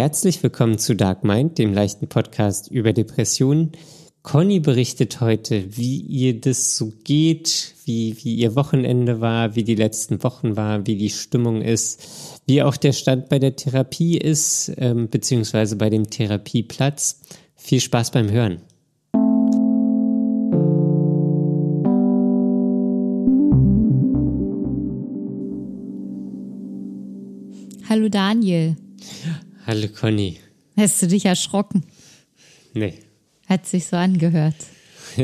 Herzlich 0.00 0.42
willkommen 0.42 0.78
zu 0.78 0.96
Dark 0.96 1.24
Mind, 1.24 1.58
dem 1.58 1.74
leichten 1.74 2.08
Podcast 2.08 2.70
über 2.70 2.94
Depressionen. 2.94 3.72
Conny 4.22 4.58
berichtet 4.58 5.20
heute, 5.20 5.76
wie 5.76 6.00
ihr 6.00 6.40
das 6.40 6.74
so 6.74 6.90
geht, 7.04 7.74
wie, 7.84 8.16
wie 8.22 8.36
ihr 8.36 8.56
Wochenende 8.56 9.20
war, 9.20 9.56
wie 9.56 9.62
die 9.62 9.74
letzten 9.74 10.22
Wochen 10.22 10.56
war, 10.56 10.86
wie 10.86 10.96
die 10.96 11.10
Stimmung 11.10 11.60
ist, 11.60 12.40
wie 12.46 12.62
auch 12.62 12.78
der 12.78 12.92
Stand 12.92 13.28
bei 13.28 13.38
der 13.38 13.56
Therapie 13.56 14.16
ist, 14.16 14.72
ähm, 14.78 15.10
beziehungsweise 15.10 15.76
bei 15.76 15.90
dem 15.90 16.08
Therapieplatz. 16.08 17.20
Viel 17.54 17.80
Spaß 17.80 18.10
beim 18.10 18.30
Hören. 18.30 18.62
Hallo 27.86 28.08
Daniel. 28.08 28.76
Hallo 29.70 29.86
Conny. 29.86 30.36
Hast 30.76 31.00
du 31.00 31.06
dich 31.06 31.26
erschrocken? 31.26 31.84
Nee. 32.74 32.94
Hat 33.48 33.66
sich 33.66 33.86
so 33.86 33.94
angehört. 33.94 34.56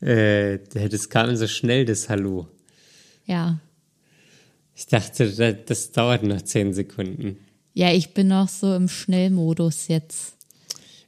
äh, 0.00 0.58
das 0.88 1.08
kam 1.08 1.36
so 1.36 1.46
schnell, 1.46 1.84
das 1.84 2.08
Hallo. 2.08 2.48
Ja. 3.26 3.60
Ich 4.74 4.86
dachte, 4.88 5.30
das, 5.30 5.54
das 5.66 5.92
dauert 5.92 6.24
noch 6.24 6.42
zehn 6.42 6.74
Sekunden. 6.74 7.36
Ja, 7.74 7.92
ich 7.92 8.12
bin 8.12 8.26
noch 8.26 8.48
so 8.48 8.74
im 8.74 8.88
Schnellmodus 8.88 9.86
jetzt. 9.86 10.34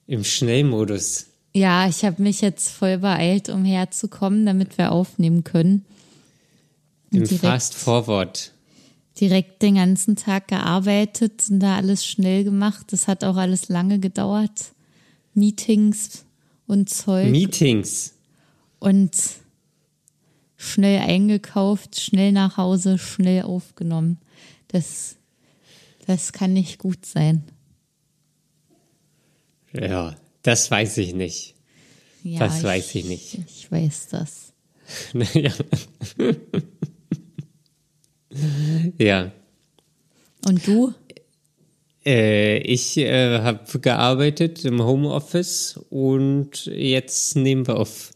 Im 0.07 0.23
Schnellmodus? 0.23 1.27
Ja, 1.53 1.89
ich 1.89 2.05
habe 2.05 2.23
mich 2.23 2.43
jetzt 2.43 2.71
voll 2.71 2.99
beeilt, 2.99 3.49
um 3.49 3.65
herzukommen, 3.65 4.47
damit 4.47 4.79
wir 4.79 4.93
aufnehmen 4.93 5.43
können. 5.43 5.85
Im 7.11 7.27
Fast 7.27 7.75
Forward 7.75 8.52
direkt 9.21 9.63
den 9.63 9.75
ganzen 9.77 10.17
Tag 10.17 10.49
gearbeitet 10.49 11.45
und 11.51 11.61
da 11.61 11.77
alles 11.77 12.07
schnell 12.07 12.45
gemacht. 12.45 12.87
Das 12.91 13.09
hat 13.09 13.25
auch 13.25 13.37
alles 13.37 13.69
lange 13.69 13.99
gedauert. 13.99 14.73
Meetings 15.35 16.25
und 16.67 16.89
Zeug. 16.89 17.31
Meetings. 17.31 18.15
Und 18.79 19.17
schnell 20.57 21.01
eingekauft, 21.01 22.01
schnell 22.01 22.33
nach 22.33 22.57
Hause, 22.57 22.99
schnell 22.99 23.43
aufgenommen. 23.43 24.19
Das, 24.69 25.17
das 26.07 26.33
kann 26.33 26.53
nicht 26.53 26.79
gut 26.79 27.05
sein. 27.05 27.45
Ja, 29.73 30.17
das 30.43 30.71
weiß 30.71 30.99
ich 30.99 31.15
nicht. 31.15 31.55
Ja, 32.25 32.41
das 32.41 32.59
ich, 32.59 32.65
weiß 32.65 32.95
ich 32.95 33.05
nicht. 33.05 33.39
Ich 33.47 33.71
weiß 33.71 34.09
das. 34.09 34.53
ja. 35.35 35.53
Ja. 38.99 39.31
Und 40.47 40.67
du? 40.67 40.95
Äh, 42.05 42.59
ich 42.59 42.97
äh, 42.97 43.41
habe 43.41 43.79
gearbeitet 43.79 44.65
im 44.65 44.83
Homeoffice 44.83 45.79
und 45.91 46.67
jetzt 46.67 47.37
nehmen 47.37 47.67
wir 47.67 47.79
auf. 47.79 48.11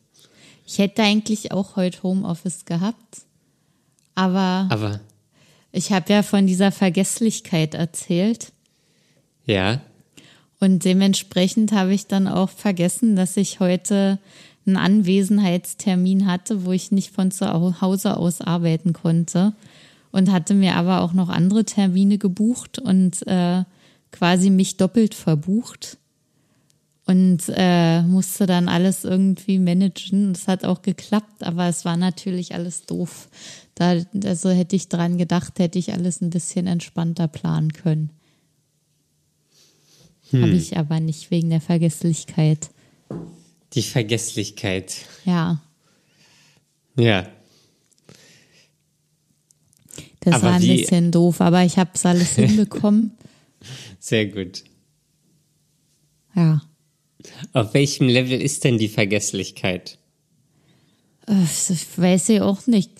Ich 0.66 0.78
hätte 0.78 1.02
eigentlich 1.02 1.52
auch 1.52 1.76
heute 1.76 2.02
Homeoffice 2.02 2.64
gehabt, 2.64 3.22
aber, 4.16 4.66
aber 4.70 5.00
ich 5.70 5.92
habe 5.92 6.12
ja 6.12 6.22
von 6.24 6.48
dieser 6.48 6.72
Vergesslichkeit 6.72 7.74
erzählt. 7.74 8.52
Ja. 9.44 9.80
Und 10.58 10.84
dementsprechend 10.84 11.70
habe 11.70 11.94
ich 11.94 12.08
dann 12.08 12.26
auch 12.26 12.50
vergessen, 12.50 13.14
dass 13.14 13.36
ich 13.36 13.60
heute 13.60 14.18
einen 14.66 14.76
Anwesenheitstermin 14.76 16.26
hatte, 16.26 16.64
wo 16.64 16.72
ich 16.72 16.90
nicht 16.90 17.14
von 17.14 17.30
zu 17.30 17.80
Hause 17.80 18.16
aus 18.16 18.40
arbeiten 18.40 18.92
konnte 18.92 19.52
und 20.12 20.32
hatte 20.32 20.54
mir 20.54 20.76
aber 20.76 21.02
auch 21.02 21.12
noch 21.12 21.28
andere 21.28 21.64
Termine 21.64 22.18
gebucht 22.18 22.78
und 22.78 23.26
äh, 23.26 23.64
quasi 24.12 24.50
mich 24.50 24.76
doppelt 24.76 25.14
verbucht 25.14 25.98
und 27.06 27.42
äh, 27.48 28.02
musste 28.02 28.46
dann 28.46 28.68
alles 28.68 29.04
irgendwie 29.04 29.58
managen. 29.58 30.32
Es 30.32 30.48
hat 30.48 30.64
auch 30.64 30.82
geklappt, 30.82 31.44
aber 31.44 31.68
es 31.68 31.84
war 31.84 31.96
natürlich 31.96 32.54
alles 32.54 32.84
doof. 32.84 33.28
Da, 33.74 34.02
also 34.24 34.50
hätte 34.50 34.74
ich 34.74 34.88
dran 34.88 35.16
gedacht, 35.16 35.58
hätte 35.58 35.78
ich 35.78 35.92
alles 35.92 36.20
ein 36.20 36.30
bisschen 36.30 36.66
entspannter 36.66 37.28
planen 37.28 37.72
können. 37.72 38.10
Hm. 40.30 40.42
Habe 40.42 40.52
ich 40.52 40.76
aber 40.76 40.98
nicht 40.98 41.30
wegen 41.30 41.50
der 41.50 41.60
Vergesslichkeit. 41.60 42.70
Die 43.74 43.82
Vergesslichkeit. 43.82 44.96
Ja. 45.24 45.60
Ja. 46.96 47.28
Das 50.26 50.34
aber 50.34 50.44
war 50.46 50.52
ein 50.54 50.62
wie, 50.62 50.78
bisschen 50.78 51.12
doof, 51.12 51.40
aber 51.40 51.64
ich 51.64 51.78
habe 51.78 51.90
es 51.94 52.04
alles 52.04 52.30
hinbekommen. 52.34 53.12
Sehr 54.00 54.26
gut. 54.26 54.64
Ja. 56.34 56.62
Auf 57.52 57.74
welchem 57.74 58.08
Level 58.08 58.42
ist 58.42 58.64
denn 58.64 58.76
die 58.76 58.88
Vergesslichkeit? 58.88 59.98
Das 61.26 61.70
weiß 61.96 62.30
ich 62.30 62.40
auch 62.40 62.66
nicht. 62.66 62.90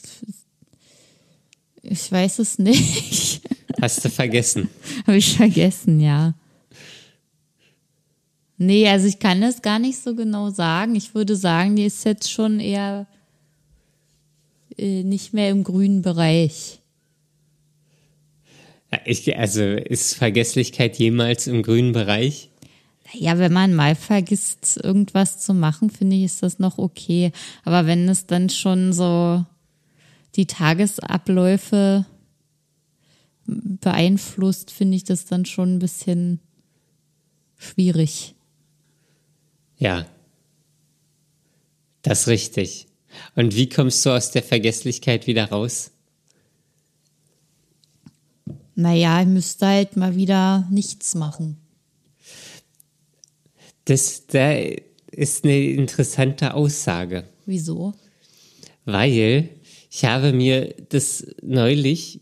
Ich 1.83 2.13
weiß 2.13 2.39
es 2.39 2.61
nicht. 2.61 3.41
Hast 3.81 4.05
du 4.05 4.09
vergessen? 4.09 4.69
Habe 5.09 5.17
ich 5.17 5.37
vergessen, 5.37 5.99
ja. 5.99 6.35
Nee, 8.57 8.89
also 8.89 9.09
ich 9.09 9.19
kann 9.19 9.41
das 9.41 9.63
gar 9.63 9.81
nicht 9.81 9.99
so 9.99 10.15
genau 10.15 10.51
sagen. 10.51 10.95
Ich 10.95 11.13
würde 11.17 11.35
sagen, 11.35 11.75
die 11.75 11.87
ist 11.87 12.05
jetzt 12.05 12.31
schon 12.31 12.61
eher 12.61 13.09
äh, 14.79 15.03
nicht 15.03 15.33
mehr 15.35 15.51
im 15.51 15.65
grünen 15.65 16.03
Bereich. 16.03 16.79
Ich, 19.05 19.37
also 19.37 19.63
ist 19.63 20.15
Vergesslichkeit 20.15 20.97
jemals 20.99 21.47
im 21.47 21.63
grünen 21.63 21.93
Bereich? 21.93 22.51
Ja, 23.13 23.39
wenn 23.39 23.53
man 23.53 23.75
mal 23.75 23.95
vergisst, 23.95 24.81
irgendwas 24.83 25.39
zu 25.39 25.55
machen, 25.55 25.91
finde 25.91 26.17
ich, 26.17 26.25
ist 26.25 26.43
das 26.43 26.59
noch 26.59 26.79
okay. 26.79 27.33
Aber 27.65 27.87
wenn 27.87 28.09
es 28.09 28.27
dann 28.27 28.51
schon 28.51 28.93
so 28.93 29.45
die 30.35 30.47
Tagesabläufe 30.47 32.05
beeinflusst, 33.47 34.71
finde 34.71 34.97
ich 34.97 35.05
das 35.05 35.25
dann 35.25 35.45
schon 35.45 35.77
ein 35.77 35.79
bisschen 35.79 36.41
schwierig. 37.57 38.35
Ja, 39.79 40.07
das 42.03 42.23
ist 42.23 42.29
richtig. 42.29 42.87
Und 43.35 43.55
wie 43.57 43.69
kommst 43.69 44.05
du 44.05 44.11
aus 44.11 44.31
der 44.31 44.43
Vergesslichkeit 44.43 45.27
wieder 45.27 45.51
raus? 45.51 45.93
Naja, 48.77 49.23
ich 49.23 49.27
müsste 49.27 49.67
halt 49.67 49.97
mal 49.97 50.17
wieder 50.17 50.69
nichts 50.71 51.15
machen. 51.15 51.57
Das 53.87 54.27
da 54.27 54.53
ist 55.11 55.45
eine 55.45 55.59
interessante 55.59 56.53
Aussage. 56.53 57.25
Wieso? 57.47 57.95
Weil 58.85 59.49
ich 59.91 60.05
habe 60.05 60.33
mir 60.33 60.75
das 60.91 61.27
neulich, 61.43 62.21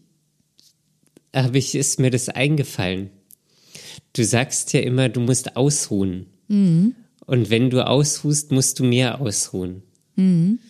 habe 1.34 1.58
ich, 1.58 1.74
ist 1.74 1.98
mir 1.98 2.10
das 2.10 2.28
eingefallen. 2.28 3.10
Du 4.12 4.24
sagst 4.24 4.72
ja 4.72 4.80
immer, 4.80 5.08
du 5.08 5.20
musst 5.20 5.56
ausruhen. 5.56 6.26
Mhm. 6.46 6.94
Und 7.26 7.50
wenn 7.50 7.70
du 7.70 7.84
ausruhst, 7.84 8.52
musst 8.52 8.78
du 8.78 8.84
mehr 8.84 9.20
ausruhen. 9.20 9.82
Mhm. 10.14 10.60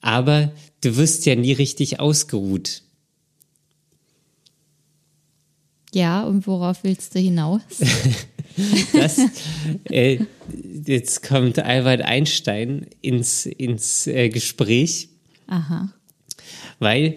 Aber 0.00 0.52
du 0.80 0.96
wirst 0.96 1.26
ja 1.26 1.34
nie 1.34 1.52
richtig 1.52 2.00
ausgeruht. 2.00 2.82
Ja, 5.92 6.22
und 6.22 6.46
worauf 6.46 6.84
willst 6.84 7.14
du 7.14 7.18
hinaus? 7.18 7.62
das, 8.92 9.18
äh, 9.90 10.18
jetzt 10.84 11.22
kommt 11.22 11.58
Albert 11.58 12.02
Einstein 12.02 12.86
ins, 13.00 13.46
ins 13.46 14.06
äh, 14.06 14.28
Gespräch. 14.28 15.08
Aha. 15.46 15.92
Weil 16.78 17.16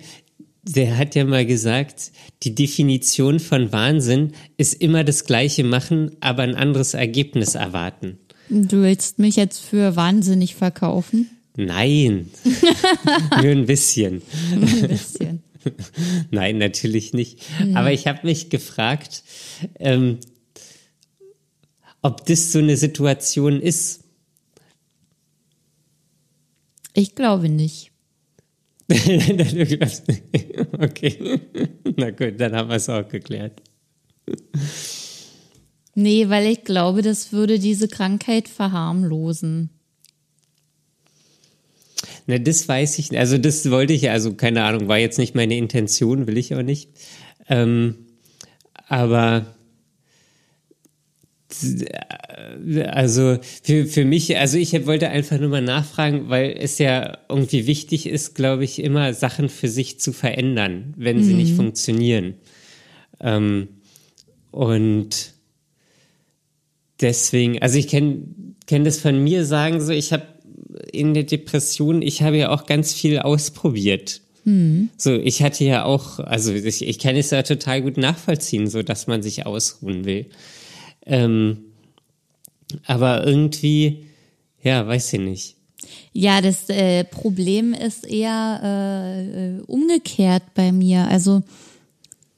der 0.64 0.98
hat 0.98 1.16
ja 1.16 1.26
mal 1.26 1.46
gesagt, 1.46 2.12
die 2.44 2.56
Definition 2.56 3.40
von 3.40 3.72
Wahnsinn 3.72 4.34
ist 4.58 4.76
immer 4.76 5.04
das 5.04 5.26
Gleiche 5.26 5.64
machen, 5.64 6.12
aber 6.22 6.44
ein 6.44 6.56
anderes 6.56 6.94
Ergebnis 6.94 7.56
erwarten. 7.56 8.20
Du 8.50 8.82
willst 8.82 9.18
mich 9.20 9.38
jetzt 9.38 9.60
für 9.60 9.96
wahnsinnig 9.96 10.56
verkaufen? 10.56 11.30
Nein, 11.56 12.30
nur 13.42 13.52
ein 13.52 13.66
bisschen. 13.66 14.22
Nur 14.54 14.68
ein 14.68 14.88
bisschen. 14.88 15.44
Nein, 16.32 16.58
natürlich 16.58 17.14
nicht. 17.14 17.40
Mhm. 17.60 17.78
Aber 17.78 17.92
ich 17.92 18.08
habe 18.08 18.26
mich 18.26 18.50
gefragt, 18.50 19.24
ähm, 19.80 20.20
ob 22.02 22.26
das 22.26 22.52
so 22.52 22.60
eine 22.60 22.78
Situation 22.78 23.62
ist. 23.62 24.04
Ich 26.94 27.16
glaube 27.16 27.50
nicht. 27.50 27.92
okay. 30.80 31.40
Na 31.96 32.12
gut, 32.12 32.40
dann 32.40 32.56
haben 32.56 32.70
wir 32.70 32.76
es 32.76 32.90
auch 32.90 33.08
geklärt. 33.08 33.62
Nee, 35.94 36.30
weil 36.30 36.52
ich 36.52 36.64
glaube, 36.64 37.02
das 37.02 37.32
würde 37.32 37.60
diese 37.60 37.88
Krankheit 37.88 38.50
verharmlosen. 38.50 39.70
Na, 42.28 42.38
das 42.38 42.68
weiß 42.68 43.00
ich 43.00 43.12
nicht. 43.12 43.20
Also 43.20 43.38
das 43.38 43.70
wollte 43.70 43.94
ich, 43.94 44.10
also 44.10 44.34
keine 44.34 44.64
Ahnung, 44.64 44.88
war 44.88 44.98
jetzt 44.98 45.18
nicht 45.18 45.36
meine 45.36 45.58
Intention, 45.58 46.28
will 46.28 46.38
ich 46.38 46.56
auch 46.56 46.64
nicht. 46.64 46.90
Ähm, 47.50 48.08
aber 48.88 49.56
also 52.88 53.38
für, 53.64 53.86
für 53.86 54.06
mich, 54.06 54.38
also 54.38 54.58
ich 54.58 54.86
wollte 54.86 55.10
einfach 55.10 55.40
nur 55.40 55.50
mal 55.50 55.62
nachfragen, 55.62 56.30
weil 56.30 56.56
es 56.58 56.78
ja 56.78 57.18
irgendwie 57.30 57.68
wichtig 57.68 58.08
ist, 58.08 58.36
glaube 58.36 58.64
ich, 58.64 58.80
immer 58.80 59.14
Sachen 59.14 59.50
für 59.50 59.68
sich 59.68 60.00
zu 60.00 60.14
verändern, 60.14 60.94
wenn 60.98 61.18
mhm. 61.18 61.24
sie 61.24 61.34
nicht 61.34 61.52
mhm. 61.52 61.58
funktionieren. 61.58 62.36
Ähm, 63.20 63.68
und 64.52 65.34
deswegen, 67.02 67.62
also 67.62 67.78
ich 67.78 67.88
kenne 67.88 68.24
kenn 68.68 68.86
das 68.86 69.00
von 69.00 69.22
mir 69.22 69.46
sagen, 69.46 69.82
so 69.82 69.92
ich 69.92 70.14
habe 70.14 70.24
in 70.92 71.14
der 71.14 71.24
Depression, 71.24 72.02
ich 72.02 72.22
habe 72.22 72.38
ja 72.38 72.50
auch 72.50 72.66
ganz 72.66 72.94
viel 72.94 73.20
ausprobiert. 73.20 74.22
Mhm. 74.44 74.90
So, 74.98 75.14
ich 75.14 75.44
hatte 75.44 75.64
ja 75.64 75.86
auch, 75.86 76.20
also 76.20 76.54
ich, 76.54 76.86
ich 76.86 77.00
kann 77.00 77.16
es 77.16 77.30
ja 77.30 77.44
total 77.44 77.82
gut 77.82 77.98
nachvollziehen, 77.98 78.68
so 78.68 78.82
dass 78.84 79.08
man 79.08 79.22
sich 79.22 79.46
ausruhen 79.46 80.06
will. 80.06 80.26
Ähm, 81.06 81.58
aber 82.86 83.26
irgendwie, 83.26 84.06
ja, 84.64 84.88
weiß 84.88 85.14
ich 85.14 85.20
nicht. 85.20 85.56
Ja, 86.14 86.42
das 86.42 86.70
äh, 86.70 87.04
Problem 87.04 87.74
ist 87.74 88.06
eher 88.06 88.60
äh, 88.64 89.58
äh, 89.58 89.62
umgekehrt 89.62 90.44
bei 90.54 90.72
mir. 90.72 91.08
Also 91.08 91.42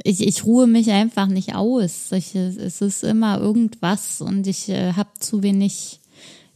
ich, 0.03 0.25
ich 0.25 0.45
ruhe 0.45 0.67
mich 0.67 0.91
einfach 0.91 1.27
nicht 1.27 1.55
aus. 1.55 2.11
Ich, 2.11 2.35
es 2.35 2.81
ist 2.81 3.03
immer 3.03 3.39
irgendwas 3.39 4.21
und 4.21 4.47
ich 4.47 4.69
äh, 4.69 4.93
habe 4.93 5.09
zu 5.19 5.43
wenig, 5.43 5.99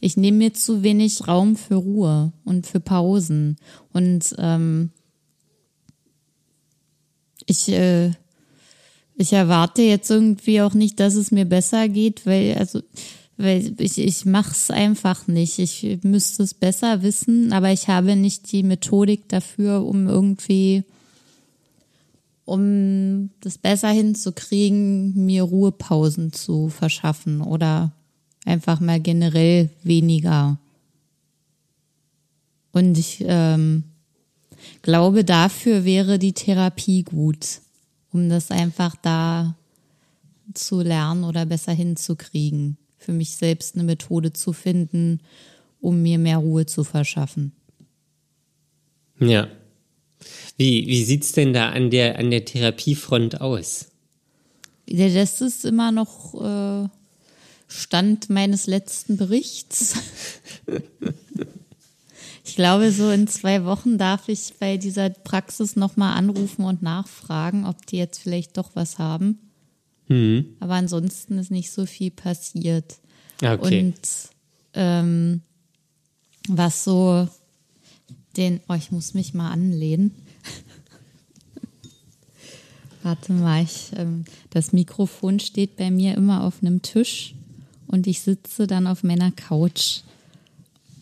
ich 0.00 0.16
nehme 0.16 0.38
mir 0.38 0.54
zu 0.54 0.82
wenig 0.82 1.26
Raum 1.26 1.56
für 1.56 1.76
Ruhe 1.76 2.32
und 2.44 2.66
für 2.66 2.80
Pausen. 2.80 3.56
Und 3.92 4.34
ähm, 4.38 4.90
ich, 7.46 7.68
äh, 7.68 8.12
ich 9.16 9.32
erwarte 9.32 9.82
jetzt 9.82 10.10
irgendwie 10.10 10.60
auch 10.60 10.74
nicht, 10.74 11.00
dass 11.00 11.14
es 11.14 11.32
mir 11.32 11.44
besser 11.44 11.88
geht, 11.88 12.26
weil, 12.26 12.56
also 12.58 12.80
weil 13.36 13.74
ich, 13.78 13.98
ich 13.98 14.24
mache 14.24 14.52
es 14.52 14.70
einfach 14.70 15.26
nicht. 15.26 15.58
Ich 15.58 15.98
müsste 16.02 16.44
es 16.44 16.54
besser 16.54 17.02
wissen, 17.02 17.52
aber 17.52 17.72
ich 17.72 17.88
habe 17.88 18.14
nicht 18.14 18.52
die 18.52 18.62
Methodik 18.62 19.28
dafür, 19.28 19.84
um 19.84 20.08
irgendwie, 20.08 20.84
um 22.44 23.30
das 23.40 23.58
besser 23.58 23.90
hinzukriegen, 23.90 25.24
mir 25.26 25.42
Ruhepausen 25.42 26.32
zu 26.32 26.68
verschaffen 26.68 27.40
oder 27.40 27.92
einfach 28.44 28.80
mal 28.80 29.00
generell 29.00 29.70
weniger. 29.82 30.58
Und 32.72 32.98
ich 32.98 33.24
ähm, 33.26 33.84
glaube, 34.82 35.24
dafür 35.24 35.84
wäre 35.84 36.18
die 36.18 36.32
Therapie 36.32 37.02
gut, 37.02 37.60
um 38.12 38.28
das 38.28 38.50
einfach 38.50 38.96
da 38.96 39.56
zu 40.54 40.80
lernen 40.80 41.24
oder 41.24 41.46
besser 41.46 41.72
hinzukriegen 41.72 42.78
für 43.08 43.12
mich 43.12 43.36
selbst 43.36 43.74
eine 43.74 43.84
Methode 43.84 44.34
zu 44.34 44.52
finden, 44.52 45.20
um 45.80 46.02
mir 46.02 46.18
mehr 46.18 46.38
Ruhe 46.38 46.66
zu 46.66 46.84
verschaffen. 46.84 47.52
Ja. 49.18 49.48
Wie, 50.56 50.86
wie 50.86 51.04
sieht 51.04 51.22
es 51.22 51.32
denn 51.32 51.52
da 51.52 51.70
an 51.70 51.90
der, 51.90 52.18
an 52.18 52.30
der 52.30 52.44
Therapiefront 52.44 53.40
aus? 53.40 53.86
Das 54.86 55.40
ist 55.40 55.64
immer 55.64 55.92
noch 55.92 56.34
äh, 56.34 56.88
Stand 57.68 58.30
meines 58.30 58.66
letzten 58.66 59.18
Berichts. 59.18 59.94
ich 62.44 62.56
glaube, 62.56 62.90
so 62.90 63.10
in 63.10 63.28
zwei 63.28 63.64
Wochen 63.64 63.98
darf 63.98 64.28
ich 64.28 64.54
bei 64.58 64.78
dieser 64.78 65.10
Praxis 65.10 65.76
nochmal 65.76 66.16
anrufen 66.16 66.64
und 66.64 66.82
nachfragen, 66.82 67.66
ob 67.66 67.86
die 67.86 67.98
jetzt 67.98 68.18
vielleicht 68.18 68.56
doch 68.56 68.70
was 68.74 68.98
haben. 68.98 69.38
Mhm. 70.08 70.56
Aber 70.60 70.74
ansonsten 70.74 71.38
ist 71.38 71.50
nicht 71.50 71.70
so 71.70 71.84
viel 71.84 72.10
passiert. 72.10 72.96
Okay. 73.42 73.80
Und 73.80 74.00
ähm, 74.72 75.42
was 76.48 76.84
so 76.84 77.28
den, 78.38 78.60
oh, 78.68 78.74
ich 78.74 78.90
muss 78.90 79.12
mich 79.12 79.34
mal 79.34 79.50
anlehnen. 79.50 80.12
Warte 83.02 83.32
mal, 83.32 83.62
ich, 83.62 83.90
ähm, 83.96 84.24
das 84.50 84.72
Mikrofon 84.72 85.38
steht 85.38 85.76
bei 85.76 85.90
mir 85.90 86.14
immer 86.14 86.44
auf 86.44 86.62
einem 86.62 86.80
Tisch 86.80 87.34
und 87.88 88.06
ich 88.06 88.20
sitze 88.20 88.66
dann 88.66 88.86
auf 88.86 89.02
meiner 89.02 89.32
Couch. 89.32 90.00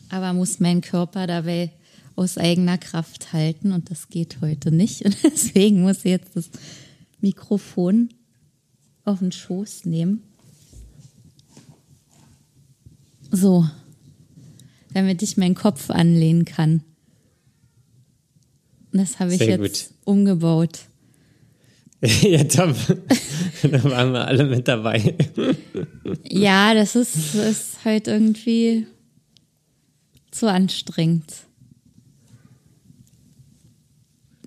Aber 0.08 0.32
muss 0.32 0.60
mein 0.60 0.80
Körper 0.80 1.26
dabei 1.26 1.72
aus 2.14 2.38
eigener 2.38 2.78
Kraft 2.78 3.32
halten 3.32 3.72
und 3.72 3.90
das 3.90 4.08
geht 4.08 4.40
heute 4.40 4.72
nicht. 4.72 5.02
Und 5.04 5.16
deswegen 5.22 5.82
muss 5.82 5.98
ich 5.98 6.12
jetzt 6.12 6.34
das 6.34 6.48
Mikrofon 7.20 8.08
auf 9.04 9.18
den 9.18 9.32
Schoß 9.32 9.84
nehmen. 9.84 10.22
So, 13.30 13.68
damit 14.94 15.22
ich 15.22 15.36
meinen 15.36 15.54
Kopf 15.54 15.90
anlehnen 15.90 16.46
kann. 16.46 16.82
Das 18.92 19.18
habe 19.18 19.32
ich 19.34 19.38
Sehr 19.38 19.60
jetzt 19.60 19.88
gut. 19.88 19.94
umgebaut. 20.04 20.80
ja, 22.22 22.44
top. 22.44 22.76
da 23.70 23.84
waren 23.84 24.12
wir 24.12 24.26
alle 24.26 24.44
mit 24.44 24.68
dabei. 24.68 25.14
ja, 26.24 26.74
das 26.74 26.96
ist, 26.96 27.34
ist 27.34 27.84
halt 27.84 28.08
irgendwie 28.08 28.86
zu 30.30 30.50
anstrengend. 30.50 31.32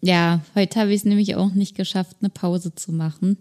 Ja, 0.02 0.42
heute 0.56 0.80
habe 0.80 0.92
ich 0.92 0.98
es 0.98 1.06
nämlich 1.06 1.36
auch 1.36 1.54
nicht 1.54 1.76
geschafft, 1.76 2.18
eine 2.22 2.30
Pause 2.30 2.74
zu 2.74 2.92
machen 2.92 3.38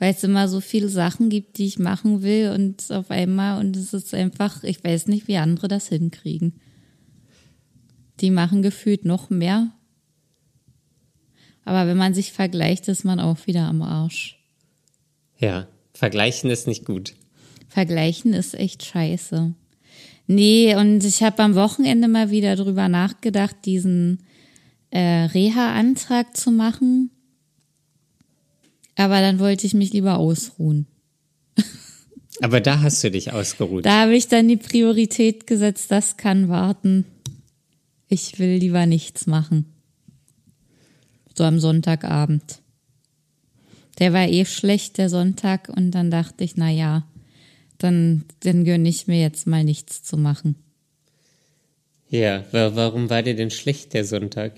weil 0.00 0.14
es 0.14 0.24
immer 0.24 0.48
so 0.48 0.60
viele 0.60 0.88
Sachen 0.88 1.28
gibt, 1.28 1.58
die 1.58 1.66
ich 1.66 1.78
machen 1.78 2.22
will 2.22 2.52
und 2.52 2.90
auf 2.90 3.10
einmal 3.10 3.60
und 3.60 3.76
es 3.76 3.92
ist 3.92 4.14
einfach, 4.14 4.64
ich 4.64 4.82
weiß 4.82 5.06
nicht, 5.06 5.28
wie 5.28 5.36
andere 5.36 5.68
das 5.68 5.88
hinkriegen. 5.88 6.54
Die 8.20 8.30
machen 8.30 8.62
gefühlt 8.62 9.04
noch 9.04 9.28
mehr. 9.28 9.70
Aber 11.66 11.86
wenn 11.86 11.98
man 11.98 12.14
sich 12.14 12.32
vergleicht, 12.32 12.88
ist 12.88 13.04
man 13.04 13.20
auch 13.20 13.46
wieder 13.46 13.68
am 13.68 13.82
Arsch. 13.82 14.39
Ja, 15.40 15.66
vergleichen 15.92 16.50
ist 16.50 16.68
nicht 16.68 16.84
gut. 16.84 17.14
Vergleichen 17.68 18.32
ist 18.32 18.54
echt 18.54 18.84
scheiße. 18.84 19.54
Nee, 20.28 20.76
und 20.76 21.04
ich 21.04 21.22
habe 21.22 21.42
am 21.42 21.56
Wochenende 21.56 22.06
mal 22.06 22.30
wieder 22.30 22.54
drüber 22.54 22.88
nachgedacht, 22.88 23.56
diesen 23.64 24.22
äh, 24.90 25.00
Reha-Antrag 25.00 26.36
zu 26.36 26.52
machen 26.52 27.10
aber 29.00 29.22
dann 29.22 29.38
wollte 29.38 29.66
ich 29.66 29.72
mich 29.72 29.94
lieber 29.94 30.18
ausruhen. 30.18 30.86
Aber 32.42 32.60
da 32.60 32.80
hast 32.80 33.02
du 33.02 33.10
dich 33.10 33.32
ausgeruht. 33.32 33.86
Da 33.86 34.02
habe 34.02 34.14
ich 34.14 34.28
dann 34.28 34.48
die 34.48 34.56
Priorität 34.56 35.46
gesetzt, 35.46 35.90
das 35.90 36.16
kann 36.16 36.48
warten. 36.48 37.06
Ich 38.08 38.38
will 38.38 38.56
lieber 38.56 38.84
nichts 38.84 39.26
machen. 39.26 39.66
So 41.34 41.44
am 41.44 41.58
Sonntagabend. 41.58 42.60
Der 44.00 44.12
war 44.12 44.26
eh 44.26 44.44
schlecht, 44.46 44.98
der 44.98 45.08
Sonntag, 45.08 45.68
und 45.68 45.92
dann 45.92 46.10
dachte 46.10 46.42
ich, 46.42 46.56
na 46.56 46.70
ja, 46.70 47.06
dann, 47.78 48.24
dann 48.40 48.64
gönne 48.64 48.88
ich 48.88 49.06
mir 49.06 49.20
jetzt 49.20 49.46
mal 49.46 49.62
nichts 49.62 50.02
zu 50.02 50.16
machen. 50.16 50.56
Ja, 52.08 52.44
warum 52.50 53.08
war 53.08 53.22
der 53.22 53.34
denn 53.34 53.50
schlecht, 53.50 53.92
der 53.94 54.04
Sonntag? 54.04 54.54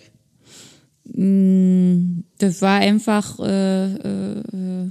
Mm, 1.04 2.20
das 2.38 2.62
war 2.62 2.80
einfach 2.80 3.38
äh, 3.40 3.92
äh, 3.92 4.90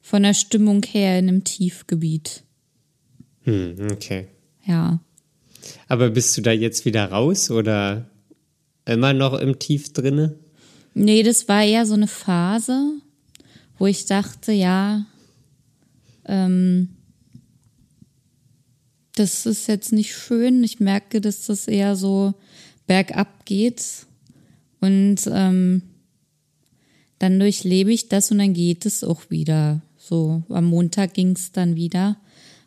von 0.00 0.22
der 0.22 0.34
Stimmung 0.34 0.82
her 0.82 1.18
in 1.18 1.28
einem 1.28 1.44
Tiefgebiet. 1.44 2.42
Hm, 3.44 3.76
okay. 3.92 4.26
Ja. 4.66 5.00
Aber 5.86 6.10
bist 6.10 6.36
du 6.36 6.42
da 6.42 6.50
jetzt 6.50 6.84
wieder 6.84 7.04
raus 7.10 7.50
oder 7.50 8.10
immer 8.84 9.12
noch 9.12 9.34
im 9.34 9.58
Tief 9.58 9.92
drinne? 9.92 10.36
Nee, 10.94 11.22
das 11.22 11.46
war 11.46 11.62
eher 11.62 11.86
so 11.86 11.94
eine 11.94 12.08
Phase, 12.08 12.94
wo 13.78 13.86
ich 13.86 14.06
dachte, 14.06 14.52
ja, 14.52 15.06
ähm, 16.26 16.88
das 19.14 19.46
ist 19.46 19.66
jetzt 19.66 19.92
nicht 19.92 20.14
schön. 20.14 20.62
Ich 20.62 20.80
merke, 20.80 21.20
dass 21.20 21.46
das 21.46 21.66
eher 21.66 21.96
so 21.96 22.34
bergab 22.86 23.44
geht 23.44 24.06
und 24.80 25.16
ähm, 25.32 25.82
dann 27.18 27.40
durchlebe 27.40 27.92
ich 27.92 28.08
das 28.08 28.30
und 28.30 28.38
dann 28.38 28.54
geht 28.54 28.86
es 28.86 29.02
auch 29.02 29.28
wieder. 29.28 29.82
So, 29.96 30.42
am 30.48 30.66
Montag 30.66 31.14
ging 31.14 31.32
es 31.32 31.52
dann 31.52 31.74
wieder. 31.74 32.16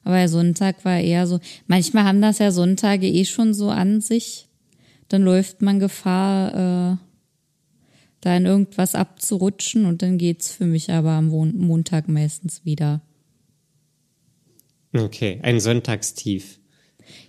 Aber 0.03 0.27
Sonntag 0.27 0.83
war 0.83 0.99
eher 0.99 1.27
so, 1.27 1.39
manchmal 1.67 2.03
haben 2.03 2.21
das 2.21 2.39
ja 2.39 2.51
Sonntage 2.51 3.07
eh 3.07 3.25
schon 3.25 3.53
so 3.53 3.69
an 3.69 4.01
sich. 4.01 4.47
Dann 5.07 5.23
läuft 5.23 5.61
man 5.61 5.79
Gefahr, 5.79 6.97
äh, 6.99 7.10
da 8.21 8.37
in 8.37 8.45
irgendwas 8.45 8.95
abzurutschen 8.95 9.85
und 9.85 10.01
dann 10.01 10.17
geht's 10.17 10.51
für 10.51 10.65
mich 10.65 10.91
aber 10.91 11.11
am 11.11 11.27
Montag 11.27 12.07
meistens 12.07 12.63
wieder. 12.63 13.01
Okay, 14.93 15.39
ein 15.41 15.59
Sonntagstief. 15.59 16.59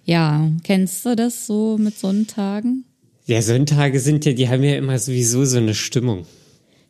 Ja, 0.04 0.50
kennst 0.64 1.04
du 1.06 1.16
das 1.16 1.46
so 1.46 1.78
mit 1.78 1.98
Sonntagen? 1.98 2.84
Ja, 3.26 3.40
Sonntage 3.40 4.00
sind 4.00 4.24
ja, 4.24 4.32
die 4.32 4.48
haben 4.48 4.62
ja 4.62 4.76
immer 4.76 4.98
sowieso 4.98 5.44
so 5.44 5.58
eine 5.58 5.74
Stimmung. 5.74 6.26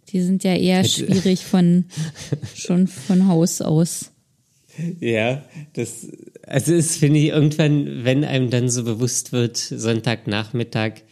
Die 0.09 0.21
sind 0.21 0.45
ja 0.45 0.55
eher 0.55 0.85
schwierig 0.85 1.45
von 1.45 1.85
schon 2.55 2.87
von 2.87 3.29
Haus 3.29 3.61
aus. 3.61 4.11
Ja, 5.01 5.45
das, 5.75 6.09
also 6.47 6.73
es 6.73 6.97
finde 6.97 7.19
ich 7.19 7.27
irgendwann, 7.27 8.05
wenn 8.05 8.25
einem 8.25 8.49
dann 8.49 8.71
so 8.71 8.85
bewusst 8.85 9.33
wird, 9.33 9.57
Sonntagnachmittag, 9.57 11.03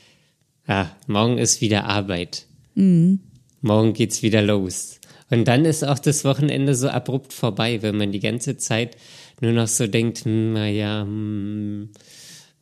ja, 0.67 0.97
morgen 1.07 1.37
ist 1.37 1.61
wieder 1.61 1.85
Arbeit. 1.85 2.47
Mhm. 2.75 3.21
Morgen 3.61 3.93
geht's 3.93 4.23
wieder 4.23 4.43
los. 4.43 5.01
Und 5.31 5.47
dann 5.47 5.65
ist 5.65 5.85
auch 5.85 5.99
das 5.99 6.25
Wochenende 6.25 6.75
so 6.75 6.89
abrupt 6.89 7.33
vorbei, 7.33 7.83
wenn 7.83 7.97
man 7.97 8.11
die 8.11 8.21
ganze 8.21 8.57
Zeit 8.57 8.97
nur 9.41 9.53
noch 9.53 9.69
so 9.69 9.87
denkt, 9.87 10.25
hm, 10.25 10.55
naja, 10.55 11.03
hm, 11.03 11.91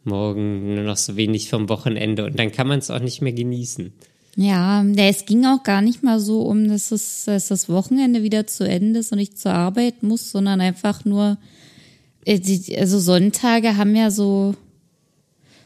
morgen 0.05 0.75
nur 0.75 0.85
noch 0.85 0.97
so 0.97 1.17
wenig 1.17 1.49
vom 1.51 1.69
Wochenende 1.69 2.25
und 2.27 2.39
dann 2.39 2.53
kann 2.53 2.67
man 2.67 2.79
es 2.79 2.91
auch 2.91 3.01
nicht 3.01 3.23
mehr 3.23 3.33
genießen. 3.33 3.93
Ja, 4.37 4.85
es 4.97 5.27
ging 5.27 5.45
auch 5.47 5.65
gar 5.65 5.83
nicht 5.83 6.05
mal 6.05 6.21
so 6.21 6.43
um, 6.43 6.69
dass, 6.69 6.93
es, 6.93 7.25
dass 7.25 7.49
das 7.49 7.69
Wochenende 7.69 8.23
wieder 8.23 8.47
zu 8.47 8.63
Ende 8.63 9.01
ist 9.01 9.13
und 9.13 9.19
ich 9.19 9.37
zur 9.37 9.53
Arbeit 9.53 10.05
muss, 10.05 10.31
sondern 10.31 10.61
einfach 10.61 11.05
nur, 11.05 11.39
äh, 12.25 12.41
also 12.77 13.01
Sonntage 13.01 13.77
haben 13.77 13.97
ja 13.97 14.11
so, 14.11 14.55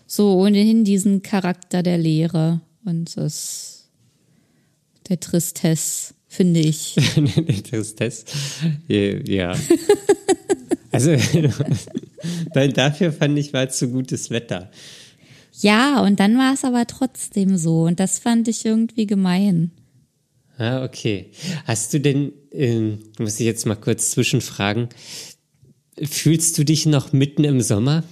so 0.07 0.39
ohnehin 0.39 0.85
diesen 0.85 1.23
Charakter 1.23 1.83
der 1.83 1.99
Lehre 1.99 2.61
und 2.85 3.15
das, 3.17 3.72
der 5.09 5.21
Tristesse, 5.21 6.15
finde 6.29 6.61
ich. 6.61 6.95
der 7.17 7.63
Tristesse, 7.63 8.25
ja. 8.89 9.57
also, 10.93 11.17
dafür 12.75 13.13
fand 13.13 13.39
ich, 13.39 13.53
war 13.53 13.69
es 13.69 13.79
so 13.79 13.89
gutes 13.89 14.31
Wetter. 14.31 14.71
Ja, 15.61 16.03
und 16.03 16.19
dann 16.19 16.37
war 16.39 16.55
es 16.55 16.65
aber 16.65 16.87
trotzdem 16.87 17.57
so 17.57 17.83
und 17.83 18.01
das 18.01 18.19
fand 18.19 18.49
ich 18.49 18.65
irgendwie 18.65 19.07
gemein. 19.07 19.71
Ah, 20.59 20.85
okay. 20.85 21.31
Hast 21.65 21.93
du 21.93 22.01
denn, 22.01 22.33
ähm, 22.53 22.99
muss 23.19 23.41
ich 23.41 23.47
jetzt 23.47 23.67
mal 23.67 23.77
kurz 23.77 24.11
zwischenfragen, 24.13 24.89
fühlst 26.01 26.57
du 26.59 26.65
dich 26.65 26.87
noch 26.87 27.13
mitten 27.13 27.45
im 27.45 27.61
Sommer? 27.61 28.05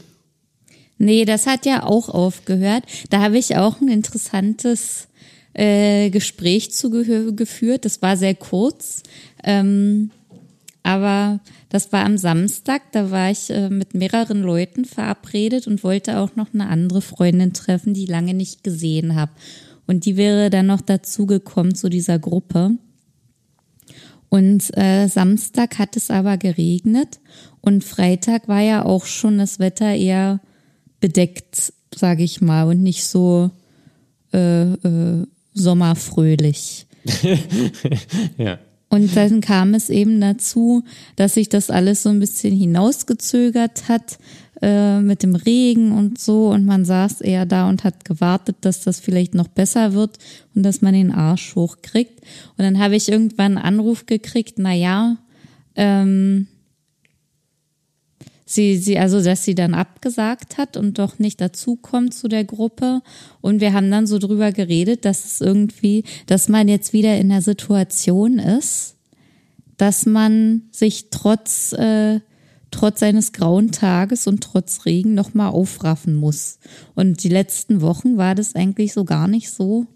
Nee, 0.98 1.24
das 1.24 1.46
hat 1.46 1.64
ja 1.64 1.84
auch 1.84 2.08
aufgehört. 2.10 2.84
Da 3.08 3.20
habe 3.20 3.38
ich 3.38 3.56
auch 3.56 3.80
ein 3.80 3.88
interessantes 3.88 5.08
äh, 5.54 6.10
Gespräch 6.10 6.72
zu 6.72 6.90
geführt. 6.90 7.84
Das 7.84 8.02
war 8.02 8.16
sehr 8.16 8.34
kurz. 8.34 9.02
Ähm, 9.42 10.10
aber 10.82 11.40
das 11.68 11.92
war 11.92 12.04
am 12.04 12.16
Samstag, 12.16 12.82
da 12.92 13.10
war 13.10 13.30
ich 13.30 13.50
äh, 13.50 13.68
mit 13.68 13.94
mehreren 13.94 14.42
Leuten 14.42 14.84
verabredet 14.84 15.66
und 15.66 15.84
wollte 15.84 16.18
auch 16.18 16.36
noch 16.36 16.54
eine 16.54 16.68
andere 16.68 17.02
Freundin 17.02 17.52
treffen, 17.52 17.94
die 17.94 18.04
ich 18.04 18.10
lange 18.10 18.34
nicht 18.34 18.64
gesehen 18.64 19.14
habe. 19.14 19.32
Und 19.86 20.06
die 20.06 20.16
wäre 20.16 20.50
dann 20.50 20.66
noch 20.66 20.80
dazugekommen 20.80 21.74
zu 21.74 21.88
dieser 21.88 22.18
Gruppe. 22.18 22.72
Und 24.28 24.76
äh, 24.76 25.08
Samstag 25.08 25.78
hat 25.78 25.96
es 25.96 26.10
aber 26.10 26.38
geregnet 26.38 27.18
und 27.60 27.84
Freitag 27.84 28.46
war 28.46 28.60
ja 28.60 28.84
auch 28.84 29.04
schon 29.04 29.38
das 29.38 29.58
Wetter 29.58 29.92
eher 29.92 30.40
bedeckt, 31.00 31.72
sage 31.94 32.22
ich 32.22 32.40
mal, 32.40 32.68
und 32.68 32.82
nicht 32.82 33.04
so 33.04 33.50
äh, 34.32 34.72
äh, 34.72 35.26
sommerfröhlich. 35.60 36.86
ja. 38.38 38.58
Und 38.88 39.16
dann 39.16 39.40
kam 39.40 39.74
es 39.74 39.88
eben 39.88 40.20
dazu, 40.20 40.82
dass 41.14 41.34
sich 41.34 41.48
das 41.48 41.70
alles 41.70 42.02
so 42.02 42.08
ein 42.08 42.18
bisschen 42.18 42.56
hinausgezögert 42.56 43.88
hat 43.88 44.18
äh, 44.62 45.00
mit 45.00 45.22
dem 45.22 45.36
Regen 45.36 45.92
und 45.92 46.18
so. 46.18 46.48
Und 46.48 46.66
man 46.66 46.84
saß 46.84 47.20
eher 47.20 47.46
da 47.46 47.68
und 47.68 47.84
hat 47.84 48.04
gewartet, 48.04 48.56
dass 48.62 48.82
das 48.82 48.98
vielleicht 48.98 49.34
noch 49.34 49.46
besser 49.46 49.92
wird 49.92 50.18
und 50.56 50.64
dass 50.64 50.82
man 50.82 50.92
den 50.92 51.12
Arsch 51.12 51.54
hochkriegt. 51.54 52.20
Und 52.58 52.64
dann 52.64 52.80
habe 52.80 52.96
ich 52.96 53.08
irgendwann 53.08 53.56
einen 53.56 53.64
Anruf 53.64 54.06
gekriegt, 54.06 54.54
na 54.58 54.74
ja, 54.74 55.16
ähm, 55.76 56.48
sie, 58.50 58.78
sie, 58.78 58.98
also 58.98 59.22
dass 59.22 59.44
sie 59.44 59.54
dann 59.54 59.74
abgesagt 59.74 60.58
hat 60.58 60.76
und 60.76 60.98
doch 60.98 61.18
nicht 61.20 61.40
dazukommt 61.40 62.14
zu 62.14 62.26
der 62.26 62.44
Gruppe. 62.44 63.00
Und 63.40 63.60
wir 63.60 63.72
haben 63.72 63.90
dann 63.90 64.08
so 64.08 64.18
drüber 64.18 64.50
geredet, 64.50 65.04
dass 65.04 65.24
es 65.24 65.40
irgendwie, 65.40 66.04
dass 66.26 66.48
man 66.48 66.66
jetzt 66.66 66.92
wieder 66.92 67.16
in 67.16 67.28
der 67.28 67.42
Situation 67.42 68.40
ist, 68.40 68.96
dass 69.76 70.04
man 70.04 70.62
sich 70.72 71.10
trotz, 71.10 71.72
äh, 71.74 72.20
trotz 72.72 73.02
eines 73.04 73.32
grauen 73.32 73.70
Tages 73.70 74.26
und 74.26 74.42
trotz 74.42 74.84
Regen 74.84 75.14
nochmal 75.14 75.50
aufraffen 75.50 76.16
muss. 76.16 76.58
Und 76.96 77.22
die 77.22 77.28
letzten 77.28 77.80
Wochen 77.80 78.16
war 78.16 78.34
das 78.34 78.56
eigentlich 78.56 78.92
so 78.92 79.04
gar 79.04 79.28
nicht 79.28 79.50
so, 79.50 79.86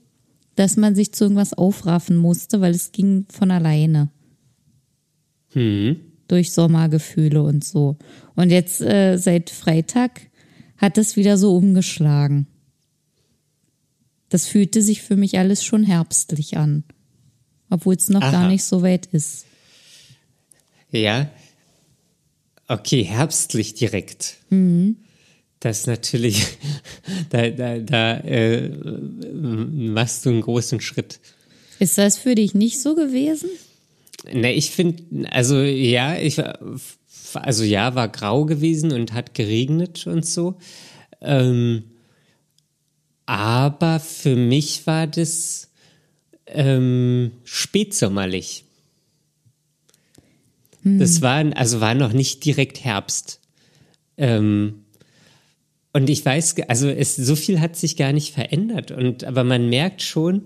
dass 0.55 0.77
man 0.77 0.95
sich 0.95 1.13
zu 1.13 1.25
irgendwas 1.25 1.55
aufraffen 1.55 2.17
musste, 2.17 2.61
weil 2.61 2.73
es 2.73 2.93
ging 2.93 3.27
von 3.31 3.51
alleine. 3.51 4.11
Hm 5.49 5.97
durch 6.29 6.53
Sommergefühle 6.53 7.43
und 7.43 7.65
so. 7.65 7.97
Und 8.35 8.51
jetzt 8.51 8.81
äh, 8.81 9.17
seit 9.17 9.51
Freitag 9.51 10.23
hat 10.77 10.99
es 10.99 11.17
wieder 11.17 11.39
so 11.39 11.57
umgeschlagen. 11.57 12.47
Das 14.29 14.47
fühlte 14.47 14.83
sich 14.83 15.03
für 15.03 15.17
mich 15.17 15.39
alles 15.39 15.65
schon 15.65 15.85
herbstlich 15.85 16.57
an, 16.57 16.85
obwohl 17.71 17.95
es 17.95 18.09
noch 18.09 18.23
Aha. 18.23 18.33
gar 18.33 18.49
nicht 18.49 18.65
so 18.65 18.83
weit 18.83 19.07
ist. 19.07 19.47
Ja. 20.91 21.31
Okay, 22.67 23.03
herbstlich 23.03 23.75
direkt. 23.75 24.39
Mhm. 24.51 24.97
Das 25.61 25.81
ist 25.81 25.87
natürlich, 25.87 26.45
da, 27.31 27.49
da, 27.51 27.79
da 27.79 28.17
äh, 28.19 28.69
machst 28.69 30.25
du 30.25 30.31
einen 30.31 30.41
großen 30.41 30.81
Schritt. 30.81 31.21
Ist 31.79 31.99
das 31.99 32.19
für 32.19 32.35
dich 32.35 32.55
nicht 32.55 32.81
so 32.81 32.95
gewesen? 32.95 33.49
Ne, 34.33 34.53
ich 34.53 34.71
finde, 34.71 35.31
also 35.31 35.61
ja, 35.61 36.17
ich 36.17 36.41
also 37.35 37.65
ja, 37.65 37.95
war 37.95 38.09
grau 38.09 38.45
gewesen 38.45 38.93
und 38.93 39.13
hat 39.13 39.35
geregnet 39.35 40.07
und 40.07 40.25
so. 40.27 40.57
Ähm, 41.21 41.85
aber 43.27 44.01
für 44.01 44.37
mich 44.37 44.87
war 44.87 45.07
das 45.07 45.71
ähm, 46.47 47.33
spätsommerlich. 47.45 48.65
Hm. 50.83 50.99
Das 50.99 51.23
war, 51.23 51.45
also 51.57 51.81
war 51.81 51.95
noch 51.95 52.13
nicht 52.13 52.45
direkt 52.45 52.85
Herbst. 52.85 53.41
Ähm, 54.17 54.85
und 55.93 56.11
ich 56.11 56.25
weiß, 56.25 56.57
also 56.69 56.89
es, 56.89 57.17
so 57.17 57.37
viel 57.37 57.61
hat 57.61 57.77
sich 57.77 57.97
gar 57.97 58.13
nicht 58.13 58.35
verändert. 58.35 58.91
Und, 58.91 59.25
aber 59.25 59.45
man 59.45 59.69
merkt 59.71 60.03
schon, 60.03 60.43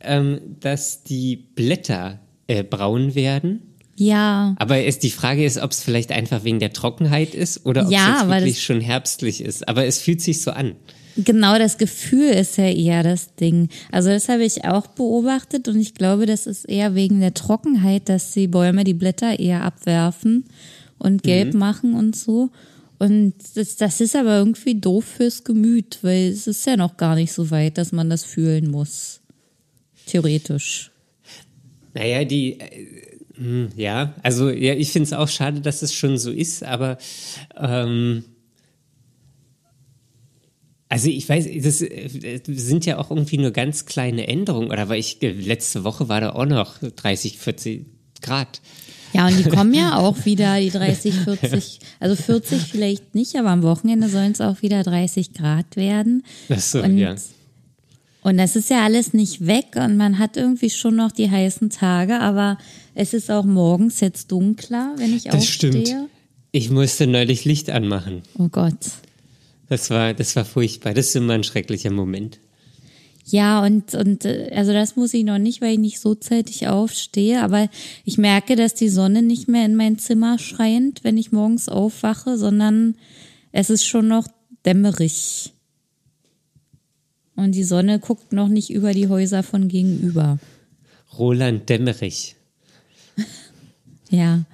ähm, 0.00 0.40
dass 0.60 1.02
die 1.02 1.36
Blätter 1.36 2.20
äh, 2.52 2.62
braun 2.62 3.14
werden. 3.14 3.62
Ja. 3.96 4.54
Aber 4.58 4.78
es, 4.78 4.98
die 4.98 5.10
Frage 5.10 5.44
ist, 5.44 5.58
ob 5.58 5.70
es 5.70 5.82
vielleicht 5.82 6.12
einfach 6.12 6.44
wegen 6.44 6.58
der 6.58 6.72
Trockenheit 6.72 7.34
ist 7.34 7.66
oder 7.66 7.86
ob 7.86 7.92
ja, 7.92 8.22
es 8.22 8.28
wirklich 8.28 8.62
schon 8.62 8.80
herbstlich 8.80 9.40
ist. 9.40 9.68
Aber 9.68 9.84
es 9.86 9.98
fühlt 9.98 10.20
sich 10.20 10.42
so 10.42 10.50
an. 10.50 10.74
Genau, 11.16 11.58
das 11.58 11.76
Gefühl 11.76 12.30
ist 12.30 12.56
ja 12.56 12.68
eher 12.68 13.02
das 13.02 13.34
Ding. 13.34 13.68
Also 13.90 14.08
das 14.08 14.28
habe 14.28 14.44
ich 14.44 14.64
auch 14.64 14.86
beobachtet 14.86 15.68
und 15.68 15.78
ich 15.78 15.94
glaube, 15.94 16.24
das 16.24 16.46
ist 16.46 16.64
eher 16.64 16.94
wegen 16.94 17.20
der 17.20 17.34
Trockenheit, 17.34 18.08
dass 18.08 18.30
die 18.30 18.48
Bäume 18.48 18.84
die 18.84 18.94
Blätter 18.94 19.38
eher 19.38 19.62
abwerfen 19.62 20.46
und 20.98 21.22
gelb 21.22 21.52
mhm. 21.52 21.58
machen 21.58 21.94
und 21.94 22.16
so. 22.16 22.50
Und 22.98 23.34
das, 23.56 23.76
das 23.76 24.00
ist 24.00 24.16
aber 24.16 24.38
irgendwie 24.38 24.76
doof 24.76 25.04
fürs 25.04 25.44
Gemüt, 25.44 25.98
weil 26.02 26.28
es 26.28 26.46
ist 26.46 26.66
ja 26.66 26.76
noch 26.76 26.96
gar 26.96 27.14
nicht 27.14 27.32
so 27.32 27.50
weit, 27.50 27.76
dass 27.76 27.92
man 27.92 28.08
das 28.08 28.24
fühlen 28.24 28.70
muss. 28.70 29.20
Theoretisch. 30.06 30.91
Naja, 31.94 32.24
die, 32.24 32.60
äh, 32.60 32.86
hm, 33.34 33.68
ja, 33.76 34.14
also 34.22 34.50
ja, 34.50 34.74
ich 34.74 34.92
finde 34.92 35.06
es 35.06 35.12
auch 35.12 35.28
schade, 35.28 35.60
dass 35.60 35.82
es 35.82 35.94
schon 35.94 36.18
so 36.18 36.30
ist, 36.30 36.62
aber 36.62 36.98
ähm, 37.56 38.24
also 40.88 41.08
ich 41.08 41.26
weiß, 41.26 41.48
das 41.62 41.80
äh, 41.80 42.40
sind 42.46 42.84
ja 42.84 42.98
auch 42.98 43.10
irgendwie 43.10 43.38
nur 43.38 43.50
ganz 43.50 43.86
kleine 43.86 44.28
Änderungen, 44.28 44.70
oder 44.70 44.90
weil 44.90 45.00
ich 45.00 45.18
letzte 45.22 45.84
Woche 45.84 46.08
war 46.10 46.20
da 46.20 46.32
auch 46.32 46.44
noch 46.44 46.78
30, 46.80 47.38
40 47.38 47.86
Grad. 48.20 48.60
Ja, 49.14 49.26
und 49.26 49.38
die 49.38 49.48
kommen 49.48 49.74
ja 49.74 49.96
auch 49.96 50.24
wieder, 50.24 50.60
die 50.60 50.70
30, 50.70 51.14
40, 51.14 51.80
also 52.00 52.14
40 52.14 52.62
vielleicht 52.62 53.14
nicht, 53.14 53.36
aber 53.36 53.50
am 53.50 53.62
Wochenende 53.62 54.08
sollen 54.08 54.32
es 54.32 54.40
auch 54.40 54.62
wieder 54.62 54.82
30 54.82 55.32
Grad 55.32 55.76
werden. 55.76 56.24
Ach 56.50 56.60
so, 56.60 56.82
und 56.82 56.98
ja. 56.98 57.14
Und 58.22 58.38
das 58.38 58.54
ist 58.54 58.70
ja 58.70 58.84
alles 58.84 59.12
nicht 59.12 59.46
weg 59.46 59.74
und 59.74 59.96
man 59.96 60.18
hat 60.18 60.36
irgendwie 60.36 60.70
schon 60.70 60.94
noch 60.94 61.10
die 61.10 61.30
heißen 61.30 61.70
Tage, 61.70 62.20
aber 62.20 62.56
es 62.94 63.14
ist 63.14 63.30
auch 63.30 63.44
morgens 63.44 63.98
jetzt 64.00 64.30
dunkler, 64.30 64.94
wenn 64.96 65.14
ich 65.14 65.24
das 65.24 65.34
aufstehe. 65.34 65.70
Das 65.72 65.80
stimmt. 65.88 66.08
Ich 66.52 66.70
musste 66.70 67.06
neulich 67.06 67.44
Licht 67.44 67.70
anmachen. 67.70 68.22
Oh 68.38 68.48
Gott. 68.48 68.76
Das 69.68 69.90
war, 69.90 70.14
das 70.14 70.36
war 70.36 70.44
furchtbar. 70.44 70.94
Das 70.94 71.08
ist 71.08 71.16
immer 71.16 71.32
ein 71.32 71.44
schrecklicher 71.44 71.90
Moment. 71.90 72.38
Ja, 73.24 73.64
und, 73.64 73.94
und 73.94 74.26
also 74.26 74.72
das 74.72 74.96
muss 74.96 75.14
ich 75.14 75.24
noch 75.24 75.38
nicht, 75.38 75.60
weil 75.60 75.72
ich 75.72 75.78
nicht 75.78 76.00
so 76.00 76.14
zeitig 76.14 76.68
aufstehe, 76.68 77.42
aber 77.42 77.68
ich 78.04 78.18
merke, 78.18 78.56
dass 78.56 78.74
die 78.74 78.88
Sonne 78.88 79.22
nicht 79.22 79.48
mehr 79.48 79.64
in 79.64 79.76
mein 79.76 79.98
Zimmer 79.98 80.38
scheint, 80.38 81.02
wenn 81.04 81.16
ich 81.16 81.32
morgens 81.32 81.68
aufwache, 81.68 82.36
sondern 82.36 82.96
es 83.52 83.70
ist 83.70 83.86
schon 83.86 84.08
noch 84.08 84.26
dämmerig. 84.66 85.52
Und 87.42 87.56
die 87.56 87.64
Sonne 87.64 87.98
guckt 87.98 88.32
noch 88.32 88.46
nicht 88.46 88.70
über 88.70 88.92
die 88.92 89.08
Häuser 89.08 89.42
von 89.42 89.66
gegenüber. 89.66 90.38
Roland 91.18 91.68
Dämmerich. 91.68 92.36
Ja. 94.10 94.44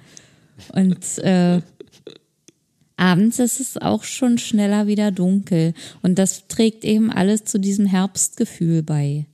Und 0.71 1.17
äh, 1.17 1.61
abends 2.95 3.39
ist 3.39 3.59
es 3.59 3.75
auch 3.75 4.03
schon 4.03 4.37
schneller 4.37 4.87
wieder 4.87 5.11
dunkel. 5.11 5.73
Und 6.01 6.17
das 6.17 6.47
trägt 6.47 6.85
eben 6.85 7.11
alles 7.11 7.43
zu 7.43 7.59
diesem 7.59 7.85
Herbstgefühl 7.85 8.83
bei. 8.83 9.25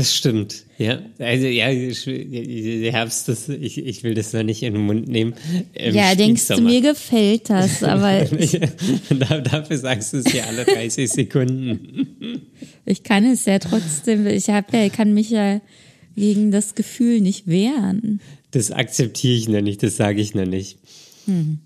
Das 0.00 0.16
stimmt, 0.16 0.64
ja. 0.78 1.02
Also 1.18 1.46
ja, 1.46 1.66
Herbst, 1.66 3.28
das, 3.28 3.50
ich, 3.50 3.76
ich 3.76 4.02
will 4.02 4.14
das 4.14 4.32
noch 4.32 4.42
nicht 4.42 4.62
in 4.62 4.72
den 4.72 4.86
Mund 4.86 5.08
nehmen. 5.08 5.34
Ähm, 5.74 5.94
ja, 5.94 6.14
denkst 6.14 6.48
du, 6.48 6.62
mir 6.62 6.80
gefällt 6.80 7.50
das, 7.50 7.82
aber. 7.82 8.24
Dafür 8.24 9.76
sagst 9.76 10.14
du 10.14 10.16
es 10.16 10.32
ja 10.32 10.44
alle 10.44 10.64
30 10.64 11.10
Sekunden. 11.10 12.40
Ich 12.86 13.02
kann 13.02 13.24
es 13.24 13.44
ja 13.44 13.58
trotzdem, 13.58 14.26
ich 14.26 14.48
hab 14.48 14.72
ja, 14.72 14.88
kann 14.88 15.12
mich 15.12 15.30
ja 15.30 15.60
gegen 16.16 16.50
das 16.50 16.74
Gefühl 16.74 17.20
nicht 17.20 17.46
wehren. 17.46 18.20
Das 18.52 18.72
akzeptiere 18.72 19.36
ich 19.36 19.48
noch 19.48 19.60
nicht, 19.60 19.82
das 19.82 19.96
sage 19.96 20.20
ich 20.20 20.34
noch 20.34 20.46
nicht. 20.46 20.78
Hm. 21.26 21.58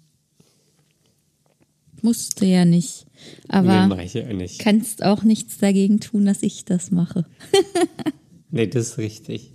Musste 2.02 2.44
ja 2.46 2.64
nicht. 2.64 3.06
Aber 3.48 3.86
nee, 3.86 4.10
ja 4.12 4.32
nicht. 4.32 4.58
kannst 4.58 5.02
auch 5.04 5.22
nichts 5.22 5.56
dagegen 5.56 6.00
tun, 6.00 6.26
dass 6.26 6.42
ich 6.42 6.64
das 6.64 6.90
mache. 6.90 7.24
nee, 8.54 8.66
das 8.66 8.90
ist 8.90 8.98
richtig. 8.98 9.52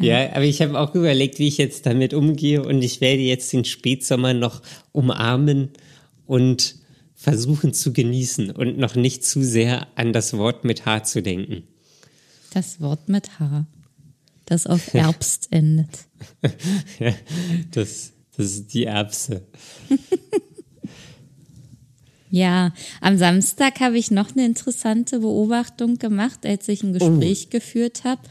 Ja, 0.00 0.32
aber 0.32 0.44
ich 0.44 0.62
habe 0.62 0.78
auch 0.78 0.94
überlegt, 0.94 1.38
wie 1.38 1.48
ich 1.48 1.58
jetzt 1.58 1.86
damit 1.86 2.14
umgehe 2.14 2.62
und 2.62 2.82
ich 2.82 3.00
werde 3.00 3.22
jetzt 3.22 3.52
den 3.52 3.64
Spätsommer 3.64 4.34
noch 4.34 4.62
umarmen 4.92 5.70
und 6.26 6.76
versuchen 7.14 7.72
zu 7.72 7.92
genießen 7.92 8.50
und 8.50 8.78
noch 8.78 8.94
nicht 8.94 9.24
zu 9.24 9.42
sehr 9.42 9.86
an 9.96 10.12
das 10.12 10.36
Wort 10.36 10.64
mit 10.64 10.86
H 10.86 11.04
zu 11.04 11.22
denken. 11.22 11.64
Das 12.52 12.80
Wort 12.80 13.08
mit 13.08 13.38
H, 13.38 13.66
das 14.46 14.66
auf 14.66 14.94
Erbst 14.94 15.48
endet. 15.50 15.90
ja, 16.98 17.14
das, 17.70 18.12
das 18.36 18.46
ist 18.46 18.74
die 18.74 18.84
Erbse. 18.84 19.46
Ja, 22.34 22.72
am 23.00 23.16
Samstag 23.16 23.78
habe 23.78 23.96
ich 23.96 24.10
noch 24.10 24.32
eine 24.32 24.44
interessante 24.44 25.20
Beobachtung 25.20 25.98
gemacht, 25.98 26.44
als 26.44 26.68
ich 26.68 26.82
ein 26.82 26.92
Gespräch 26.92 27.44
oh. 27.46 27.50
geführt 27.50 28.02
habe. 28.02 28.22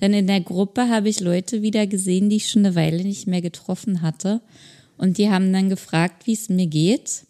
Denn 0.00 0.12
in 0.12 0.26
der 0.26 0.40
Gruppe 0.40 0.88
habe 0.88 1.08
ich 1.08 1.20
Leute 1.20 1.62
wieder 1.62 1.86
gesehen, 1.86 2.28
die 2.28 2.38
ich 2.38 2.50
schon 2.50 2.66
eine 2.66 2.74
Weile 2.74 3.04
nicht 3.04 3.28
mehr 3.28 3.40
getroffen 3.40 4.02
hatte. 4.02 4.40
Und 4.96 5.16
die 5.16 5.30
haben 5.30 5.52
dann 5.52 5.68
gefragt, 5.68 6.26
wie 6.26 6.32
es 6.32 6.48
mir 6.48 6.66
geht. 6.66 7.24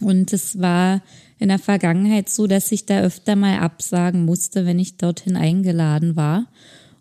Und 0.00 0.32
es 0.32 0.60
war 0.60 1.02
in 1.40 1.48
der 1.48 1.58
Vergangenheit 1.58 2.30
so, 2.30 2.46
dass 2.46 2.70
ich 2.70 2.86
da 2.86 3.00
öfter 3.00 3.34
mal 3.34 3.58
absagen 3.58 4.24
musste, 4.24 4.64
wenn 4.64 4.78
ich 4.78 4.96
dorthin 4.96 5.34
eingeladen 5.34 6.14
war. 6.14 6.46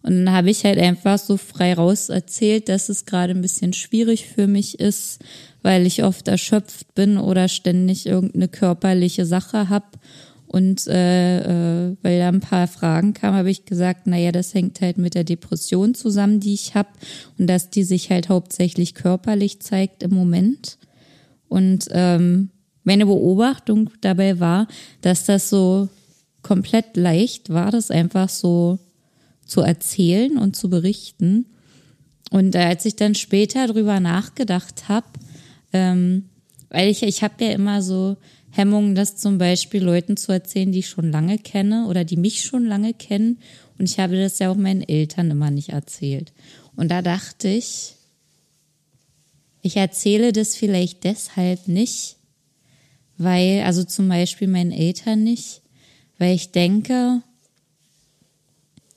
Und 0.01 0.25
dann 0.25 0.33
habe 0.33 0.49
ich 0.49 0.65
halt 0.65 0.79
einfach 0.79 1.19
so 1.19 1.37
frei 1.37 1.75
raus 1.75 2.09
erzählt, 2.09 2.69
dass 2.69 2.89
es 2.89 3.05
gerade 3.05 3.33
ein 3.33 3.41
bisschen 3.41 3.73
schwierig 3.73 4.25
für 4.25 4.47
mich 4.47 4.79
ist, 4.79 5.19
weil 5.61 5.85
ich 5.85 6.03
oft 6.03 6.27
erschöpft 6.27 6.93
bin 6.95 7.17
oder 7.17 7.47
ständig 7.47 8.05
irgendeine 8.05 8.47
körperliche 8.47 9.25
Sache 9.25 9.69
hab 9.69 9.99
und 10.51 10.85
äh, 10.87 11.89
äh, 11.89 11.95
weil 12.01 12.19
da 12.19 12.27
ein 12.27 12.41
paar 12.41 12.67
Fragen 12.67 13.13
kamen, 13.13 13.37
habe 13.37 13.49
ich 13.49 13.63
gesagt, 13.63 14.05
naja, 14.05 14.33
das 14.33 14.53
hängt 14.53 14.81
halt 14.81 14.97
mit 14.97 15.15
der 15.15 15.23
Depression 15.23 15.95
zusammen, 15.95 16.41
die 16.41 16.53
ich 16.53 16.75
habe 16.75 16.89
und 17.37 17.47
dass 17.47 17.69
die 17.69 17.83
sich 17.83 18.09
halt 18.09 18.27
hauptsächlich 18.27 18.93
körperlich 18.93 19.61
zeigt 19.61 20.03
im 20.03 20.13
Moment. 20.13 20.77
Und 21.47 21.87
ähm, 21.91 22.49
meine 22.83 23.05
Beobachtung 23.05 23.91
dabei 24.01 24.41
war, 24.41 24.67
dass 24.99 25.23
das 25.23 25.49
so 25.49 25.87
komplett 26.41 26.97
leicht 26.97 27.49
war, 27.49 27.71
das 27.71 27.89
einfach 27.89 28.27
so 28.27 28.77
zu 29.45 29.61
erzählen 29.61 30.37
und 30.37 30.57
zu 30.57 30.69
berichten. 30.69 31.45
Und 32.29 32.57
als 32.57 32.83
ich 32.83 32.97
dann 32.97 33.15
später 33.15 33.67
drüber 33.67 34.01
nachgedacht 34.01 34.89
habe, 34.89 35.07
ähm, 35.73 36.29
weil 36.69 36.89
ich, 36.89 37.03
ich 37.03 37.23
habe 37.23 37.43
ja 37.43 37.51
immer 37.51 37.81
so 37.81 38.17
Hemmungen, 38.51 38.95
das 38.95 39.17
zum 39.17 39.37
Beispiel 39.37 39.83
Leuten 39.83 40.17
zu 40.17 40.31
erzählen, 40.31 40.71
die 40.71 40.79
ich 40.79 40.89
schon 40.89 41.11
lange 41.11 41.37
kenne 41.37 41.87
oder 41.87 42.03
die 42.03 42.17
mich 42.17 42.43
schon 42.43 42.65
lange 42.65 42.93
kennen. 42.93 43.39
Und 43.77 43.89
ich 43.89 43.99
habe 43.99 44.17
das 44.17 44.39
ja 44.39 44.51
auch 44.51 44.55
meinen 44.55 44.81
Eltern 44.81 45.31
immer 45.31 45.51
nicht 45.51 45.69
erzählt. 45.69 46.33
Und 46.75 46.89
da 46.89 47.01
dachte 47.01 47.47
ich, 47.47 47.95
ich 49.61 49.77
erzähle 49.77 50.33
das 50.33 50.55
vielleicht 50.55 51.03
deshalb 51.03 51.67
nicht, 51.67 52.17
weil, 53.17 53.63
also 53.63 53.83
zum 53.83 54.09
Beispiel 54.09 54.47
meinen 54.47 54.71
Eltern 54.71 55.23
nicht, 55.23 55.61
weil 56.17 56.35
ich 56.35 56.51
denke, 56.51 57.21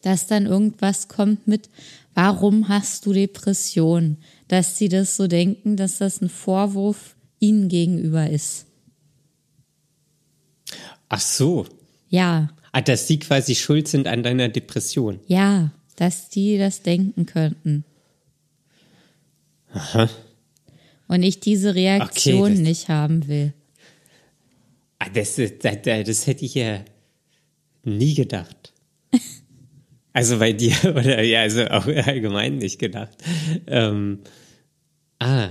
dass 0.02 0.26
dann 0.26 0.46
irgendwas 0.46 1.08
kommt 1.08 1.46
mit, 1.46 1.68
warum 2.14 2.68
hast 2.68 3.06
du 3.06 3.12
Depression? 3.12 4.18
Dass 4.48 4.78
sie 4.78 4.88
das 4.88 5.16
so 5.16 5.26
denken, 5.26 5.76
dass 5.76 5.98
das 5.98 6.20
ein 6.20 6.28
Vorwurf 6.28 7.16
ihnen 7.38 7.68
gegenüber 7.68 8.28
ist. 8.28 8.66
Ach 11.08 11.20
so. 11.20 11.66
Ja. 12.08 12.50
Ah, 12.72 12.80
dass 12.80 13.06
sie 13.06 13.18
quasi 13.18 13.54
schuld 13.54 13.88
sind 13.88 14.06
an 14.08 14.22
deiner 14.22 14.48
Depression. 14.48 15.20
Ja, 15.26 15.72
dass 15.96 16.28
die 16.28 16.58
das 16.58 16.82
denken 16.82 17.26
könnten. 17.26 17.84
Aha. 19.72 20.08
Und 21.06 21.22
ich 21.22 21.40
diese 21.40 21.74
Reaktion 21.74 22.52
okay, 22.52 22.62
nicht 22.62 22.88
haben 22.88 23.28
will. 23.28 23.52
Ah, 24.98 25.08
das, 25.12 25.36
das, 25.36 25.82
das 25.82 26.26
hätte 26.26 26.44
ich 26.44 26.54
ja 26.54 26.84
nie 27.84 28.14
gedacht. 28.14 28.73
Also 30.14 30.38
bei 30.38 30.52
dir, 30.54 30.74
oder 30.84 31.22
ja, 31.22 31.42
also 31.42 31.66
auch 31.66 31.86
allgemein 31.86 32.56
nicht 32.56 32.78
gedacht. 32.78 33.18
Ähm, 33.66 34.20
ah. 35.18 35.50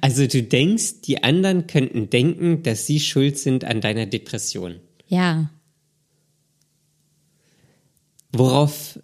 Also 0.00 0.26
du 0.26 0.42
denkst, 0.42 1.02
die 1.04 1.22
anderen 1.22 1.68
könnten 1.68 2.10
denken, 2.10 2.64
dass 2.64 2.86
sie 2.86 2.98
schuld 2.98 3.38
sind 3.38 3.64
an 3.64 3.80
deiner 3.80 4.06
Depression. 4.06 4.80
Ja. 5.06 5.50
Worauf 8.32 8.98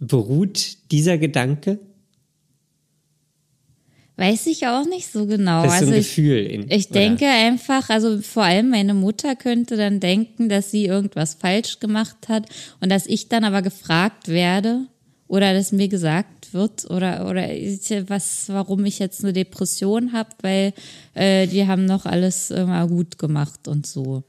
beruht 0.00 0.90
dieser 0.90 1.18
Gedanke? 1.18 1.78
Weiß 4.16 4.46
ich 4.46 4.66
auch 4.68 4.86
nicht 4.86 5.10
so 5.10 5.26
genau. 5.26 5.64
Das 5.64 5.74
ist 5.74 5.80
also 5.80 5.92
ein 5.92 5.98
Gefühl. 5.98 6.38
In, 6.38 6.62
ich, 6.68 6.76
ich 6.76 6.88
denke 6.88 7.26
einfach, 7.26 7.90
also 7.90 8.20
vor 8.20 8.44
allem 8.44 8.70
meine 8.70 8.94
Mutter 8.94 9.34
könnte 9.34 9.76
dann 9.76 9.98
denken, 9.98 10.48
dass 10.48 10.70
sie 10.70 10.86
irgendwas 10.86 11.34
falsch 11.34 11.80
gemacht 11.80 12.28
hat 12.28 12.48
und 12.80 12.92
dass 12.92 13.06
ich 13.06 13.28
dann 13.28 13.42
aber 13.42 13.60
gefragt 13.60 14.28
werde 14.28 14.86
oder 15.26 15.52
dass 15.52 15.72
mir 15.72 15.88
gesagt 15.88 16.54
wird 16.54 16.88
oder 16.90 17.28
oder 17.28 17.48
was, 18.08 18.44
warum 18.48 18.84
ich 18.84 19.00
jetzt 19.00 19.24
eine 19.24 19.32
Depression 19.32 20.12
habe, 20.12 20.30
weil 20.42 20.72
äh, 21.14 21.48
die 21.48 21.66
haben 21.66 21.84
noch 21.84 22.06
alles 22.06 22.52
immer 22.52 22.86
gut 22.86 23.18
gemacht 23.18 23.66
und 23.66 23.84
so. 23.84 24.22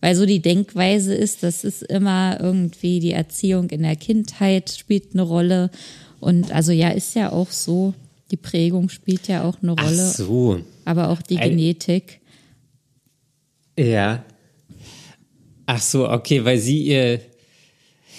Weil 0.00 0.14
so 0.14 0.24
die 0.24 0.40
Denkweise 0.40 1.14
ist, 1.14 1.42
das 1.42 1.62
ist 1.62 1.82
immer 1.82 2.38
irgendwie 2.40 3.00
die 3.00 3.12
Erziehung 3.12 3.68
in 3.68 3.82
der 3.82 3.96
Kindheit 3.96 4.70
spielt 4.70 5.12
eine 5.12 5.22
Rolle 5.22 5.70
und 6.20 6.52
also 6.52 6.72
ja, 6.72 6.88
ist 6.88 7.14
ja 7.14 7.32
auch 7.32 7.50
so. 7.50 7.92
Die 8.30 8.36
Prägung 8.36 8.88
spielt 8.88 9.28
ja 9.28 9.44
auch 9.44 9.62
eine 9.62 9.72
Rolle. 9.72 10.10
Ach 10.10 10.14
so. 10.14 10.60
Aber 10.84 11.10
auch 11.10 11.22
die 11.22 11.36
Genetik. 11.36 12.20
Ja. 13.78 14.24
Ach 15.66 15.80
so, 15.80 16.08
okay, 16.08 16.44
weil 16.44 16.58
sie 16.58 16.84
ihr. 16.84 17.20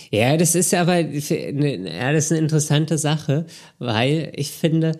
Ja, 0.09 0.37
das 0.37 0.55
ist 0.55 0.73
aber, 0.73 0.99
ja, 0.99 2.13
das 2.13 2.25
ist 2.25 2.31
eine 2.31 2.39
interessante 2.39 2.97
Sache, 2.97 3.45
weil 3.77 4.31
ich 4.37 4.51
finde, 4.51 4.93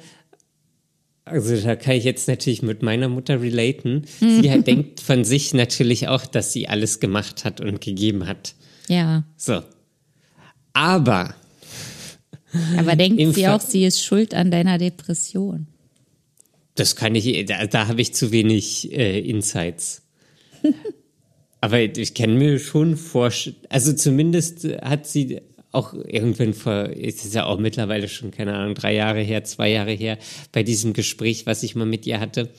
also 1.23 1.55
da 1.55 1.77
kann 1.77 1.95
ich 1.95 2.03
jetzt 2.03 2.27
natürlich 2.27 2.61
mit 2.61 2.83
meiner 2.83 3.07
Mutter 3.07 3.41
relaten. 3.41 4.05
Sie 4.19 4.51
halt 4.51 4.67
denkt 4.67 4.99
von 4.99 5.23
sich 5.23 5.53
natürlich 5.53 6.09
auch, 6.09 6.25
dass 6.25 6.51
sie 6.51 6.67
alles 6.67 6.99
gemacht 6.99 7.45
hat 7.45 7.61
und 7.61 7.79
gegeben 7.79 8.27
hat. 8.27 8.55
Ja. 8.89 9.23
So. 9.37 9.61
Aber 10.73 11.33
aber 12.77 12.95
denkt 12.95 13.35
sie 13.35 13.43
Fall, 13.43 13.53
auch, 13.53 13.61
sie 13.61 13.85
ist 13.85 14.03
schuld 14.03 14.33
an 14.33 14.51
deiner 14.51 14.77
Depression? 14.77 15.67
Das 16.75 16.95
kann 16.95 17.15
ich, 17.15 17.45
da, 17.45 17.65
da 17.67 17.87
habe 17.87 18.01
ich 18.01 18.13
zu 18.13 18.31
wenig 18.31 18.91
äh, 18.91 19.19
Insights. 19.19 20.03
Aber 21.59 21.79
ich 21.81 22.13
kann 22.13 22.37
mir 22.37 22.59
schon 22.59 22.97
vorstellen, 22.97 23.55
also 23.69 23.91
zumindest 23.93 24.63
hat 24.81 25.07
sie 25.07 25.41
auch 25.71 25.93
irgendwann 25.93 26.53
vor, 26.53 26.89
es 26.89 27.25
ist 27.25 27.33
ja 27.35 27.45
auch 27.45 27.59
mittlerweile 27.59 28.07
schon, 28.07 28.31
keine 28.31 28.53
Ahnung, 28.53 28.75
drei 28.75 28.93
Jahre 28.93 29.21
her, 29.21 29.43
zwei 29.43 29.71
Jahre 29.71 29.91
her, 29.91 30.17
bei 30.51 30.63
diesem 30.63 30.93
Gespräch, 30.93 31.45
was 31.45 31.63
ich 31.63 31.75
mal 31.75 31.85
mit 31.85 32.05
ihr 32.05 32.19
hatte, 32.19 32.49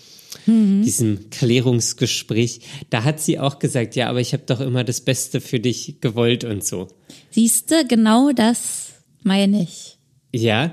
mhm. 0.47 0.83
diesem 0.83 1.31
Klärungsgespräch, 1.31 2.61
da 2.91 3.05
hat 3.05 3.21
sie 3.21 3.39
auch 3.39 3.61
gesagt, 3.61 3.97
ja, 3.97 4.09
aber 4.09 4.21
ich 4.21 4.33
habe 4.33 4.43
doch 4.47 4.61
immer 4.61 4.85
das 4.85 5.01
Beste 5.01 5.41
für 5.41 5.61
dich 5.61 6.01
gewollt 6.01 6.45
und 6.45 6.65
so. 6.65 6.89
Siehste, 7.31 7.87
genau 7.87 8.33
das 8.33 8.88
meine 9.23 9.63
ich. 9.63 9.99
Ja, 10.33 10.73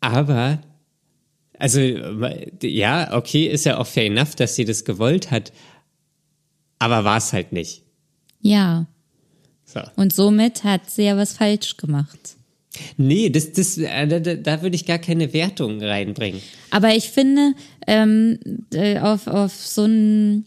aber, 0.00 0.60
also, 1.58 1.80
ja, 2.62 3.16
okay, 3.16 3.46
ist 3.46 3.64
ja 3.64 3.78
auch 3.78 3.86
fair 3.86 4.06
enough, 4.06 4.34
dass 4.34 4.54
sie 4.54 4.64
das 4.64 4.84
gewollt 4.84 5.30
hat, 5.30 5.52
aber 6.78 7.04
war 7.04 7.18
es 7.18 7.32
halt 7.32 7.52
nicht. 7.52 7.82
Ja. 8.40 8.86
So. 9.64 9.80
Und 9.96 10.14
somit 10.14 10.64
hat 10.64 10.90
sie 10.90 11.04
ja 11.04 11.16
was 11.16 11.34
falsch 11.34 11.76
gemacht. 11.76 12.36
Nee, 12.96 13.30
das, 13.30 13.52
das, 13.52 13.78
äh, 13.78 14.06
da, 14.06 14.34
da 14.34 14.62
würde 14.62 14.76
ich 14.76 14.86
gar 14.86 14.98
keine 14.98 15.32
Wertung 15.32 15.82
reinbringen. 15.82 16.40
Aber 16.70 16.94
ich 16.94 17.10
finde, 17.10 17.54
ähm, 17.86 18.38
äh, 18.72 18.98
auf, 18.98 19.26
auf 19.26 19.54
so, 19.54 19.84
ein, 19.84 20.44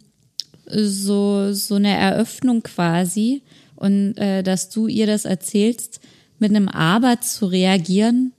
so, 0.66 1.52
so 1.54 1.76
eine 1.76 1.96
Eröffnung 1.96 2.64
quasi 2.64 3.42
und 3.76 4.18
äh, 4.18 4.44
dass 4.44 4.70
du 4.70 4.88
ihr 4.88 5.08
das 5.08 5.26
erzählst, 5.26 6.00
mit 6.42 6.50
einem 6.52 6.68
Aber 6.68 7.22
zu 7.22 7.46
reagieren, 7.46 8.34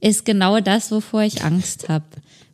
ist 0.00 0.26
genau 0.26 0.60
das, 0.60 0.90
wovor 0.90 1.22
ich 1.22 1.42
Angst 1.42 1.88
habe. 1.88 2.04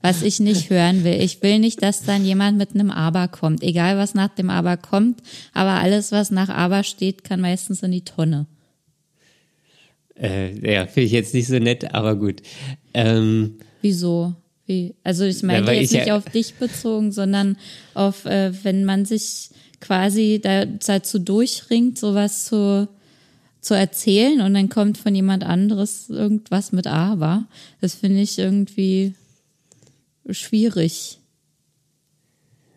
Was 0.03 0.23
ich 0.23 0.41
nicht 0.41 0.71
hören 0.71 1.05
will. 1.05 1.21
Ich 1.21 1.43
will 1.43 1.59
nicht, 1.59 1.83
dass 1.83 2.05
dann 2.05 2.25
jemand 2.25 2.57
mit 2.57 2.75
einem 2.75 2.91
Aber 2.91 3.29
kommt. 3.29 3.63
Egal, 3.63 3.99
was 3.99 4.15
nach 4.15 4.29
dem 4.29 4.49
Aber 4.49 4.77
kommt. 4.77 5.21
Aber 5.53 5.73
alles, 5.73 6.11
was 6.11 6.31
nach 6.31 6.49
Aber 6.49 6.85
steht, 6.85 7.25
kann 7.25 7.41
meistens 7.41 7.83
in 7.83 7.93
die 7.93 8.05
Tonne. 8.05 8.47
Äh, 10.19 10.73
ja, 10.73 10.87
finde 10.87 11.07
ich 11.07 11.13
jetzt 11.13 11.35
nicht 11.35 11.49
so 11.49 11.59
nett, 11.59 11.93
aber 11.95 12.17
gut. 12.17 12.41
Ähm, 12.95 13.57
Wieso? 13.83 14.35
Wie? 14.67 14.95
Also 15.03 15.25
ich 15.25 15.43
meine 15.43 15.67
ja, 15.67 15.73
jetzt 15.73 15.93
nicht 15.93 16.07
ja 16.07 16.17
auf 16.17 16.27
dich 16.27 16.55
bezogen, 16.55 17.13
sondern 17.13 17.57
auf, 17.95 18.25
äh, 18.25 18.53
wenn 18.63 18.85
man 18.85 19.05
sich 19.05 19.51
quasi 19.81 20.41
da, 20.43 20.65
dazu 20.65 21.19
durchringt, 21.19 21.99
sowas 21.99 22.45
zu, 22.45 22.89
zu 23.61 23.75
erzählen 23.75 24.41
und 24.41 24.55
dann 24.55 24.69
kommt 24.69 24.99
von 24.99 25.15
jemand 25.15 25.45
anderes 25.45 26.09
irgendwas 26.09 26.73
mit 26.73 26.87
Aber. 26.87 27.47
Das 27.81 27.95
finde 27.95 28.21
ich 28.21 28.39
irgendwie 28.39 29.15
schwierig. 30.31 31.19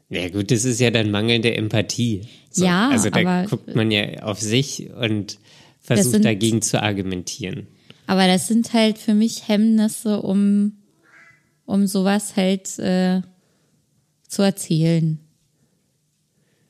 Ja 0.09 0.29
gut, 0.29 0.51
das 0.51 0.65
ist 0.65 0.79
ja 0.79 0.91
dann 0.91 1.09
mangelnde 1.09 1.55
Empathie. 1.55 2.27
So, 2.51 2.65
ja, 2.65 2.89
also 2.89 3.09
da 3.09 3.45
guckt 3.45 3.73
man 3.75 3.89
ja 3.89 4.23
auf 4.23 4.39
sich 4.39 4.91
und 4.91 5.39
versucht 5.79 6.11
sind, 6.11 6.25
dagegen 6.25 6.61
zu 6.61 6.81
argumentieren. 6.81 7.67
Aber 8.05 8.27
das 8.27 8.47
sind 8.47 8.73
halt 8.73 8.97
für 8.97 9.13
mich 9.13 9.47
Hemmnisse, 9.47 10.21
um, 10.21 10.73
um 11.65 11.87
sowas 11.87 12.35
halt 12.35 12.77
äh, 12.79 13.21
zu 14.27 14.41
erzählen. 14.41 15.19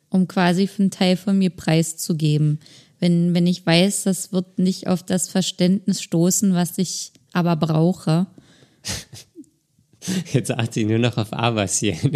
Um 0.10 0.28
quasi 0.28 0.70
einen 0.78 0.92
Teil 0.92 1.18
von 1.18 1.38
mir 1.38 1.50
preiszugeben. 1.50 2.60
Wenn, 3.04 3.34
wenn 3.34 3.48
ich 3.48 3.66
weiß, 3.66 4.04
das 4.04 4.32
wird 4.32 4.60
nicht 4.60 4.88
auf 4.88 5.04
das 5.04 5.28
Verständnis 5.28 6.02
stoßen, 6.02 6.54
was 6.54 6.78
ich 6.78 7.12
aber 7.34 7.58
brauche. 7.58 8.28
Jetzt 10.32 10.52
achte 10.52 10.80
ich 10.80 10.88
nur 10.88 11.00
noch 11.00 11.18
auf 11.18 11.34
Abas 11.34 11.80
hier. 11.80 11.98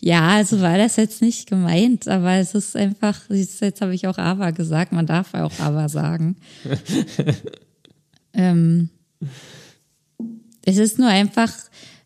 Ja, 0.00 0.36
also 0.36 0.60
war 0.60 0.78
das 0.78 0.96
jetzt 0.96 1.20
nicht 1.20 1.48
gemeint, 1.48 2.06
aber 2.06 2.34
es 2.34 2.54
ist 2.54 2.76
einfach, 2.76 3.28
jetzt 3.28 3.80
habe 3.80 3.94
ich 3.94 4.06
auch 4.06 4.18
aber 4.18 4.52
gesagt, 4.52 4.92
man 4.92 5.06
darf 5.06 5.34
auch 5.34 5.58
aber 5.58 5.88
sagen. 5.88 6.36
ähm, 8.32 8.90
es 10.64 10.76
ist 10.76 11.00
nur 11.00 11.08
einfach 11.08 11.52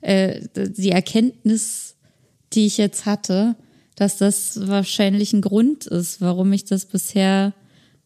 äh, 0.00 0.40
die 0.54 0.92
Erkenntnis, 0.92 1.96
die 2.54 2.64
ich 2.66 2.78
jetzt 2.78 3.04
hatte, 3.04 3.56
dass 4.00 4.16
das 4.16 4.66
wahrscheinlich 4.66 5.34
ein 5.34 5.42
Grund 5.42 5.86
ist, 5.86 6.22
warum 6.22 6.54
ich 6.54 6.64
das 6.64 6.86
bisher 6.86 7.52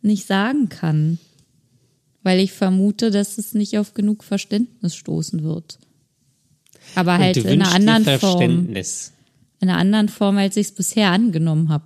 nicht 0.03 0.27
sagen 0.27 0.69
kann. 0.69 1.21
Weil 2.25 2.41
ich 2.41 2.51
vermute, 2.51 3.13
dass 3.13 3.39
es 3.39 3.55
nicht 3.55 3.79
auf 3.79 3.95
genug 3.95 4.25
Verständnis 4.25 4.97
stoßen 4.97 5.45
wird. 5.45 5.79
Aber 6.97 7.19
halt 7.19 7.37
in 7.37 7.63
einer 7.63 7.71
anderen 7.71 8.19
Form 8.19 8.41
in 8.41 8.75
einer 9.61 9.79
anderen 9.79 10.09
Form, 10.09 10.37
als 10.37 10.57
ich 10.57 10.67
es 10.67 10.73
bisher 10.73 11.13
angenommen 11.13 11.69
habe. 11.69 11.85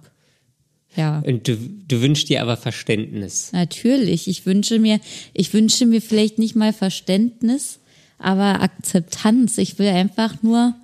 Ja. 0.97 1.19
Und 1.27 1.47
du, 1.47 1.59
du 1.87 2.01
wünschst 2.01 2.31
dir 2.31 2.41
aber 2.41 2.57
Verständnis. 2.57 3.53
Natürlich. 3.53 4.27
Ich 4.27 4.47
wünsche 4.47 4.79
mir, 4.79 5.01
ich 5.35 5.53
wünsche 5.53 5.85
mir 5.85 6.01
vielleicht 6.01 6.39
nicht 6.39 6.57
mal 6.57 6.73
Verständnis, 6.73 7.79
aber 8.17 8.63
Akzeptanz. 8.63 9.59
Ich 9.59 9.79
will 9.79 9.89
einfach 9.89 10.43
nur 10.43 10.75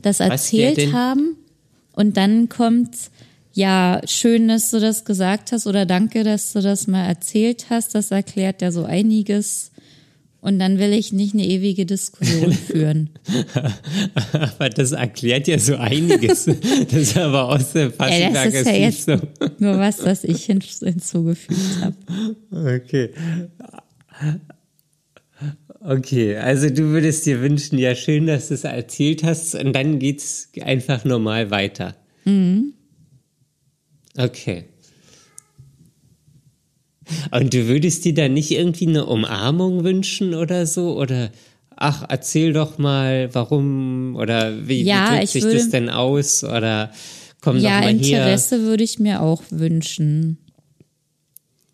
das 0.00 0.20
erzählt 0.20 0.92
haben 0.92 1.34
und 1.98 2.16
dann 2.16 2.48
kommt, 2.48 2.94
ja, 3.52 4.00
schön, 4.06 4.46
dass 4.46 4.70
du 4.70 4.78
das 4.78 5.04
gesagt 5.04 5.50
hast 5.50 5.66
oder 5.66 5.84
danke, 5.84 6.22
dass 6.22 6.52
du 6.52 6.60
das 6.60 6.86
mal 6.86 7.04
erzählt 7.04 7.70
hast. 7.70 7.96
Das 7.96 8.12
erklärt 8.12 8.62
ja 8.62 8.70
so 8.70 8.84
einiges. 8.84 9.72
Und 10.40 10.60
dann 10.60 10.78
will 10.78 10.92
ich 10.92 11.12
nicht 11.12 11.34
eine 11.34 11.44
ewige 11.44 11.86
Diskussion 11.86 12.52
führen. 12.68 13.10
aber 14.32 14.70
das 14.70 14.92
erklärt 14.92 15.48
ja 15.48 15.58
so 15.58 15.74
einiges. 15.74 16.46
Das 16.88 16.92
ist 16.92 17.16
aber 17.16 17.48
aus 17.48 17.72
der 17.72 17.88
Passenberg 17.88 18.32
ja, 18.32 18.44
das 18.44 18.54
ist 18.54 18.66
ja 18.66 18.72
jetzt 18.74 19.06
so. 19.06 19.16
nur 19.58 19.80
was, 19.80 20.04
was 20.04 20.22
ich 20.22 20.44
hinzugefügt 20.44 21.82
habe. 21.82 21.96
Okay. 22.52 23.10
Okay, 25.80 26.36
also 26.36 26.70
du 26.70 26.88
würdest 26.88 27.24
dir 27.26 27.40
wünschen, 27.40 27.78
ja 27.78 27.94
schön, 27.94 28.26
dass 28.26 28.48
du 28.48 28.54
es 28.54 28.64
erzählt 28.64 29.22
hast 29.22 29.54
und 29.54 29.72
dann 29.72 29.98
geht's 29.98 30.50
einfach 30.60 31.04
normal 31.04 31.50
weiter. 31.50 31.94
Mhm. 32.24 32.74
Okay. 34.16 34.64
Und 37.30 37.54
du 37.54 37.68
würdest 37.68 38.04
dir 38.04 38.14
da 38.14 38.28
nicht 38.28 38.50
irgendwie 38.50 38.88
eine 38.88 39.06
Umarmung 39.06 39.84
wünschen 39.84 40.34
oder 40.34 40.66
so? 40.66 40.98
Oder 40.98 41.30
ach, 41.76 42.04
erzähl 42.08 42.52
doch 42.52 42.78
mal, 42.78 43.32
warum 43.32 44.16
oder 44.16 44.68
wie, 44.68 44.82
ja, 44.82 45.12
wie 45.12 45.16
drückt 45.16 45.28
sich 45.28 45.42
würde, 45.44 45.56
das 45.56 45.70
denn 45.70 45.88
aus? 45.88 46.44
Oder 46.44 46.92
komm 47.40 47.58
ja, 47.58 47.78
doch 47.78 47.86
mal 47.86 47.90
Interesse 47.92 48.10
her. 48.10 48.24
Interesse 48.24 48.60
würde 48.62 48.84
ich 48.84 48.98
mir 48.98 49.22
auch 49.22 49.42
wünschen. 49.50 50.38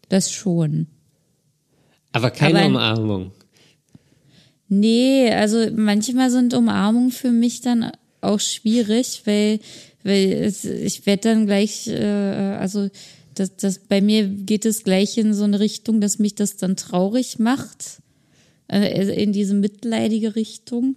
Das 0.08 0.30
schon. 0.30 0.88
Aber 2.12 2.30
keine 2.30 2.60
Aber, 2.60 2.68
Umarmung. 2.68 3.32
Nee, 4.68 5.30
also 5.30 5.66
manchmal 5.74 6.30
sind 6.30 6.54
Umarmungen 6.54 7.10
für 7.10 7.30
mich 7.30 7.60
dann 7.60 7.92
auch 8.20 8.40
schwierig, 8.40 9.22
weil, 9.24 9.60
weil 10.02 10.52
ich 10.82 11.06
werde 11.06 11.28
dann 11.28 11.46
gleich, 11.46 11.86
äh, 11.88 12.02
also 12.58 12.88
das, 13.34 13.56
das, 13.56 13.78
bei 13.78 14.00
mir 14.00 14.26
geht 14.26 14.64
es 14.64 14.84
gleich 14.84 15.18
in 15.18 15.34
so 15.34 15.44
eine 15.44 15.60
Richtung, 15.60 16.00
dass 16.00 16.18
mich 16.18 16.34
das 16.34 16.56
dann 16.56 16.76
traurig 16.76 17.38
macht. 17.38 18.02
Äh, 18.68 19.22
in 19.22 19.32
diese 19.32 19.54
mitleidige 19.54 20.36
Richtung. 20.36 20.96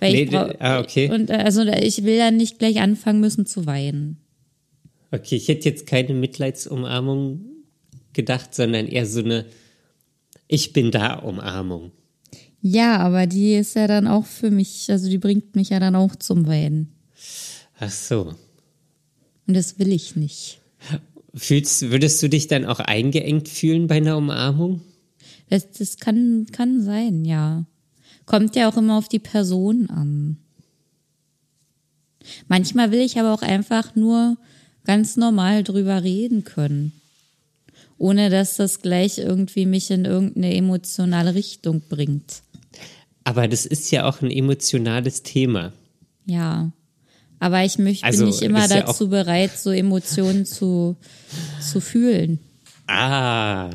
Weil 0.00 0.12
nee, 0.12 0.22
ich 0.24 0.34
ah, 0.34 0.80
okay. 0.80 1.10
Und 1.10 1.30
äh, 1.30 1.34
also 1.34 1.62
ich 1.62 2.04
will 2.04 2.18
dann 2.18 2.36
nicht 2.36 2.58
gleich 2.58 2.80
anfangen 2.80 3.20
müssen 3.20 3.46
zu 3.46 3.66
weinen. 3.66 4.18
Okay, 5.10 5.36
ich 5.36 5.48
hätte 5.48 5.68
jetzt 5.68 5.86
keine 5.86 6.14
Mitleidsumarmung 6.14 7.44
gedacht, 8.12 8.54
sondern 8.54 8.86
eher 8.86 9.06
so 9.06 9.20
eine 9.20 9.46
Ich 10.46 10.72
bin 10.72 10.90
da 10.90 11.14
Umarmung. 11.14 11.92
Ja, 12.60 12.98
aber 12.98 13.26
die 13.26 13.54
ist 13.54 13.76
ja 13.76 13.86
dann 13.86 14.06
auch 14.06 14.24
für 14.24 14.50
mich, 14.50 14.90
also 14.90 15.08
die 15.10 15.18
bringt 15.18 15.54
mich 15.54 15.70
ja 15.70 15.80
dann 15.80 15.96
auch 15.96 16.16
zum 16.16 16.46
Weinen. 16.46 16.92
Ach 17.78 17.90
so. 17.90 18.34
Und 19.46 19.54
das 19.54 19.78
will 19.78 19.92
ich 19.92 20.16
nicht. 20.16 20.60
Fühlst, 21.34 21.90
würdest 21.90 22.22
du 22.22 22.28
dich 22.28 22.46
dann 22.46 22.64
auch 22.64 22.80
eingeengt 22.80 23.48
fühlen 23.48 23.86
bei 23.86 23.96
einer 23.96 24.16
Umarmung? 24.16 24.80
Das, 25.50 25.70
das 25.72 25.98
kann, 25.98 26.46
kann 26.52 26.82
sein, 26.82 27.24
ja. 27.24 27.64
Kommt 28.24 28.56
ja 28.56 28.68
auch 28.70 28.76
immer 28.76 28.96
auf 28.96 29.08
die 29.08 29.18
Person 29.18 29.90
an. 29.90 30.38
Manchmal 32.48 32.90
will 32.90 33.00
ich 33.00 33.18
aber 33.18 33.34
auch 33.34 33.42
einfach 33.42 33.94
nur 33.94 34.38
ganz 34.84 35.16
normal 35.16 35.62
drüber 35.64 36.02
reden 36.02 36.44
können. 36.44 36.92
Ohne 37.98 38.30
dass 38.30 38.56
das 38.56 38.82
gleich 38.82 39.18
irgendwie 39.18 39.66
mich 39.66 39.90
in 39.90 40.04
irgendeine 40.04 40.54
emotionale 40.54 41.34
Richtung 41.34 41.82
bringt. 41.88 42.42
Aber 43.24 43.48
das 43.48 43.64
ist 43.66 43.90
ja 43.90 44.06
auch 44.06 44.20
ein 44.20 44.30
emotionales 44.30 45.22
Thema. 45.22 45.72
Ja. 46.26 46.70
Aber 47.38 47.64
ich 47.64 47.78
möchte, 47.78 48.04
also, 48.04 48.20
bin 48.20 48.28
nicht 48.28 48.42
immer 48.42 48.68
dazu 48.68 49.04
ja 49.04 49.10
bereit, 49.10 49.58
so 49.58 49.70
Emotionen 49.70 50.44
zu, 50.46 50.96
zu 51.60 51.80
fühlen. 51.80 52.38
Ah. 52.86 53.70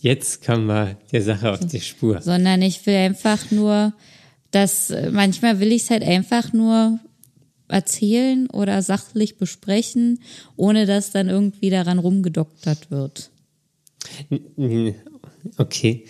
Jetzt 0.00 0.44
kommen 0.44 0.66
wir 0.66 0.96
der 1.10 1.22
Sache 1.22 1.52
auf 1.52 1.60
die 1.60 1.80
Spur. 1.80 2.20
Sondern 2.20 2.62
ich 2.62 2.86
will 2.86 2.94
einfach 2.94 3.50
nur, 3.50 3.92
dass 4.50 4.92
manchmal 5.10 5.58
will 5.58 5.72
ich 5.72 5.82
es 5.82 5.90
halt 5.90 6.04
einfach 6.04 6.52
nur 6.52 7.00
erzählen 7.68 8.48
oder 8.50 8.82
sachlich 8.82 9.36
besprechen, 9.36 10.20
ohne 10.56 10.86
dass 10.86 11.10
dann 11.10 11.28
irgendwie 11.28 11.70
daran 11.70 11.98
rumgedoktert 11.98 12.90
wird. 12.90 13.30
Okay. 15.56 16.04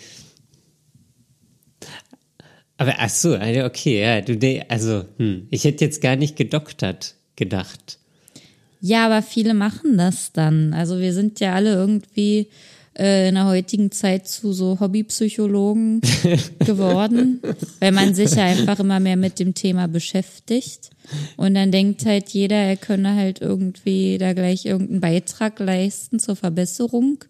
Aber 2.77 2.95
ach 2.97 3.09
so, 3.09 3.35
also 3.35 3.65
okay, 3.65 4.01
ja, 4.01 4.21
du, 4.21 4.65
also, 4.69 5.03
hm, 5.17 5.47
ich 5.49 5.65
hätte 5.65 5.83
jetzt 5.83 6.01
gar 6.01 6.15
nicht 6.15 6.37
gedoktert 6.37 7.15
gedacht. 7.35 7.99
Ja, 8.81 9.05
aber 9.05 9.21
viele 9.21 9.53
machen 9.53 9.97
das 9.97 10.31
dann. 10.31 10.73
Also 10.73 10.99
wir 10.99 11.13
sind 11.13 11.39
ja 11.41 11.53
alle 11.53 11.73
irgendwie 11.73 12.47
äh, 12.99 13.29
in 13.29 13.35
der 13.35 13.45
heutigen 13.45 13.91
Zeit 13.91 14.27
zu 14.27 14.51
so 14.53 14.79
Hobbypsychologen 14.79 16.01
geworden, 16.59 17.39
weil 17.79 17.91
man 17.91 18.13
sich 18.13 18.35
ja 18.35 18.43
einfach 18.43 18.79
immer 18.79 18.99
mehr 18.99 19.15
mit 19.15 19.39
dem 19.39 19.53
Thema 19.53 19.87
beschäftigt. 19.87 20.91
Und 21.37 21.55
dann 21.55 21.71
denkt 21.71 22.05
halt 22.05 22.29
jeder, 22.29 22.57
er 22.57 22.77
könne 22.77 23.15
halt 23.15 23.41
irgendwie 23.41 24.17
da 24.17 24.33
gleich 24.33 24.65
irgendeinen 24.65 24.99
Beitrag 24.99 25.59
leisten 25.59 26.19
zur 26.19 26.35
Verbesserung. 26.35 27.23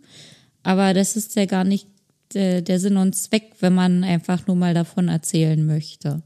Aber 0.63 0.93
das 0.93 1.15
ist 1.15 1.35
ja 1.35 1.45
gar 1.45 1.63
nicht 1.63 1.87
der, 2.33 2.61
der 2.61 2.79
Sinn 2.79 2.97
und 2.97 3.15
Zweck, 3.15 3.51
wenn 3.59 3.73
man 3.73 4.03
einfach 4.03 4.47
nur 4.47 4.55
mal 4.55 4.73
davon 4.73 5.07
erzählen 5.07 5.65
möchte. 5.65 6.21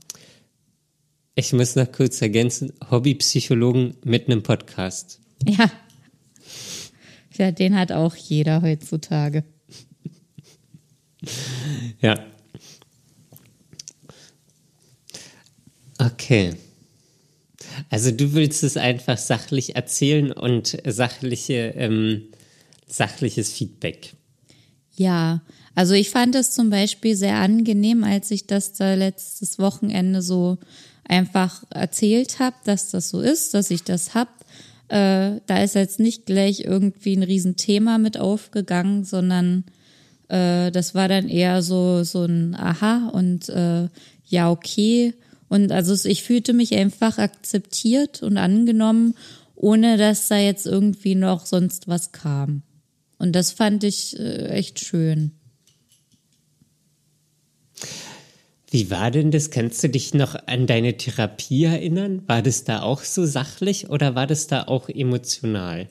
Ich 1.35 1.53
muss 1.53 1.75
noch 1.75 1.91
kurz 1.91 2.21
ergänzen, 2.21 2.73
Hobbypsychologen 2.89 3.95
mit 4.03 4.27
einem 4.27 4.43
Podcast. 4.43 5.19
Ja. 5.45 5.69
Ja, 7.37 7.51
den 7.51 7.77
hat 7.77 7.91
auch 7.91 8.15
jeder 8.15 8.61
heutzutage. 8.61 9.43
Ja. 11.99 12.19
Okay. 15.97 16.53
Also 17.89 18.11
du 18.11 18.33
willst 18.33 18.63
es 18.63 18.77
einfach 18.77 19.17
sachlich 19.17 19.75
erzählen 19.75 20.31
und 20.31 20.77
sachliche, 20.85 21.73
ähm, 21.77 22.23
sachliches 22.87 23.51
Feedback. 23.51 24.13
Ja, 24.95 25.41
also 25.75 25.93
ich 25.93 26.09
fand 26.09 26.35
es 26.35 26.51
zum 26.51 26.69
Beispiel 26.69 27.15
sehr 27.15 27.37
angenehm, 27.37 28.03
als 28.03 28.29
ich 28.31 28.45
das 28.45 28.73
da 28.73 28.93
letztes 28.93 29.57
Wochenende 29.57 30.21
so 30.21 30.59
einfach 31.03 31.63
erzählt 31.71 32.39
habe, 32.39 32.55
dass 32.63 32.91
das 32.91 33.09
so 33.09 33.21
ist, 33.21 33.53
dass 33.53 33.71
ich 33.71 33.83
das 33.83 34.13
hab. 34.13 34.42
Äh, 34.87 35.39
da 35.45 35.63
ist 35.63 35.75
jetzt 35.75 35.99
nicht 35.99 36.25
gleich 36.25 36.61
irgendwie 36.61 37.15
ein 37.15 37.23
Riesenthema 37.23 37.97
mit 37.97 38.17
aufgegangen, 38.17 39.03
sondern 39.03 39.63
äh, 40.27 40.71
das 40.71 40.93
war 40.93 41.07
dann 41.07 41.29
eher 41.29 41.61
so 41.61 42.03
so 42.03 42.25
ein 42.25 42.55
Aha 42.55 43.09
und 43.09 43.49
äh, 43.49 43.87
ja 44.25 44.51
okay 44.51 45.13
und 45.53 45.71
also 45.71 46.09
ich 46.09 46.23
fühlte 46.23 46.51
mich 46.51 46.73
einfach 46.73 47.19
akzeptiert 47.19 48.23
und 48.23 48.37
angenommen, 48.37 49.13
ohne 49.55 49.97
dass 49.97 50.27
da 50.27 50.37
jetzt 50.37 50.65
irgendwie 50.65 51.13
noch 51.13 51.45
sonst 51.45 51.87
was 51.87 52.11
kam. 52.11 52.63
Und 53.19 53.33
das 53.33 53.51
fand 53.51 53.83
ich 53.83 54.19
äh, 54.19 54.47
echt 54.47 54.79
schön. 54.79 55.33
Wie 58.73 58.89
war 58.89 59.11
denn 59.11 59.29
das? 59.29 59.51
Kannst 59.51 59.83
du 59.83 59.87
dich 59.87 60.15
noch 60.15 60.33
an 60.47 60.65
deine 60.65 60.97
Therapie 60.97 61.65
erinnern? 61.65 62.23
War 62.25 62.41
das 62.41 62.63
da 62.63 62.81
auch 62.81 63.03
so 63.03 63.23
sachlich 63.23 63.91
oder 63.91 64.15
war 64.15 64.25
das 64.25 64.47
da 64.47 64.63
auch 64.63 64.89
emotional? 64.89 65.87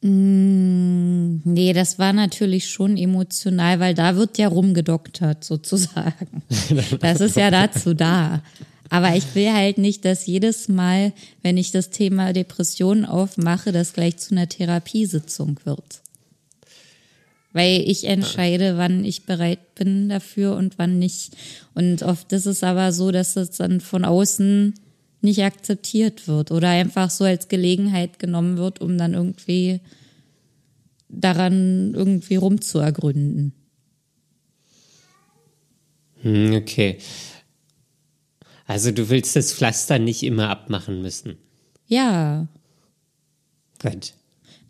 Mm, 0.00 1.40
nee, 1.42 1.72
das 1.72 1.98
war 1.98 2.12
natürlich 2.12 2.70
schon 2.70 2.96
emotional, 2.96 3.80
weil 3.80 3.94
da 3.94 4.14
wird 4.14 4.38
ja 4.38 4.46
rumgedoktert 4.46 5.42
sozusagen. 5.42 6.44
Das 7.00 7.20
ist 7.20 7.34
ja 7.34 7.50
dazu 7.50 7.94
da. 7.94 8.44
Aber 8.90 9.16
ich 9.16 9.34
will 9.34 9.52
halt 9.52 9.78
nicht, 9.78 10.04
dass 10.04 10.26
jedes 10.26 10.68
Mal, 10.68 11.14
wenn 11.42 11.56
ich 11.56 11.72
das 11.72 11.90
Thema 11.90 12.32
Depression 12.32 13.04
aufmache, 13.04 13.72
das 13.72 13.92
gleich 13.92 14.18
zu 14.18 14.36
einer 14.36 14.48
Therapiesitzung 14.48 15.58
wird 15.64 16.00
weil 17.52 17.82
ich 17.86 18.04
entscheide, 18.04 18.76
wann 18.76 19.04
ich 19.04 19.24
bereit 19.24 19.74
bin 19.74 20.08
dafür 20.08 20.54
und 20.56 20.78
wann 20.78 20.98
nicht. 20.98 21.36
Und 21.74 22.02
oft 22.02 22.32
ist 22.32 22.46
es 22.46 22.62
aber 22.62 22.92
so, 22.92 23.10
dass 23.10 23.36
es 23.36 23.52
dann 23.52 23.80
von 23.80 24.04
außen 24.04 24.74
nicht 25.20 25.42
akzeptiert 25.42 26.28
wird 26.28 26.50
oder 26.50 26.68
einfach 26.68 27.10
so 27.10 27.24
als 27.24 27.48
Gelegenheit 27.48 28.18
genommen 28.18 28.56
wird, 28.56 28.80
um 28.80 28.98
dann 28.98 29.14
irgendwie 29.14 29.80
daran 31.08 31.94
irgendwie 31.94 32.36
rumzuergründen. 32.36 33.52
Hm, 36.22 36.54
okay. 36.54 36.98
Also 38.66 38.90
du 38.90 39.08
willst 39.08 39.34
das 39.34 39.52
Pflaster 39.54 39.98
nicht 39.98 40.22
immer 40.22 40.50
abmachen 40.50 41.00
müssen. 41.00 41.38
Ja. 41.86 42.46
Gut. 43.80 44.12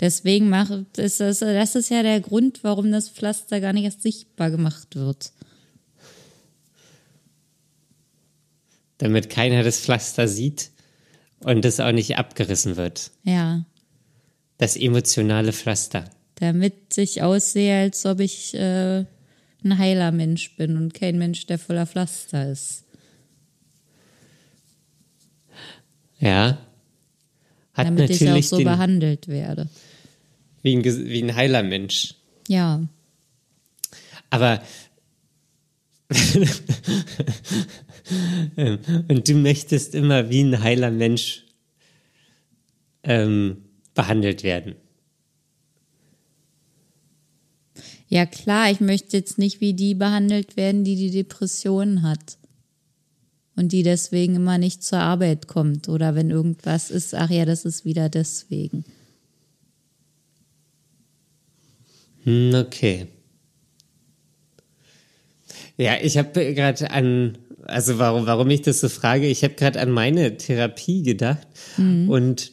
Deswegen 0.01 0.49
macht 0.49 0.99
ist 0.99 1.21
das, 1.21 1.41
das 1.41 1.75
ist 1.75 1.91
ja 1.91 2.03
der 2.03 2.21
Grund, 2.21 2.63
warum 2.63 2.93
das 2.93 3.09
Pflaster 3.09 3.61
gar 3.61 3.73
nicht 3.73 3.85
erst 3.85 4.03
sichtbar 4.03 4.51
gemacht 4.51 4.95
wird. 4.95 5.33
Damit 8.99 9.31
keiner 9.31 9.63
das 9.63 9.81
Pflaster 9.81 10.29
sieht 10.29 10.71
und 11.41 11.65
es 11.65 11.81
auch 11.81 11.93
nicht 11.93 12.17
abgerissen 12.17 12.77
wird. 12.77 13.11
Ja. 13.25 13.65
Das 14.59 14.77
emotionale 14.77 15.53
Pflaster. 15.53 16.05
Damit 16.37 16.97
ich 16.97 17.23
aussehe, 17.23 17.81
als 17.81 18.07
ob 18.07 18.21
ich 18.21 18.55
äh, 18.55 19.05
ein 19.65 19.79
heiler 19.79 20.13
Mensch 20.13 20.57
bin 20.57 20.77
und 20.77 20.95
kein 20.95 21.19
Mensch, 21.19 21.47
der 21.47 21.59
voller 21.59 21.87
Pflaster 21.87 22.51
ist. 22.51 22.85
Ja. 26.19 26.59
Hat 27.75 27.87
Damit 27.87 28.11
ich 28.11 28.29
auch 28.29 28.43
so 28.43 28.59
behandelt 28.59 29.29
werde. 29.29 29.69
Wie 30.63 30.77
ein, 30.77 30.85
wie 30.85 31.23
ein 31.23 31.35
heiler 31.35 31.63
Mensch. 31.63 32.15
Ja. 32.49 32.87
Aber 34.31 34.63
und 39.09 39.29
du 39.29 39.35
möchtest 39.35 39.95
immer 39.95 40.31
wie 40.31 40.43
ein 40.43 40.63
heiler 40.63 40.91
Mensch 40.91 41.45
ähm, 43.03 43.65
behandelt 43.95 44.43
werden. 44.43 44.77
Ja 48.09 48.25
klar, 48.25 48.71
ich 48.71 48.81
möchte 48.81 49.19
jetzt 49.19 49.37
nicht 49.37 49.61
wie 49.61 49.75
die 49.75 49.95
behandelt 49.95 50.57
werden, 50.57 50.83
die 50.83 50.97
die 50.97 51.11
Depression 51.11 52.03
hat 52.03 52.39
und 53.55 53.73
die 53.73 53.83
deswegen 53.83 54.37
immer 54.37 54.57
nicht 54.57 54.83
zur 54.83 55.01
Arbeit 55.01 55.47
kommt 55.47 55.91
oder 55.91 56.15
wenn 56.15 56.31
irgendwas 56.31 56.91
ist, 56.91 57.15
ach 57.15 57.29
ja, 57.29 57.45
das 57.45 57.67
ist 57.67 57.85
wieder 57.85 58.09
deswegen. 58.09 58.85
Hm, 62.18 62.18
okay. 62.55 63.07
Ja, 65.77 65.97
ich 66.03 66.19
habe 66.19 66.55
gerade 66.55 66.91
an, 66.91 67.39
also 67.63 67.99
warum, 67.99 68.27
warum 68.27 68.51
ich 68.51 68.63
das 68.63 68.81
so 68.81 68.89
frage, 68.89 69.27
ich 69.27 69.45
habe 69.45 69.55
gerade 69.55 69.81
an 69.81 69.91
meine 69.91 70.37
Therapie 70.37 71.03
gedacht 71.03 71.47
mhm. 71.77 72.11
und 72.11 72.53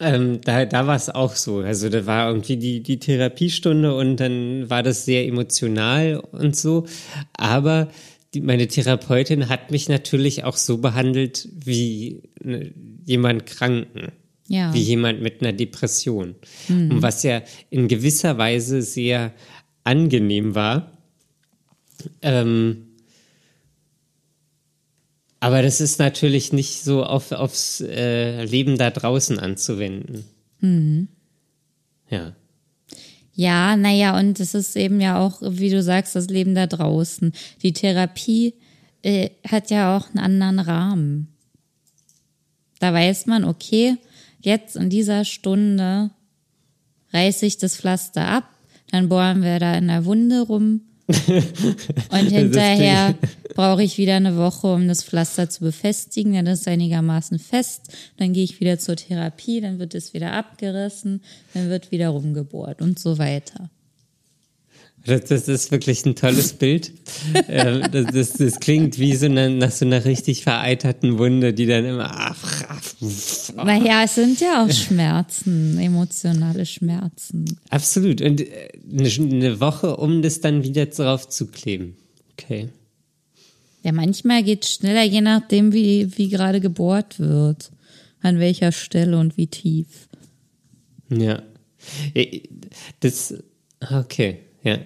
ähm, 0.00 0.40
da, 0.42 0.64
da 0.64 0.86
war 0.86 0.96
es 0.96 1.10
auch 1.10 1.34
so. 1.36 1.58
Also 1.58 1.88
da 1.88 2.06
war 2.06 2.28
irgendwie 2.28 2.56
die, 2.56 2.82
die 2.82 2.98
Therapiestunde 2.98 3.94
und 3.94 4.16
dann 4.16 4.68
war 4.68 4.82
das 4.82 5.04
sehr 5.04 5.26
emotional 5.26 6.22
und 6.32 6.56
so. 6.56 6.86
Aber 7.34 7.88
die, 8.34 8.40
meine 8.40 8.66
Therapeutin 8.66 9.48
hat 9.48 9.70
mich 9.70 9.88
natürlich 9.88 10.44
auch 10.44 10.56
so 10.56 10.78
behandelt 10.78 11.48
wie 11.54 12.22
ne, 12.42 12.72
jemand 13.04 13.46
Kranken 13.46 14.12
ja. 14.52 14.72
wie 14.74 14.82
jemand 14.82 15.22
mit 15.22 15.40
einer 15.40 15.52
Depression. 15.52 16.34
Mhm. 16.68 16.90
Und 16.90 17.02
was 17.02 17.22
ja 17.22 17.42
in 17.70 17.88
gewisser 17.88 18.36
Weise 18.36 18.82
sehr 18.82 19.32
angenehm 19.82 20.54
war. 20.54 20.92
Ähm, 22.20 22.88
aber 25.40 25.62
das 25.62 25.80
ist 25.80 25.98
natürlich 25.98 26.52
nicht 26.52 26.84
so 26.84 27.02
auf, 27.02 27.32
aufs 27.32 27.80
äh, 27.80 28.44
Leben 28.44 28.76
da 28.76 28.90
draußen 28.90 29.38
anzuwenden. 29.38 30.24
Mhm. 30.60 31.08
Ja. 32.10 32.34
Ja, 33.34 33.76
naja, 33.76 34.18
und 34.18 34.38
es 34.38 34.52
ist 34.52 34.76
eben 34.76 35.00
ja 35.00 35.18
auch, 35.18 35.40
wie 35.40 35.70
du 35.70 35.82
sagst, 35.82 36.14
das 36.14 36.26
Leben 36.26 36.54
da 36.54 36.66
draußen. 36.66 37.32
Die 37.62 37.72
Therapie 37.72 38.52
äh, 39.02 39.30
hat 39.48 39.70
ja 39.70 39.96
auch 39.96 40.10
einen 40.10 40.18
anderen 40.18 40.58
Rahmen. 40.58 41.28
Da 42.80 42.92
weiß 42.92 43.24
man, 43.26 43.44
okay, 43.44 43.96
jetzt 44.42 44.76
in 44.76 44.90
dieser 44.90 45.24
Stunde 45.24 46.10
reiße 47.12 47.46
ich 47.46 47.58
das 47.58 47.76
Pflaster 47.76 48.26
ab, 48.26 48.44
dann 48.90 49.08
bohren 49.08 49.42
wir 49.42 49.58
da 49.58 49.74
in 49.74 49.88
der 49.88 50.04
Wunde 50.04 50.42
rum 50.42 50.82
und 52.10 52.28
hinterher 52.28 53.14
brauche 53.54 53.82
ich 53.82 53.98
wieder 53.98 54.16
eine 54.16 54.36
Woche, 54.36 54.68
um 54.68 54.88
das 54.88 55.02
Pflaster 55.02 55.48
zu 55.50 55.60
befestigen. 55.60 56.32
Dann 56.32 56.46
ist 56.46 56.60
es 56.60 56.68
einigermaßen 56.68 57.38
fest. 57.38 57.92
Dann 58.16 58.32
gehe 58.32 58.44
ich 58.44 58.60
wieder 58.60 58.78
zur 58.78 58.96
Therapie, 58.96 59.60
dann 59.60 59.78
wird 59.78 59.94
es 59.94 60.14
wieder 60.14 60.32
abgerissen, 60.32 61.22
dann 61.54 61.68
wird 61.68 61.90
wieder 61.90 62.08
rumgebohrt 62.10 62.80
und 62.80 62.98
so 62.98 63.18
weiter. 63.18 63.68
Das, 65.04 65.24
das 65.24 65.48
ist 65.48 65.72
wirklich 65.72 66.06
ein 66.06 66.14
tolles 66.14 66.52
Bild. 66.52 66.92
äh, 67.48 67.88
das, 67.88 68.06
das, 68.12 68.32
das, 68.34 68.60
klingt 68.60 68.98
wie 68.98 69.16
so 69.16 69.26
eine, 69.26 69.50
nach 69.50 69.72
so 69.72 69.84
einer 69.84 70.04
richtig 70.04 70.44
vereiterten 70.44 71.18
Wunde, 71.18 71.52
die 71.52 71.66
dann 71.66 71.84
immer. 71.84 72.10
Ach, 72.14 72.64
ach, 72.68 73.64
Naja, 73.64 74.04
es 74.04 74.14
sind 74.14 74.40
ja 74.40 74.64
auch 74.64 74.70
Schmerzen, 74.70 75.78
emotionale 75.78 76.66
Schmerzen. 76.66 77.58
Absolut. 77.70 78.20
Und 78.20 78.42
äh, 78.42 78.68
eine, 78.90 79.08
eine 79.08 79.60
Woche, 79.60 79.96
um 79.96 80.22
das 80.22 80.40
dann 80.40 80.62
wieder 80.62 80.86
drauf 80.86 81.28
zu 81.28 81.48
kleben. 81.48 81.96
Okay. 82.32 82.68
Ja, 83.82 83.90
manchmal 83.90 84.44
geht 84.44 84.64
es 84.64 84.74
schneller, 84.74 85.02
je 85.02 85.20
nachdem, 85.20 85.72
wie, 85.72 86.16
wie 86.16 86.28
gerade 86.28 86.60
gebohrt 86.60 87.18
wird. 87.18 87.72
An 88.20 88.38
welcher 88.38 88.70
Stelle 88.70 89.18
und 89.18 89.36
wie 89.36 89.48
tief. 89.48 90.08
Ja. 91.10 91.42
Äh, 92.14 92.42
das, 93.00 93.34
okay, 93.80 94.38
ja. 94.62 94.78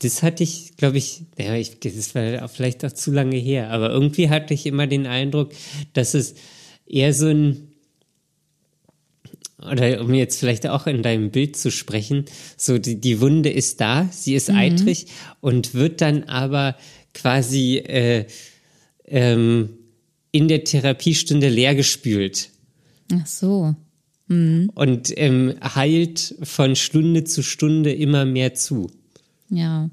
Das 0.00 0.22
hatte 0.22 0.42
ich, 0.42 0.76
glaube 0.76 0.98
ich, 0.98 1.22
ja, 1.38 1.54
ich, 1.54 1.80
das 1.80 2.14
war 2.14 2.48
vielleicht 2.48 2.84
auch 2.84 2.92
zu 2.92 3.10
lange 3.10 3.36
her, 3.36 3.70
aber 3.70 3.90
irgendwie 3.90 4.30
hatte 4.30 4.54
ich 4.54 4.66
immer 4.66 4.86
den 4.86 5.06
Eindruck, 5.06 5.52
dass 5.94 6.14
es 6.14 6.34
eher 6.86 7.12
so 7.12 7.26
ein, 7.26 7.72
oder 9.58 10.00
um 10.00 10.14
jetzt 10.14 10.38
vielleicht 10.38 10.66
auch 10.66 10.86
in 10.86 11.02
deinem 11.02 11.30
Bild 11.30 11.56
zu 11.56 11.70
sprechen, 11.70 12.26
so 12.56 12.78
die, 12.78 13.00
die 13.00 13.20
Wunde 13.20 13.50
ist 13.50 13.80
da, 13.80 14.08
sie 14.12 14.34
ist 14.34 14.48
mhm. 14.48 14.56
eitrig 14.56 15.06
und 15.40 15.74
wird 15.74 16.00
dann 16.00 16.24
aber 16.24 16.76
quasi 17.12 17.78
äh, 17.78 18.26
ähm, 19.06 19.70
in 20.30 20.48
der 20.48 20.64
Therapiestunde 20.64 21.48
leergespült. 21.48 22.50
Ach 23.12 23.26
so. 23.26 23.74
Mhm. 24.28 24.70
Und 24.74 25.12
ähm, 25.16 25.54
heilt 25.62 26.34
von 26.42 26.76
Stunde 26.76 27.24
zu 27.24 27.42
Stunde 27.42 27.92
immer 27.92 28.24
mehr 28.24 28.54
zu. 28.54 28.90
Ja. 29.50 29.90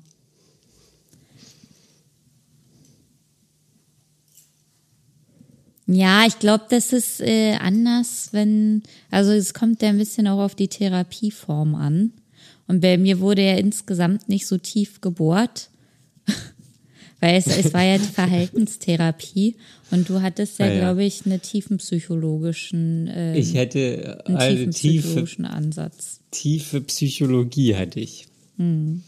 Ja, 5.87 6.25
ich 6.25 6.39
glaube, 6.39 6.65
das 6.69 6.93
ist 6.93 7.19
äh, 7.19 7.55
anders, 7.59 8.29
wenn, 8.31 8.83
also 9.09 9.31
es 9.31 9.53
kommt 9.53 9.81
ja 9.81 9.89
ein 9.89 9.97
bisschen 9.97 10.27
auch 10.27 10.39
auf 10.39 10.55
die 10.55 10.69
Therapieform 10.69 11.75
an. 11.75 12.13
Und 12.67 12.79
bei 12.79 12.97
mir 12.97 13.19
wurde 13.19 13.45
ja 13.45 13.55
insgesamt 13.55 14.29
nicht 14.29 14.47
so 14.47 14.57
tief 14.57 15.01
gebohrt, 15.01 15.70
weil 17.21 17.35
es, 17.35 17.45
es 17.45 17.73
war 17.73 17.83
ja 17.83 17.97
die 17.97 18.03
Verhaltenstherapie 18.03 19.55
und 19.91 20.09
du 20.09 20.21
hattest 20.21 20.59
ja, 20.59 20.67
ja. 20.67 20.79
glaube 20.79 21.03
ich, 21.03 21.25
einen 21.25 21.41
tiefenpsychologischen, 21.41 23.07
äh, 23.07 23.37
ich 23.37 23.53
hätte 23.53 24.23
einen 24.25 24.37
also 24.37 24.55
tiefenpsychologischen 24.55 25.43
tiefe, 25.45 25.53
Ansatz. 25.53 26.19
Tiefe 26.31 26.81
Psychologie 26.81 27.75
hatte 27.75 27.99
ich. 27.99 28.27
Hm. 28.57 29.03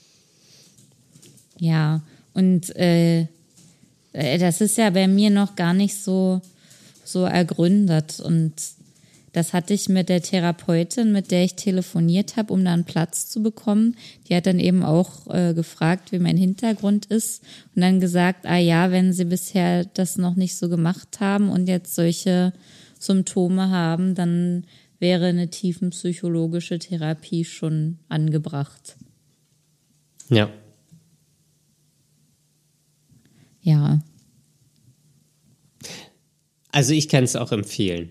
Ja, 1.59 2.03
und 2.33 2.75
äh, 2.75 3.21
äh, 4.13 4.37
das 4.37 4.61
ist 4.61 4.77
ja 4.77 4.89
bei 4.91 5.07
mir 5.07 5.29
noch 5.29 5.55
gar 5.55 5.73
nicht 5.73 5.95
so, 5.95 6.41
so 7.03 7.23
ergründet. 7.23 8.19
Und 8.19 8.53
das 9.33 9.51
hatte 9.51 9.73
ich 9.73 9.89
mit 9.89 10.09
der 10.09 10.21
Therapeutin, 10.21 11.11
mit 11.11 11.31
der 11.31 11.43
ich 11.43 11.55
telefoniert 11.55 12.37
habe, 12.37 12.53
um 12.53 12.63
da 12.63 12.71
einen 12.71 12.85
Platz 12.85 13.27
zu 13.29 13.41
bekommen. 13.41 13.97
Die 14.27 14.35
hat 14.35 14.45
dann 14.45 14.59
eben 14.59 14.83
auch 14.83 15.27
äh, 15.33 15.55
gefragt, 15.55 16.11
wie 16.11 16.19
mein 16.19 16.37
Hintergrund 16.37 17.07
ist 17.07 17.41
und 17.75 17.81
dann 17.81 17.99
gesagt, 17.99 18.45
ah 18.45 18.57
ja, 18.57 18.91
wenn 18.91 19.11
sie 19.11 19.25
bisher 19.25 19.85
das 19.85 20.17
noch 20.17 20.35
nicht 20.35 20.55
so 20.55 20.69
gemacht 20.69 21.19
haben 21.19 21.49
und 21.49 21.67
jetzt 21.67 21.95
solche 21.95 22.53
Symptome 22.99 23.69
haben, 23.69 24.13
dann 24.13 24.65
wäre 24.99 25.25
eine 25.25 25.49
tiefenpsychologische 25.49 26.77
Therapie 26.77 27.43
schon 27.43 27.97
angebracht. 28.09 28.95
Ja. 30.29 30.49
Ja. 33.61 33.99
Also 36.71 36.93
ich 36.93 37.09
kann 37.09 37.23
es 37.23 37.35
auch 37.35 37.51
empfehlen. 37.51 38.09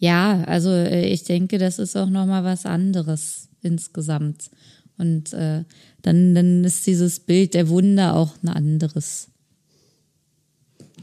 Ja, 0.00 0.42
also 0.44 0.70
äh, 0.70 1.06
ich 1.06 1.24
denke, 1.24 1.58
das 1.58 1.78
ist 1.78 1.94
auch 1.96 2.08
noch 2.08 2.26
mal 2.26 2.42
was 2.42 2.66
anderes 2.66 3.48
insgesamt. 3.62 4.50
Und 4.96 5.32
äh, 5.34 5.64
dann, 6.02 6.34
dann 6.34 6.64
ist 6.64 6.86
dieses 6.86 7.20
Bild 7.20 7.54
der 7.54 7.68
Wunder 7.68 8.16
auch 8.16 8.34
ein 8.42 8.48
anderes. 8.48 9.28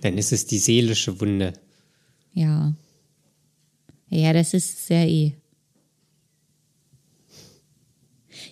Dann 0.01 0.17
ist 0.17 0.33
es 0.33 0.47
die 0.47 0.57
seelische 0.57 1.21
Wunde. 1.21 1.53
Ja. 2.33 2.73
Ja, 4.09 4.33
das 4.33 4.53
ist 4.53 4.87
sehr 4.87 5.07
eh. 5.07 5.33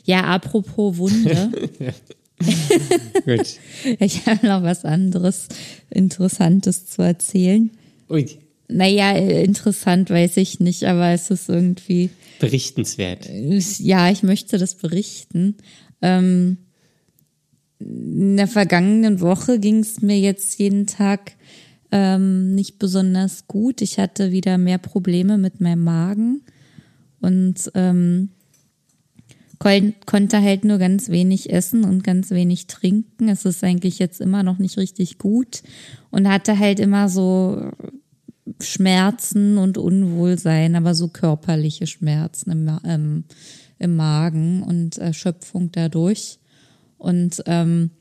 Ja, 0.03 0.25
apropos 0.25 0.97
Wunde. 0.97 1.51
Gut. 3.25 3.60
Ich 3.99 4.25
habe 4.25 4.45
noch 4.45 4.63
was 4.63 4.84
anderes 4.84 5.47
Interessantes 5.89 6.86
zu 6.88 7.01
erzählen. 7.01 7.71
Ui. 8.10 8.44
Naja, 8.67 9.12
interessant 9.12 10.10
weiß 10.10 10.38
ich 10.38 10.60
nicht, 10.60 10.86
aber 10.86 11.10
es 11.10 11.30
ist 11.30 11.49
irgendwie. 11.49 12.10
Berichtenswert. 12.39 13.30
Ja, 13.80 14.10
ich 14.10 14.23
möchte 14.23 14.58
das 14.58 14.75
berichten. 14.75 15.56
Ähm, 16.01 16.58
in 17.80 18.38
der 18.38 18.47
vergangenen 18.47 19.21
Woche 19.21 19.60
ging 19.60 19.80
es 19.80 20.01
mir 20.01 20.19
jetzt 20.19 20.58
jeden 20.60 20.88
Tag 20.88 21.34
ähm, 21.91 22.56
nicht 22.56 22.80
besonders 22.80 23.47
gut. 23.47 23.82
Ich 23.82 23.99
hatte 23.99 24.32
wieder 24.32 24.58
mehr 24.58 24.80
Probleme 24.80 25.38
mit 25.38 25.62
meinem 25.62 25.84
Magen 25.84 26.41
und 27.21 27.71
ähm, 27.75 28.30
konnte 29.60 30.41
halt 30.41 30.65
nur 30.65 30.78
ganz 30.78 31.10
wenig 31.10 31.51
essen 31.51 31.84
und 31.84 32.04
ganz 32.04 32.32
wenig 32.32 32.67
trinken. 32.67 33.30
Es 33.30 33.45
ist 33.45 33.63
eigentlich 33.63 33.99
jetzt 33.99 34.21
immer 34.21 34.43
noch 34.43 34.58
nicht 34.58 34.78
richtig 34.78 35.17
gut 35.17 35.63
und 36.12 36.28
hatte 36.28 36.60
halt 36.60 36.80
immer 36.80 37.10
so 37.10 37.71
Schmerzen 38.62 39.58
und 39.58 39.77
Unwohlsein, 39.77 40.75
aber 40.75 40.93
so 40.93 41.08
körperliche 41.08 41.88
Schmerzen 41.88 42.51
im, 42.51 42.79
ähm, 42.86 43.23
im 43.79 43.95
Magen 43.95 44.63
und 44.63 44.97
Erschöpfung 44.97 45.71
dadurch. 45.71 46.39
Und 46.97 47.43
ähm, 47.47 47.91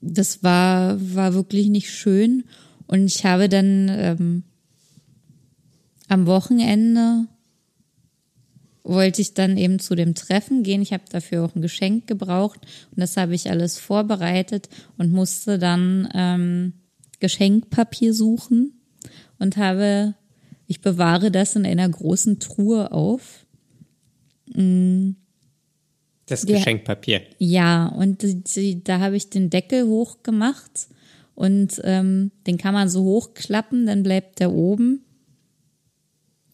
das 0.00 0.42
war, 0.42 0.98
war 1.14 1.34
wirklich 1.34 1.68
nicht 1.68 1.90
schön. 1.90 2.44
Und 2.86 3.06
ich 3.06 3.24
habe 3.24 3.48
dann 3.48 3.88
ähm, 3.90 4.42
am 6.08 6.26
Wochenende 6.26 7.26
wollte 8.84 9.20
ich 9.20 9.34
dann 9.34 9.56
eben 9.56 9.80
zu 9.80 9.96
dem 9.96 10.14
Treffen 10.14 10.62
gehen. 10.62 10.80
Ich 10.80 10.92
habe 10.92 11.02
dafür 11.10 11.44
auch 11.44 11.56
ein 11.56 11.62
Geschenk 11.62 12.06
gebraucht 12.06 12.60
und 12.92 13.00
das 13.00 13.16
habe 13.16 13.34
ich 13.34 13.50
alles 13.50 13.78
vorbereitet 13.78 14.68
und 14.96 15.10
musste 15.10 15.58
dann 15.58 16.08
ähm, 16.14 16.72
Geschenkpapier 17.18 18.14
suchen 18.14 18.76
und 19.38 19.56
habe, 19.56 20.14
ich 20.66 20.80
bewahre 20.80 21.30
das 21.30 21.56
in 21.56 21.66
einer 21.66 21.88
großen 21.88 22.40
Truhe 22.40 22.92
auf. 22.92 23.46
Mm. 24.54 25.12
Das 26.26 26.44
Geschenkpapier. 26.44 27.22
Ja, 27.38 27.86
und 27.86 28.22
die, 28.56 28.82
da 28.82 28.98
habe 28.98 29.16
ich 29.16 29.30
den 29.30 29.48
Deckel 29.48 29.86
hochgemacht 29.86 30.88
und 31.36 31.80
ähm, 31.84 32.32
den 32.48 32.58
kann 32.58 32.74
man 32.74 32.88
so 32.88 33.04
hochklappen, 33.04 33.86
dann 33.86 34.02
bleibt 34.02 34.40
der 34.40 34.50
oben. 34.52 35.04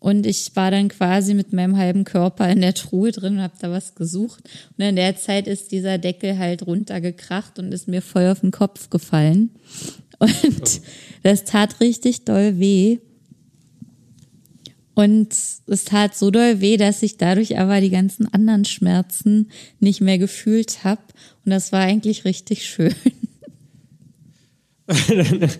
Und 0.02 0.26
ich 0.26 0.56
war 0.56 0.72
dann 0.72 0.88
quasi 0.88 1.32
mit 1.32 1.52
meinem 1.52 1.76
halben 1.76 2.02
Körper 2.02 2.50
in 2.50 2.60
der 2.60 2.74
Truhe 2.74 3.12
drin 3.12 3.36
und 3.36 3.42
habe 3.42 3.54
da 3.60 3.70
was 3.70 3.94
gesucht. 3.94 4.42
Und 4.76 4.84
in 4.84 4.96
der 4.96 5.14
Zeit 5.14 5.46
ist 5.46 5.70
dieser 5.70 5.96
Deckel 5.98 6.38
halt 6.38 6.66
runtergekracht 6.66 7.60
und 7.60 7.70
ist 7.70 7.86
mir 7.86 8.02
voll 8.02 8.26
auf 8.26 8.40
den 8.40 8.50
Kopf 8.50 8.90
gefallen. 8.90 9.50
Und 10.18 10.80
oh. 10.80 10.86
Das 11.22 11.44
tat 11.44 11.80
richtig 11.80 12.24
doll 12.24 12.58
weh. 12.58 12.98
Und 14.94 15.34
es 15.66 15.84
tat 15.84 16.14
so 16.14 16.30
doll 16.30 16.60
weh, 16.60 16.76
dass 16.76 17.02
ich 17.02 17.16
dadurch 17.16 17.58
aber 17.58 17.80
die 17.80 17.90
ganzen 17.90 18.32
anderen 18.32 18.66
Schmerzen 18.66 19.50
nicht 19.80 20.02
mehr 20.02 20.18
gefühlt 20.18 20.84
habe. 20.84 21.00
Und 21.44 21.50
das 21.50 21.72
war 21.72 21.80
eigentlich 21.80 22.24
richtig 22.24 22.66
schön. 22.66 22.94
das 24.86 25.56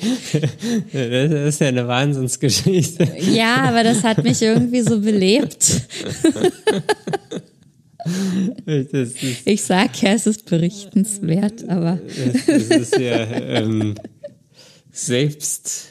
ist 0.93 1.61
ja 1.61 1.69
eine 1.69 1.87
Wahnsinnsgeschichte. 1.89 3.09
Ja, 3.33 3.63
aber 3.63 3.85
das 3.85 4.03
hat 4.03 4.23
mich 4.23 4.43
irgendwie 4.43 4.83
so 4.83 5.01
belebt. 5.01 5.83
ich 9.45 9.63
sag 9.63 10.03
ja, 10.03 10.13
es 10.13 10.27
ist 10.27 10.45
berichtenswert, 10.45 11.69
aber. 11.69 12.01
Das 12.47 12.67
ist 12.67 12.99
ja 12.99 13.23
ähm, 13.23 13.95
Selbst, 14.93 15.89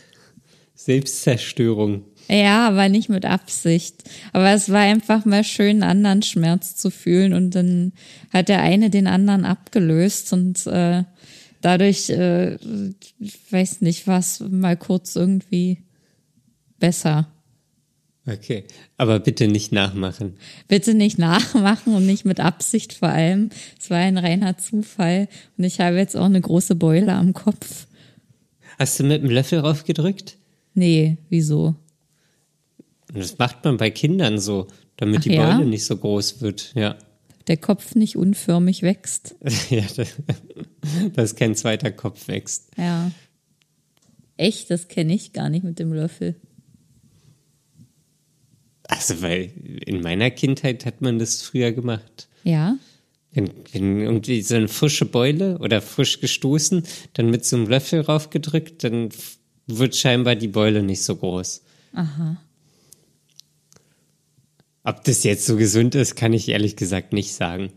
Selbstzerstörung. 0.75 2.05
Ja, 2.29 2.67
aber 2.67 2.87
nicht 2.87 3.09
mit 3.09 3.25
Absicht. 3.25 4.03
Aber 4.31 4.51
es 4.51 4.69
war 4.69 4.79
einfach 4.79 5.25
mal 5.25 5.43
schön, 5.43 5.83
anderen 5.83 6.21
Schmerz 6.21 6.75
zu 6.77 6.89
fühlen 6.89 7.33
und 7.33 7.55
dann 7.55 7.91
hat 8.31 8.47
der 8.47 8.61
eine 8.61 8.89
den 8.89 9.07
anderen 9.07 9.43
abgelöst 9.43 10.31
und 10.31 10.65
äh, 10.67 11.03
dadurch, 11.61 12.10
äh, 12.10 12.56
ich 13.19 13.52
weiß 13.52 13.81
nicht, 13.81 14.08
was 14.08 14.39
mal 14.39 14.77
kurz 14.77 15.15
irgendwie 15.15 15.79
besser. 16.79 17.27
Okay, 18.27 18.65
aber 18.97 19.19
bitte 19.19 19.47
nicht 19.47 19.71
nachmachen. 19.71 20.37
Bitte 20.67 20.93
nicht 20.93 21.17
nachmachen 21.17 21.95
und 21.95 22.06
nicht 22.06 22.23
mit 22.23 22.39
Absicht 22.39 22.93
vor 22.93 23.10
allem. 23.10 23.49
Es 23.79 23.89
war 23.89 23.97
ein 23.97 24.17
reiner 24.17 24.58
Zufall 24.58 25.27
und 25.58 25.63
ich 25.63 25.79
habe 25.79 25.97
jetzt 25.97 26.15
auch 26.15 26.25
eine 26.25 26.39
große 26.39 26.75
Beule 26.75 27.13
am 27.13 27.33
Kopf. 27.33 27.87
Hast 28.82 29.00
du 29.00 29.04
mit 29.04 29.21
dem 29.21 29.29
Löffel 29.29 29.60
raufgedrückt? 29.60 30.38
Nee, 30.73 31.17
wieso? 31.29 31.75
Das 33.13 33.38
macht 33.38 33.63
man 33.63 33.77
bei 33.77 33.92
Kindern 33.92 34.40
so, 34.40 34.67
damit 34.98 35.19
Ach 35.19 35.23
die 35.23 35.29
Beule 35.29 35.40
ja? 35.40 35.60
nicht 35.60 35.86
so 35.86 35.98
groß 35.98 36.42
wird, 36.42 36.73
ja 36.75 36.98
der 37.48 37.58
Kopf 37.58 37.96
nicht 37.96 38.15
unförmig 38.15 38.82
wächst. 38.82 39.36
ja, 39.69 39.84
dass 41.13 41.36
kein 41.36 41.56
zweiter 41.56 41.92
Kopf 41.92 42.27
wächst. 42.27 42.69
Ja. 42.77 43.12
Echt, 44.38 44.71
das 44.71 44.88
kenne 44.88 45.13
ich 45.13 45.34
gar 45.34 45.50
nicht 45.50 45.63
mit 45.63 45.79
dem 45.79 45.94
Löffel. 45.94 46.36
Also, 48.88 49.21
weil 49.21 49.52
in 49.86 50.02
meiner 50.02 50.32
Kindheit 50.32 50.86
hat 50.86 51.02
man 51.02 51.19
das 51.19 51.42
früher 51.42 51.71
gemacht. 51.71 52.29
Ja. 52.44 52.77
Wenn, 53.34 53.50
wenn 53.71 54.02
irgendwie 54.02 54.42
so 54.42 54.56
eine 54.56 54.67
frische 54.67 55.06
Beule 55.06 55.58
oder 55.60 55.82
frisch 55.82 56.19
gestoßen, 56.19 56.84
dann 57.13 57.29
mit 57.29 57.46
so 57.46 57.56
einem 57.56 57.67
Löffel 57.67 58.02
raufgedrückt, 58.02 58.84
dann 58.84 59.10
wird 59.67 59.96
scheinbar 59.96 60.36
die 60.36 60.50
Beule 60.50 60.84
nicht 60.84 61.04
so 61.04 61.15
groß. 61.15 61.63
Aha. 61.94 62.38
Ob 64.84 65.04
das 65.04 65.23
jetzt 65.23 65.46
so 65.46 65.58
gesund 65.58 65.96
ist, 65.96 66.15
kann 66.15 66.34
ich 66.34 66.50
ehrlich 66.50 66.75
gesagt 66.75 67.13
nicht 67.13 67.34
sagen. 67.34 67.71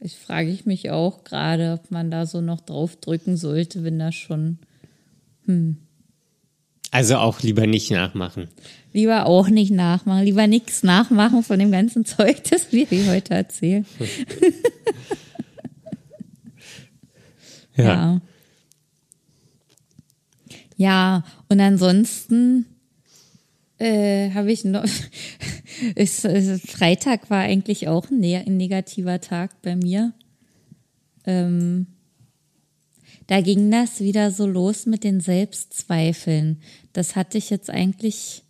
Ich 0.00 0.16
frage 0.16 0.50
ich 0.50 0.64
mich 0.64 0.90
auch 0.90 1.24
gerade, 1.24 1.72
ob 1.74 1.90
man 1.90 2.10
da 2.10 2.24
so 2.24 2.40
noch 2.40 2.62
draufdrücken 2.62 3.36
sollte, 3.36 3.84
wenn 3.84 3.98
das 3.98 4.14
schon. 4.14 4.58
Also 6.90 7.16
auch 7.16 7.40
lieber 7.40 7.66
nicht 7.66 7.90
nachmachen. 7.90 8.48
Lieber 8.92 9.26
auch 9.26 9.48
nicht 9.48 9.70
nachmachen, 9.70 10.24
lieber 10.24 10.46
nichts 10.46 10.82
nachmachen 10.82 11.42
von 11.42 11.58
dem 11.58 11.70
ganzen 11.70 12.04
Zeug, 12.06 12.42
das 12.50 12.72
wir 12.72 12.86
hier 12.86 13.06
heute 13.06 13.34
erzählen. 13.34 13.86
Ja. 17.76 17.84
Ja. 17.84 18.20
Ja, 20.76 21.24
und 21.48 21.60
ansonsten 21.60 22.66
äh, 23.78 24.30
habe 24.32 24.50
ich 24.52 24.64
noch. 24.64 24.84
ist, 25.94 26.24
ist, 26.24 26.70
Freitag 26.70 27.28
war 27.30 27.40
eigentlich 27.40 27.88
auch 27.88 28.10
ein, 28.10 28.20
ne 28.20 28.44
ein 28.46 28.56
negativer 28.56 29.20
Tag 29.20 29.60
bei 29.62 29.76
mir. 29.76 30.12
Ähm, 31.26 31.86
da 33.30 33.40
ging 33.40 33.70
das 33.70 34.00
wieder 34.00 34.32
so 34.32 34.44
los 34.44 34.86
mit 34.86 35.04
den 35.04 35.20
Selbstzweifeln. 35.20 36.60
Das 36.92 37.14
hatte 37.14 37.38
ich 37.38 37.48
jetzt 37.48 37.70
eigentlich 37.70 38.42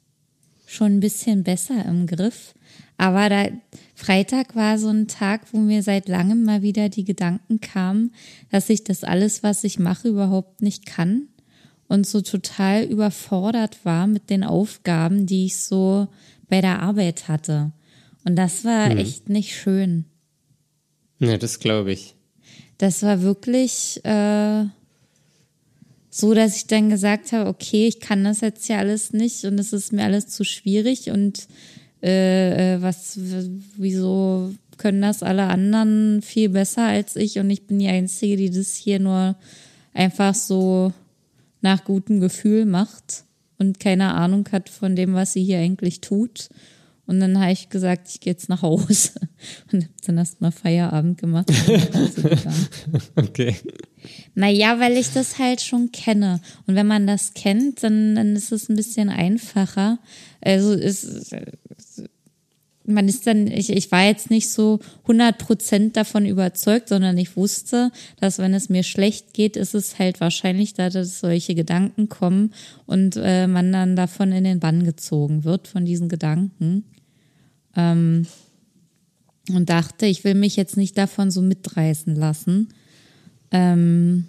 schon 0.65 0.97
ein 0.97 1.01
bisschen 1.01 1.45
besser 1.45 1.85
im 1.85 2.07
Griff. 2.07 2.55
Aber 2.97 3.29
da, 3.29 3.49
Freitag 3.95 4.57
war 4.57 4.79
so 4.79 4.89
ein 4.89 5.07
Tag, 5.07 5.43
wo 5.53 5.59
mir 5.59 5.83
seit 5.83 6.09
langem 6.09 6.45
mal 6.45 6.63
wieder 6.63 6.89
die 6.89 7.05
Gedanken 7.05 7.61
kamen, 7.61 8.15
dass 8.51 8.71
ich 8.71 8.83
das 8.83 9.05
alles, 9.05 9.43
was 9.43 9.65
ich 9.65 9.79
mache, 9.79 10.09
überhaupt 10.09 10.63
nicht 10.63 10.87
kann 10.87 11.29
und 11.87 12.07
so 12.07 12.23
total 12.23 12.85
überfordert 12.85 13.85
war 13.85 14.07
mit 14.07 14.31
den 14.31 14.45
Aufgaben, 14.45 15.27
die 15.27 15.45
ich 15.45 15.59
so 15.59 16.09
bei 16.49 16.63
der 16.63 16.81
Arbeit 16.81 17.29
hatte. 17.29 17.73
Und 18.25 18.35
das 18.37 18.65
war 18.65 18.91
echt 18.93 19.29
nicht 19.29 19.55
schön. 19.55 20.07
Ja, 21.19 21.37
das 21.37 21.61
glaube 21.61 21.93
ich. 21.93 22.15
Das 22.81 23.03
war 23.03 23.21
wirklich 23.21 24.03
äh, 24.07 24.65
so, 26.09 26.33
dass 26.33 26.57
ich 26.57 26.67
dann 26.67 26.89
gesagt 26.89 27.33
habe, 27.33 27.51
okay, 27.51 27.87
ich 27.87 28.01
kann 28.01 28.25
das 28.25 28.41
jetzt 28.41 28.67
ja 28.71 28.79
alles 28.79 29.13
nicht 29.13 29.45
und 29.45 29.59
es 29.59 29.75
ist 29.75 29.93
mir 29.93 30.05
alles 30.05 30.29
zu 30.29 30.45
schwierig 30.45 31.11
und 31.11 31.47
äh, 32.03 32.77
äh, 32.77 32.83
was, 32.83 33.19
wieso 33.77 34.55
können 34.79 35.03
das 35.03 35.23
alle 35.23 35.43
anderen 35.43 36.23
viel 36.23 36.49
besser 36.49 36.87
als 36.87 37.17
ich 37.17 37.39
und 37.39 37.51
ich 37.51 37.67
bin 37.67 37.81
die 37.81 37.89
Einzige, 37.89 38.39
die 38.39 38.49
das 38.49 38.77
hier 38.77 38.99
nur 38.99 39.37
einfach 39.93 40.35
so 40.35 40.95
nach 41.61 41.85
gutem 41.85 42.19
Gefühl 42.19 42.65
macht 42.65 43.25
und 43.59 43.79
keine 43.79 44.15
Ahnung 44.15 44.49
hat 44.53 44.71
von 44.71 44.97
dem, 44.97 45.13
was 45.13 45.35
sie 45.35 45.45
hier 45.45 45.59
eigentlich 45.59 46.01
tut. 46.01 46.49
Und 47.11 47.19
dann 47.19 47.41
habe 47.41 47.51
ich 47.51 47.71
gesagt, 47.71 48.09
ich 48.09 48.21
gehe 48.21 48.33
jetzt 48.33 48.49
nach 48.49 48.63
Hause 48.63 49.11
und 49.73 49.83
habe 49.83 49.93
dann 50.07 50.19
erstmal 50.19 50.53
Feierabend 50.53 51.19
gemacht. 51.19 51.51
Okay. 53.17 53.57
Naja, 54.35 54.79
weil 54.79 54.97
ich 54.97 55.13
das 55.13 55.39
halt 55.39 55.61
schon 55.61 55.91
kenne. 55.91 56.41
Und 56.67 56.77
wenn 56.77 56.87
man 56.87 57.09
das 57.09 57.35
kennt, 57.35 57.83
dann, 57.83 58.15
dann 58.15 58.37
ist 58.37 58.53
es 58.53 58.69
ein 58.69 58.77
bisschen 58.77 59.09
einfacher. 59.09 59.99
Also 60.41 60.73
ist, 60.73 61.35
man 62.87 63.09
ist 63.09 63.27
dann, 63.27 63.49
ich, 63.49 63.71
ich 63.71 63.91
war 63.91 64.05
jetzt 64.05 64.31
nicht 64.31 64.49
so 64.49 64.79
100% 65.07 65.93
davon 65.93 66.27
überzeugt, 66.27 66.89
sondern 66.89 67.19
ich 67.19 67.37
wusste, 67.37 67.91
dass 68.21 68.39
wenn 68.39 68.55
es 68.55 68.69
mir 68.69 68.85
schlecht 68.85 69.35
geht, 69.35 69.57
ist 69.57 69.75
es 69.75 69.99
halt 69.99 70.21
wahrscheinlich 70.21 70.75
da, 70.75 70.91
dass 70.91 71.19
solche 71.21 71.55
Gedanken 71.55 72.09
kommen 72.09 72.55
und 72.87 73.19
äh, 73.21 73.49
man 73.49 73.73
dann 73.73 73.97
davon 73.97 74.31
in 74.33 74.45
den 74.45 74.61
Bann 74.61 74.85
gezogen 74.85 75.45
wird, 75.45 75.69
von 75.69 75.85
diesen 75.85 76.09
Gedanken. 76.09 76.85
Ähm, 77.77 78.27
und 79.49 79.69
dachte, 79.69 80.07
ich 80.07 80.25
will 80.25 80.35
mich 80.35 80.57
jetzt 80.57 80.77
nicht 80.77 80.97
davon 80.97 81.31
so 81.31 81.43
mitreißen 81.43 82.15
lassen. 82.15 82.69
Ähm, 83.51 84.27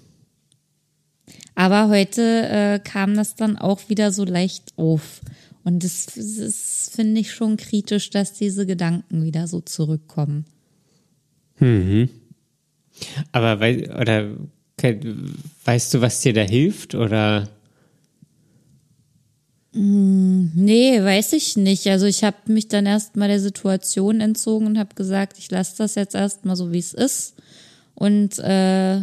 aber 1.55 1.89
heute 1.89 2.47
äh, 2.49 2.79
kam 2.79 3.15
das 3.15 3.35
dann 3.35 3.57
auch 3.57 3.89
wieder 3.89 4.11
so 4.11 4.25
leicht 4.25 4.73
auf. 4.77 5.21
Und 5.63 5.83
das, 5.83 6.07
das 6.15 6.91
finde 6.93 7.21
ich 7.21 7.31
schon 7.31 7.57
kritisch, 7.57 8.09
dass 8.09 8.33
diese 8.33 8.65
Gedanken 8.65 9.23
wieder 9.23 9.47
so 9.47 9.61
zurückkommen. 9.61 10.45
Aber 13.31 13.59
wei 13.59 13.89
oder 13.99 14.31
weißt 15.65 15.93
du, 15.93 16.01
was 16.01 16.21
dir 16.21 16.33
da 16.33 16.41
hilft? 16.41 16.95
Oder 16.95 17.47
Nee, 19.74 21.01
weiß 21.01 21.34
ich 21.34 21.55
nicht. 21.55 21.88
Also 21.88 22.05
ich 22.05 22.24
habe 22.24 22.38
mich 22.47 22.67
dann 22.67 22.86
erstmal 22.86 23.30
der 23.30 23.39
Situation 23.39 24.19
entzogen 24.19 24.67
und 24.67 24.78
habe 24.78 24.95
gesagt, 24.95 25.38
ich 25.38 25.49
lasse 25.49 25.78
das 25.78 25.95
jetzt 25.95 26.15
erstmal 26.15 26.57
so, 26.57 26.74
wie 26.74 26.80
es 26.80 26.93
ist. 26.93 27.36
Und 27.95 28.38
äh, 28.39 29.01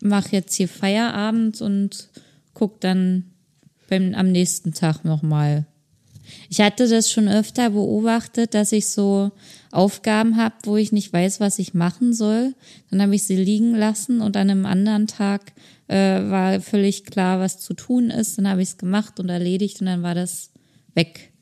mache 0.00 0.32
jetzt 0.32 0.54
hier 0.54 0.68
Feierabend 0.68 1.60
und 1.60 2.08
guck 2.54 2.80
dann 2.80 3.24
beim, 3.88 4.14
am 4.14 4.32
nächsten 4.32 4.72
Tag 4.72 5.04
nochmal. 5.04 5.66
Ich 6.50 6.60
hatte 6.60 6.88
das 6.88 7.10
schon 7.10 7.28
öfter 7.28 7.70
beobachtet, 7.70 8.54
dass 8.54 8.72
ich 8.72 8.88
so 8.88 9.30
Aufgaben 9.70 10.36
habe, 10.36 10.54
wo 10.64 10.76
ich 10.76 10.92
nicht 10.92 11.12
weiß, 11.12 11.40
was 11.40 11.58
ich 11.58 11.74
machen 11.74 12.12
soll. 12.12 12.54
Dann 12.90 13.00
habe 13.00 13.14
ich 13.14 13.22
sie 13.22 13.36
liegen 13.36 13.74
lassen 13.74 14.20
und 14.20 14.36
an 14.36 14.50
einem 14.50 14.66
anderen 14.66 15.06
Tag 15.06 15.52
äh, 15.88 16.30
war 16.30 16.60
völlig 16.60 17.04
klar, 17.04 17.40
was 17.40 17.60
zu 17.60 17.74
tun 17.74 18.10
ist. 18.10 18.38
Dann 18.38 18.48
habe 18.48 18.62
ich 18.62 18.68
es 18.68 18.78
gemacht 18.78 19.18
und 19.18 19.28
erledigt 19.28 19.80
und 19.80 19.86
dann 19.86 20.02
war 20.02 20.14
das 20.14 20.50
weg. 20.94 21.32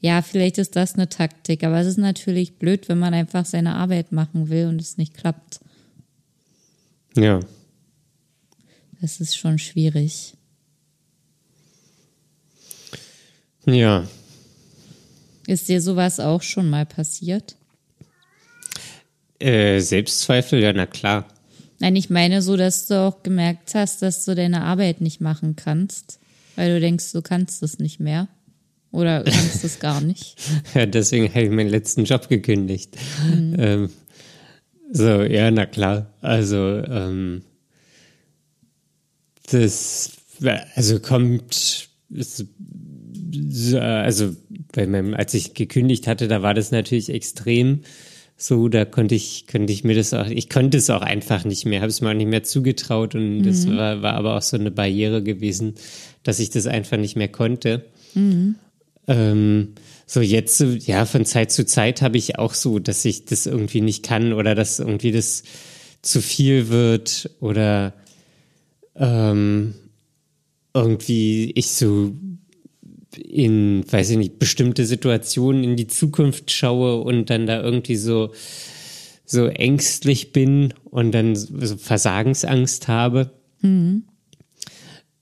Ja, 0.00 0.20
vielleicht 0.20 0.58
ist 0.58 0.76
das 0.76 0.94
eine 0.94 1.08
Taktik, 1.08 1.62
aber 1.64 1.78
es 1.78 1.86
ist 1.86 1.98
natürlich 1.98 2.58
blöd, 2.58 2.88
wenn 2.88 2.98
man 2.98 3.14
einfach 3.14 3.46
seine 3.46 3.76
Arbeit 3.76 4.10
machen 4.12 4.48
will 4.48 4.66
und 4.66 4.80
es 4.80 4.98
nicht 4.98 5.14
klappt. 5.14 5.60
ja. 7.16 7.40
Das 9.00 9.20
ist 9.20 9.36
schon 9.36 9.58
schwierig. 9.58 10.34
Ja. 13.66 14.06
Ist 15.48 15.68
dir 15.68 15.82
sowas 15.82 16.20
auch 16.20 16.42
schon 16.42 16.70
mal 16.70 16.86
passiert? 16.86 17.56
Äh, 19.42 19.80
Selbstzweifel, 19.80 20.62
ja, 20.62 20.72
na 20.72 20.86
klar. 20.86 21.26
Nein, 21.80 21.96
ich 21.96 22.10
meine 22.10 22.42
so, 22.42 22.56
dass 22.56 22.86
du 22.86 23.00
auch 23.00 23.24
gemerkt 23.24 23.74
hast, 23.74 24.02
dass 24.02 24.24
du 24.24 24.36
deine 24.36 24.62
Arbeit 24.62 25.00
nicht 25.00 25.20
machen 25.20 25.56
kannst, 25.56 26.20
weil 26.54 26.74
du 26.74 26.80
denkst, 26.80 27.10
du 27.12 27.22
kannst 27.22 27.60
es 27.64 27.80
nicht 27.80 27.98
mehr. 27.98 28.28
Oder 28.92 29.24
kannst 29.24 29.64
es 29.64 29.80
gar 29.80 30.00
nicht. 30.00 30.36
Ja, 30.74 30.86
deswegen 30.86 31.28
habe 31.28 31.42
ich 31.42 31.50
meinen 31.50 31.70
letzten 31.70 32.04
Job 32.04 32.28
gekündigt. 32.28 32.96
Ähm, 33.58 33.90
so, 34.92 35.22
ja, 35.22 35.50
na 35.50 35.66
klar. 35.66 36.12
Also, 36.20 36.56
ähm, 36.58 37.42
das, 39.50 40.12
also 40.76 41.00
kommt, 41.00 41.88
ist, 42.10 42.46
also 43.74 44.36
bei 44.72 44.86
meinem, 44.86 45.14
als 45.14 45.34
ich 45.34 45.54
gekündigt 45.54 46.06
hatte, 46.06 46.28
da 46.28 46.42
war 46.42 46.54
das 46.54 46.70
natürlich 46.70 47.08
extrem. 47.08 47.80
So, 48.36 48.68
da 48.68 48.84
konnte 48.84 49.14
ich, 49.14 49.46
konnte 49.46 49.72
ich 49.72 49.84
mir 49.84 49.94
das 49.94 50.12
auch, 50.14 50.26
ich 50.26 50.48
konnte 50.48 50.78
es 50.78 50.90
auch 50.90 51.02
einfach 51.02 51.44
nicht 51.44 51.64
mehr, 51.64 51.80
habe 51.80 51.90
es 51.90 52.00
mir 52.00 52.10
auch 52.10 52.14
nicht 52.14 52.28
mehr 52.28 52.42
zugetraut 52.42 53.14
und 53.14 53.44
das 53.44 53.68
war, 53.68 54.02
war 54.02 54.14
aber 54.14 54.36
auch 54.36 54.42
so 54.42 54.56
eine 54.56 54.72
Barriere 54.72 55.22
gewesen, 55.22 55.74
dass 56.24 56.40
ich 56.40 56.50
das 56.50 56.66
einfach 56.66 56.96
nicht 56.96 57.14
mehr 57.14 57.28
konnte. 57.28 57.84
Ähm, 59.06 59.68
so 60.06 60.20
jetzt, 60.20 60.60
ja, 60.60 61.06
von 61.06 61.24
Zeit 61.24 61.52
zu 61.52 61.64
Zeit 61.64 62.02
habe 62.02 62.18
ich 62.18 62.38
auch 62.38 62.54
so, 62.54 62.78
dass 62.78 63.04
ich 63.04 63.24
das 63.24 63.46
irgendwie 63.46 63.80
nicht 63.80 64.02
kann 64.04 64.32
oder 64.32 64.54
dass 64.54 64.78
irgendwie 64.78 65.12
das 65.12 65.44
zu 66.02 66.20
viel 66.20 66.68
wird 66.68 67.30
oder 67.40 67.94
ähm, 68.96 69.74
irgendwie 70.74 71.52
ich 71.52 71.70
so 71.70 72.12
in, 73.16 73.84
weiß 73.90 74.10
ich 74.10 74.16
nicht, 74.16 74.38
bestimmte 74.38 74.86
Situationen 74.86 75.64
in 75.64 75.76
die 75.76 75.86
Zukunft 75.86 76.50
schaue 76.50 77.02
und 77.02 77.30
dann 77.30 77.46
da 77.46 77.60
irgendwie 77.60 77.96
so, 77.96 78.32
so 79.24 79.46
ängstlich 79.46 80.32
bin 80.32 80.74
und 80.84 81.12
dann 81.12 81.36
so 81.36 81.76
Versagensangst 81.76 82.88
habe. 82.88 83.32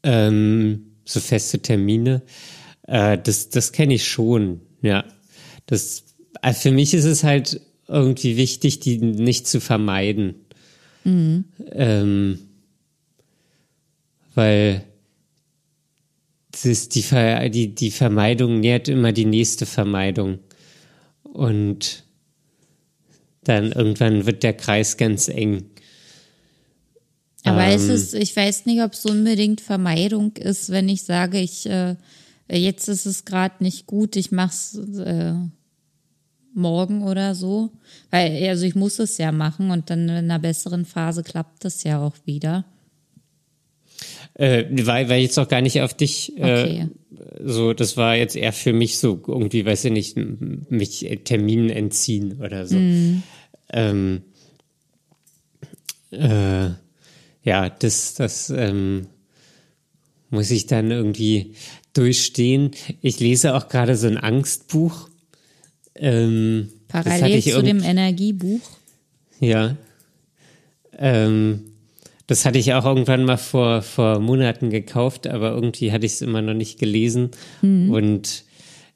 Ähm, 0.02 0.86
so 1.04 1.20
feste 1.20 1.58
Termine. 1.60 2.22
Äh, 2.86 3.18
das 3.18 3.50
das 3.50 3.72
kenne 3.72 3.94
ich 3.94 4.06
schon, 4.06 4.60
ja. 4.82 5.04
Das, 5.66 6.04
also 6.40 6.60
für 6.60 6.70
mich 6.70 6.94
ist 6.94 7.04
es 7.04 7.22
halt 7.22 7.60
irgendwie 7.86 8.36
wichtig, 8.36 8.80
die 8.80 8.98
nicht 8.98 9.46
zu 9.46 9.60
vermeiden. 9.60 10.34
Ähm, 11.72 12.38
weil 14.34 14.84
das, 16.62 16.88
die, 16.88 17.02
Ver, 17.02 17.48
die, 17.48 17.74
die 17.74 17.90
Vermeidung 17.90 18.60
nährt 18.60 18.88
immer 18.88 19.12
die 19.12 19.24
nächste 19.24 19.66
Vermeidung. 19.66 20.38
Und 21.22 22.04
dann 23.44 23.72
irgendwann 23.72 24.26
wird 24.26 24.42
der 24.42 24.54
Kreis 24.54 24.96
ganz 24.96 25.28
eng. 25.28 25.64
Aber 27.44 27.64
ähm, 27.64 27.76
es 27.76 27.88
ist, 27.88 28.14
ich 28.14 28.34
weiß 28.36 28.66
nicht, 28.66 28.82
ob 28.82 28.92
es 28.92 29.06
unbedingt 29.06 29.60
Vermeidung 29.60 30.36
ist, 30.36 30.70
wenn 30.70 30.88
ich 30.88 31.02
sage, 31.02 31.40
ich 31.40 31.66
äh, 31.66 31.96
jetzt 32.48 32.88
ist 32.88 33.06
es 33.06 33.24
gerade 33.24 33.62
nicht 33.62 33.86
gut, 33.86 34.16
ich 34.16 34.32
mach's 34.32 34.74
äh, 34.74 35.34
morgen 36.52 37.02
oder 37.02 37.34
so. 37.34 37.70
Weil, 38.10 38.48
also 38.48 38.64
ich 38.64 38.74
muss 38.74 38.98
es 38.98 39.18
ja 39.18 39.32
machen 39.32 39.70
und 39.70 39.90
dann 39.90 40.08
in 40.08 40.10
einer 40.10 40.38
besseren 40.38 40.84
Phase 40.84 41.22
klappt 41.22 41.64
das 41.64 41.84
ja 41.84 42.00
auch 42.00 42.16
wieder. 42.24 42.64
Äh, 44.40 44.86
war, 44.86 45.06
war 45.10 45.16
jetzt 45.16 45.38
auch 45.38 45.48
gar 45.48 45.60
nicht 45.60 45.82
auf 45.82 45.92
dich 45.92 46.34
äh, 46.38 46.40
okay. 46.40 46.88
äh, 47.14 47.42
so, 47.44 47.74
das 47.74 47.98
war 47.98 48.16
jetzt 48.16 48.36
eher 48.36 48.54
für 48.54 48.72
mich 48.72 48.98
so 48.98 49.20
irgendwie, 49.28 49.66
weiß 49.66 49.84
ich 49.84 49.92
nicht, 49.92 50.16
mich 50.16 51.06
Terminen 51.24 51.68
entziehen 51.68 52.40
oder 52.40 52.66
so. 52.66 52.78
Mm. 52.78 53.22
Ähm, 53.70 54.22
äh, 56.10 56.70
ja, 57.42 57.68
das, 57.68 58.14
das 58.14 58.48
ähm, 58.48 59.08
muss 60.30 60.50
ich 60.50 60.66
dann 60.66 60.90
irgendwie 60.90 61.52
durchstehen. 61.92 62.70
Ich 63.02 63.20
lese 63.20 63.54
auch 63.54 63.68
gerade 63.68 63.94
so 63.94 64.06
ein 64.06 64.16
Angstbuch. 64.16 65.10
Ähm, 65.94 66.70
Parallel 66.88 67.42
zu 67.42 67.62
dem 67.62 67.82
Energiebuch. 67.82 68.62
Ja. 69.38 69.76
Ähm, 70.96 71.69
das 72.30 72.44
hatte 72.44 72.58
ich 72.60 72.74
auch 72.74 72.84
irgendwann 72.84 73.24
mal 73.24 73.36
vor, 73.36 73.82
vor 73.82 74.20
Monaten 74.20 74.70
gekauft, 74.70 75.26
aber 75.26 75.50
irgendwie 75.50 75.90
hatte 75.90 76.06
ich 76.06 76.12
es 76.12 76.22
immer 76.22 76.40
noch 76.40 76.54
nicht 76.54 76.78
gelesen. 76.78 77.32
Mhm. 77.60 77.90
Und 77.90 78.44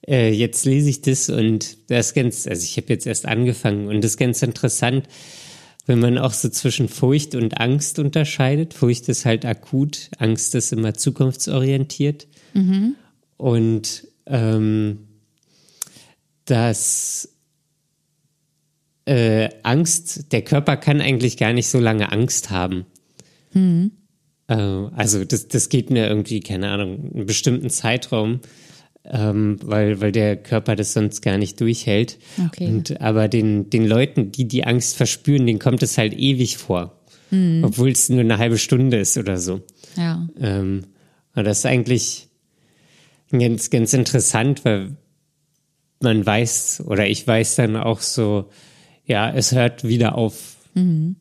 äh, 0.07 0.31
jetzt 0.31 0.65
lese 0.65 0.89
ich 0.89 1.03
das 1.03 1.31
und 1.31 1.79
das 1.89 2.07
ist 2.07 2.15
ganz, 2.15 2.47
also 2.47 2.63
ich 2.63 2.77
habe 2.77 2.87
jetzt 2.91 3.09
erst 3.09 3.27
angefangen 3.27 3.89
und 3.89 4.05
das 4.05 4.13
ist 4.13 4.19
ganz 4.19 4.41
interessant, 4.41 5.09
wenn 5.85 5.99
man 5.99 6.17
auch 6.17 6.33
so 6.33 6.49
zwischen 6.49 6.89
Furcht 6.89 7.35
und 7.35 7.61
Angst 7.61 7.99
unterscheidet. 7.99 8.73
Furcht 8.73 9.09
ist 9.09 9.25
halt 9.25 9.45
akut, 9.45 10.11
Angst 10.19 10.55
ist 10.55 10.73
immer 10.73 10.95
zukunftsorientiert. 10.95 12.29
Mhm. 12.53 12.95
Und 13.37 14.07
ähm, 14.27 15.09
dass 16.45 17.31
äh, 19.07 19.49
Angst, 19.65 20.31
der 20.31 20.43
Körper 20.43 20.77
kann 20.77 21.01
eigentlich 21.01 21.37
gar 21.37 21.53
nicht 21.53 21.67
so 21.67 21.81
lange 21.81 22.13
Angst 22.13 22.51
haben. 22.51 22.87
Mhm. 23.55 23.93
Äh, 24.49 24.55
also 24.55 25.25
das, 25.25 25.49
das 25.49 25.69
geht 25.69 25.91
mir 25.91 26.07
irgendwie, 26.07 26.41
keine 26.41 26.71
Ahnung, 26.71 27.13
einen 27.15 27.27
bestimmten 27.27 27.71
Zeitraum, 27.71 28.41
ähm, 29.05 29.59
weil, 29.63 30.01
weil 30.01 30.13
der 30.13 30.37
Körper 30.37 30.77
das 30.77 30.93
sonst 30.93 31.23
gar 31.23 31.39
nicht 31.39 31.61
durchhält. 31.61 32.19
Okay. 32.47 32.67
Und, 32.67 33.01
aber 33.01 33.29
den, 33.29 33.71
den 33.71 33.87
Leuten, 33.87 34.33
die 34.33 34.49
die 34.49 34.65
Angst 34.65 34.97
verspüren, 34.97 35.47
denen 35.47 35.59
kommt 35.59 35.83
es 35.83 35.99
halt 35.99 36.15
ewig 36.15 36.57
vor. 36.59 37.01
Mhm. 37.31 37.65
Obwohl 37.65 37.91
es 37.91 38.09
nur 38.09 38.21
eine 38.21 38.39
halbe 38.39 38.59
Stunde 38.59 38.99
ist 38.99 39.17
oder 39.17 39.39
so. 39.39 39.63
Ja. 39.97 40.27
Ähm, 40.39 40.87
und 41.35 41.45
das 41.45 41.59
ist 41.59 41.67
eigentlich 41.67 42.29
ganz, 43.31 43.71
ganz 43.71 43.93
interessant, 43.93 44.65
weil 44.65 44.97
man 46.01 46.25
weiß, 46.25 46.85
oder 46.87 47.07
ich 47.09 47.27
weiß 47.27 47.57
dann 47.57 47.77
auch 47.77 48.01
so, 48.01 48.51
ja, 49.05 49.31
es 49.31 49.53
hört 49.53 49.85
wieder 49.85 50.17
auf. 50.17 50.57
Mhm. 50.75 51.17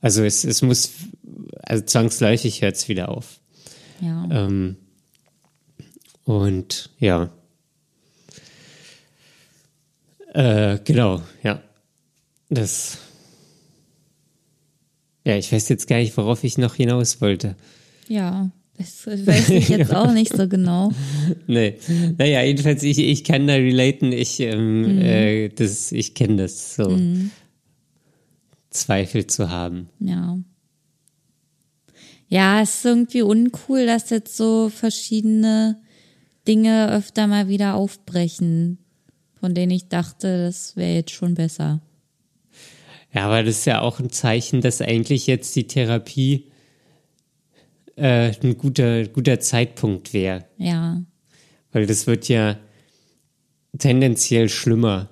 Also 0.00 0.22
es, 0.22 0.44
es 0.44 0.62
muss, 0.62 0.92
also 1.68 1.84
zwangsläufig 1.84 2.62
hört 2.62 2.76
es 2.76 2.88
wieder 2.88 3.10
auf. 3.10 3.40
Ja. 4.00 4.26
Ähm, 4.30 4.76
und 6.24 6.90
ja. 6.98 7.30
Äh, 10.32 10.78
genau, 10.84 11.22
ja. 11.42 11.62
Das. 12.48 12.98
Ja, 15.24 15.36
ich 15.36 15.52
weiß 15.52 15.68
jetzt 15.68 15.86
gar 15.86 15.98
nicht, 15.98 16.16
worauf 16.16 16.42
ich 16.42 16.56
noch 16.56 16.74
hinaus 16.74 17.20
wollte. 17.20 17.54
Ja, 18.08 18.50
das 18.78 19.06
weiß 19.06 19.50
ich 19.50 19.68
jetzt 19.68 19.94
auch 19.94 20.12
nicht 20.12 20.34
so 20.34 20.48
genau. 20.48 20.92
Nee. 21.46 21.74
Naja, 22.16 22.42
jedenfalls, 22.42 22.82
ich, 22.82 22.98
ich 22.98 23.24
kann 23.24 23.46
da 23.46 23.54
relaten. 23.54 24.12
Ich, 24.12 24.40
ähm, 24.40 24.96
mhm. 24.96 25.00
äh, 25.02 25.48
das, 25.50 25.92
ich 25.92 26.14
kenne 26.14 26.36
das 26.36 26.76
so. 26.76 26.88
Mhm. 26.88 27.30
Zweifel 28.70 29.26
zu 29.26 29.50
haben. 29.50 29.90
Ja. 30.00 30.38
Ja, 32.28 32.60
es 32.60 32.76
ist 32.76 32.84
irgendwie 32.84 33.22
uncool, 33.22 33.86
dass 33.86 34.10
jetzt 34.10 34.36
so 34.36 34.68
verschiedene 34.68 35.80
Dinge 36.46 36.90
öfter 36.92 37.26
mal 37.26 37.48
wieder 37.48 37.74
aufbrechen, 37.74 38.78
von 39.40 39.54
denen 39.54 39.72
ich 39.72 39.88
dachte, 39.88 40.44
das 40.44 40.76
wäre 40.76 40.94
jetzt 40.94 41.12
schon 41.12 41.34
besser. 41.34 41.80
Ja, 43.12 43.26
aber 43.26 43.42
das 43.42 43.58
ist 43.58 43.64
ja 43.64 43.80
auch 43.80 44.00
ein 44.00 44.10
Zeichen, 44.10 44.60
dass 44.60 44.82
eigentlich 44.82 45.26
jetzt 45.26 45.56
die 45.56 45.66
Therapie 45.66 46.50
äh, 47.96 48.32
ein 48.42 48.58
guter, 48.58 49.06
guter 49.06 49.40
Zeitpunkt 49.40 50.12
wäre. 50.12 50.44
Ja. 50.58 51.02
Weil 51.72 51.86
das 51.86 52.06
wird 52.06 52.28
ja 52.28 52.58
tendenziell 53.78 54.48
schlimmer 54.48 55.08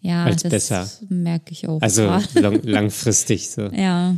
ja, 0.00 0.24
als 0.24 0.42
das 0.42 0.50
besser. 0.50 0.90
merke 1.08 1.52
ich 1.52 1.68
auch. 1.68 1.80
Also 1.80 2.06
lang, 2.34 2.62
langfristig 2.64 3.50
so. 3.50 3.68
Ja. 3.68 4.16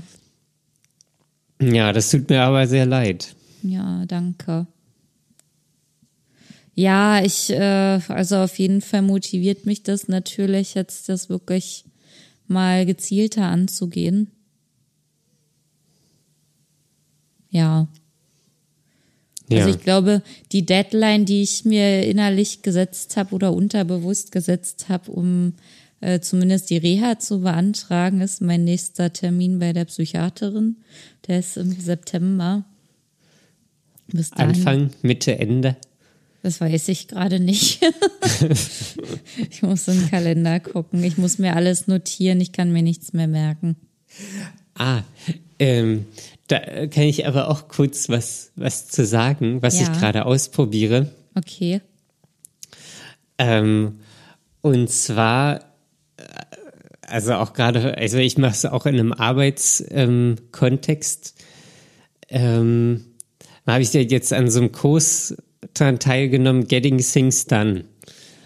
Ja, 1.61 1.93
das 1.93 2.11
tut 2.11 2.29
mir 2.29 2.43
aber 2.43 2.67
sehr 2.67 2.87
leid. 2.87 3.35
Ja, 3.63 4.05
danke. 4.07 4.67
Ja, 6.75 7.25
ich, 7.25 7.51
äh, 7.51 8.01
also 8.09 8.37
auf 8.37 8.59
jeden 8.59 8.83
Fall 8.83 9.01
motiviert 9.01 9.65
mich 9.65 9.83
das 9.83 10.09
natürlich, 10.09 10.75
jetzt 10.75 11.09
das 11.09 11.31
wirklich 11.31 11.85
mal 12.47 12.85
gezielter 12.85 13.45
anzugehen. 13.45 14.31
Ja. 17.49 17.89
Ja. 19.49 19.59
Also 19.59 19.71
ich 19.71 19.83
glaube, 19.83 20.23
die 20.53 20.67
Deadline, 20.67 21.25
die 21.25 21.43
ich 21.43 21.65
mir 21.65 22.03
innerlich 22.03 22.63
gesetzt 22.63 23.17
habe 23.17 23.35
oder 23.35 23.55
unterbewusst 23.55 24.33
gesetzt 24.33 24.89
habe, 24.89 25.11
um 25.13 25.55
äh, 26.01 26.21
zumindest 26.21 26.71
die 26.71 26.77
Reha 26.77 27.19
zu 27.19 27.41
beantragen, 27.41 28.21
ist 28.21 28.41
mein 28.41 28.65
nächster 28.65 29.13
Termin 29.13 29.59
bei 29.59 29.73
der 29.73 29.87
Psychiaterin. 29.87 30.77
Der 31.27 31.39
ist 31.41 31.57
im 31.57 31.73
September. 31.73 32.65
Bis 34.09 34.31
dahin, 34.31 34.51
Anfang, 34.51 34.91
Mitte, 35.03 35.39
Ende? 35.39 35.77
Das 36.43 36.61
weiß 36.61 36.89
ich 36.89 37.09
gerade 37.09 37.41
nicht. 37.41 37.81
ich 39.51 39.63
muss 39.63 39.87
den 39.87 40.09
Kalender 40.09 40.61
gucken. 40.61 41.03
Ich 41.03 41.19
muss 41.19 41.39
mir 41.39 41.57
alles 41.57 41.89
notieren. 41.89 42.41
Ich 42.41 42.53
kann 42.53 42.73
mir 42.73 42.83
nichts 42.83 43.13
mehr 43.13 43.27
merken. 43.27 43.75
Ah, 44.75 45.03
ähm, 45.59 46.07
da 46.47 46.87
kann 46.87 47.03
ich 47.03 47.27
aber 47.27 47.49
auch 47.49 47.67
kurz 47.67 48.09
was, 48.09 48.53
was 48.55 48.87
zu 48.87 49.05
sagen, 49.05 49.63
was 49.63 49.81
ja. 49.81 49.83
ich 49.83 49.99
gerade 49.99 50.25
ausprobiere. 50.25 51.11
Okay. 51.35 51.81
Ähm, 53.39 53.99
und 54.61 54.91
zwar, 54.91 55.66
also 57.09 57.35
auch 57.35 57.53
gerade, 57.53 57.99
also 57.99 58.19
ich 58.19 58.39
mache 58.39 58.53
es 58.53 58.65
auch 58.65 58.87
in 58.87 58.95
einem 58.95 59.13
Arbeitskontext. 59.13 61.35
Ähm, 62.29 62.31
ähm, 62.31 63.05
habe 63.67 63.83
ich 63.83 63.93
ja 63.93 64.01
jetzt 64.01 64.33
an 64.33 64.51
so 64.51 64.61
einem 64.61 64.73
Kurs 64.73 65.37
dran 65.75 65.99
teilgenommen, 65.99 66.67
Getting 66.67 66.99
Things 66.99 67.47
Done. 67.47 67.85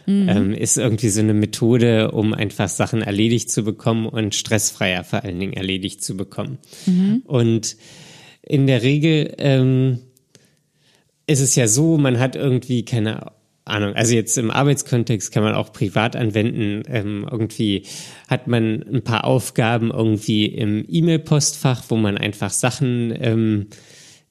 Mhm. 0.07 0.29
Ähm, 0.29 0.55
ist 0.55 0.79
irgendwie 0.79 1.11
so 1.11 1.21
eine 1.21 1.35
Methode, 1.35 2.13
um 2.13 2.33
einfach 2.33 2.69
Sachen 2.69 3.03
erledigt 3.03 3.51
zu 3.51 3.63
bekommen 3.63 4.07
und 4.07 4.35
stressfreier 4.35 5.05
vor 5.05 5.25
allen 5.25 5.39
Dingen 5.39 5.53
erledigt 5.53 6.03
zu 6.03 6.17
bekommen. 6.17 6.59
Mhm. 6.87 7.23
Und 7.27 7.77
in 8.43 8.67
der 8.67 8.83
Regel 8.83 9.35
ähm, 9.39 10.01
ist 11.27 11.41
es 11.41 11.55
ja 11.55 11.69
so, 11.69 11.99
man 11.99 12.19
hat 12.19 12.35
irgendwie 12.35 12.85
keine 12.85 13.33
Ahnung, 13.71 13.95
also 13.95 14.15
jetzt 14.15 14.37
im 14.39 14.51
Arbeitskontext 14.51 15.33
kann 15.33 15.43
man 15.43 15.55
auch 15.55 15.73
privat 15.73 16.17
anwenden. 16.17 16.83
Ähm, 16.89 17.27
irgendwie 17.31 17.85
hat 18.29 18.47
man 18.47 18.83
ein 18.83 19.03
paar 19.03 19.25
Aufgaben 19.25 19.91
irgendwie 19.91 20.47
im 20.47 20.85
E-Mail-Postfach, 20.89 21.85
wo 21.89 21.97
man 21.97 22.19
einfach 22.19 22.51
Sachen 22.51 23.15
ähm, 23.21 23.67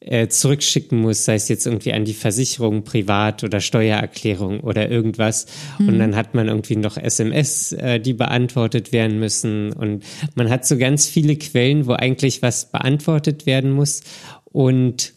äh, 0.01 0.27
zurückschicken 0.29 0.99
muss, 0.99 1.25
sei 1.25 1.35
es 1.35 1.49
jetzt 1.49 1.65
irgendwie 1.65 1.91
an 1.91 2.05
die 2.05 2.13
Versicherung, 2.13 2.83
Privat- 2.83 3.43
oder 3.43 3.59
Steuererklärung 3.59 4.61
oder 4.61 4.89
irgendwas. 4.89 5.47
Mhm. 5.77 5.89
Und 5.89 5.99
dann 5.99 6.15
hat 6.15 6.33
man 6.33 6.47
irgendwie 6.47 6.77
noch 6.77 6.97
SMS, 6.97 7.73
äh, 7.73 7.99
die 7.99 8.13
beantwortet 8.13 8.93
werden 8.93 9.19
müssen. 9.19 9.73
Und 9.73 10.05
man 10.35 10.49
hat 10.49 10.65
so 10.65 10.77
ganz 10.77 11.05
viele 11.05 11.35
Quellen, 11.35 11.85
wo 11.85 11.93
eigentlich 11.93 12.41
was 12.41 12.71
beantwortet 12.71 13.45
werden 13.45 13.71
muss. 13.71 14.01
Und 14.45 15.13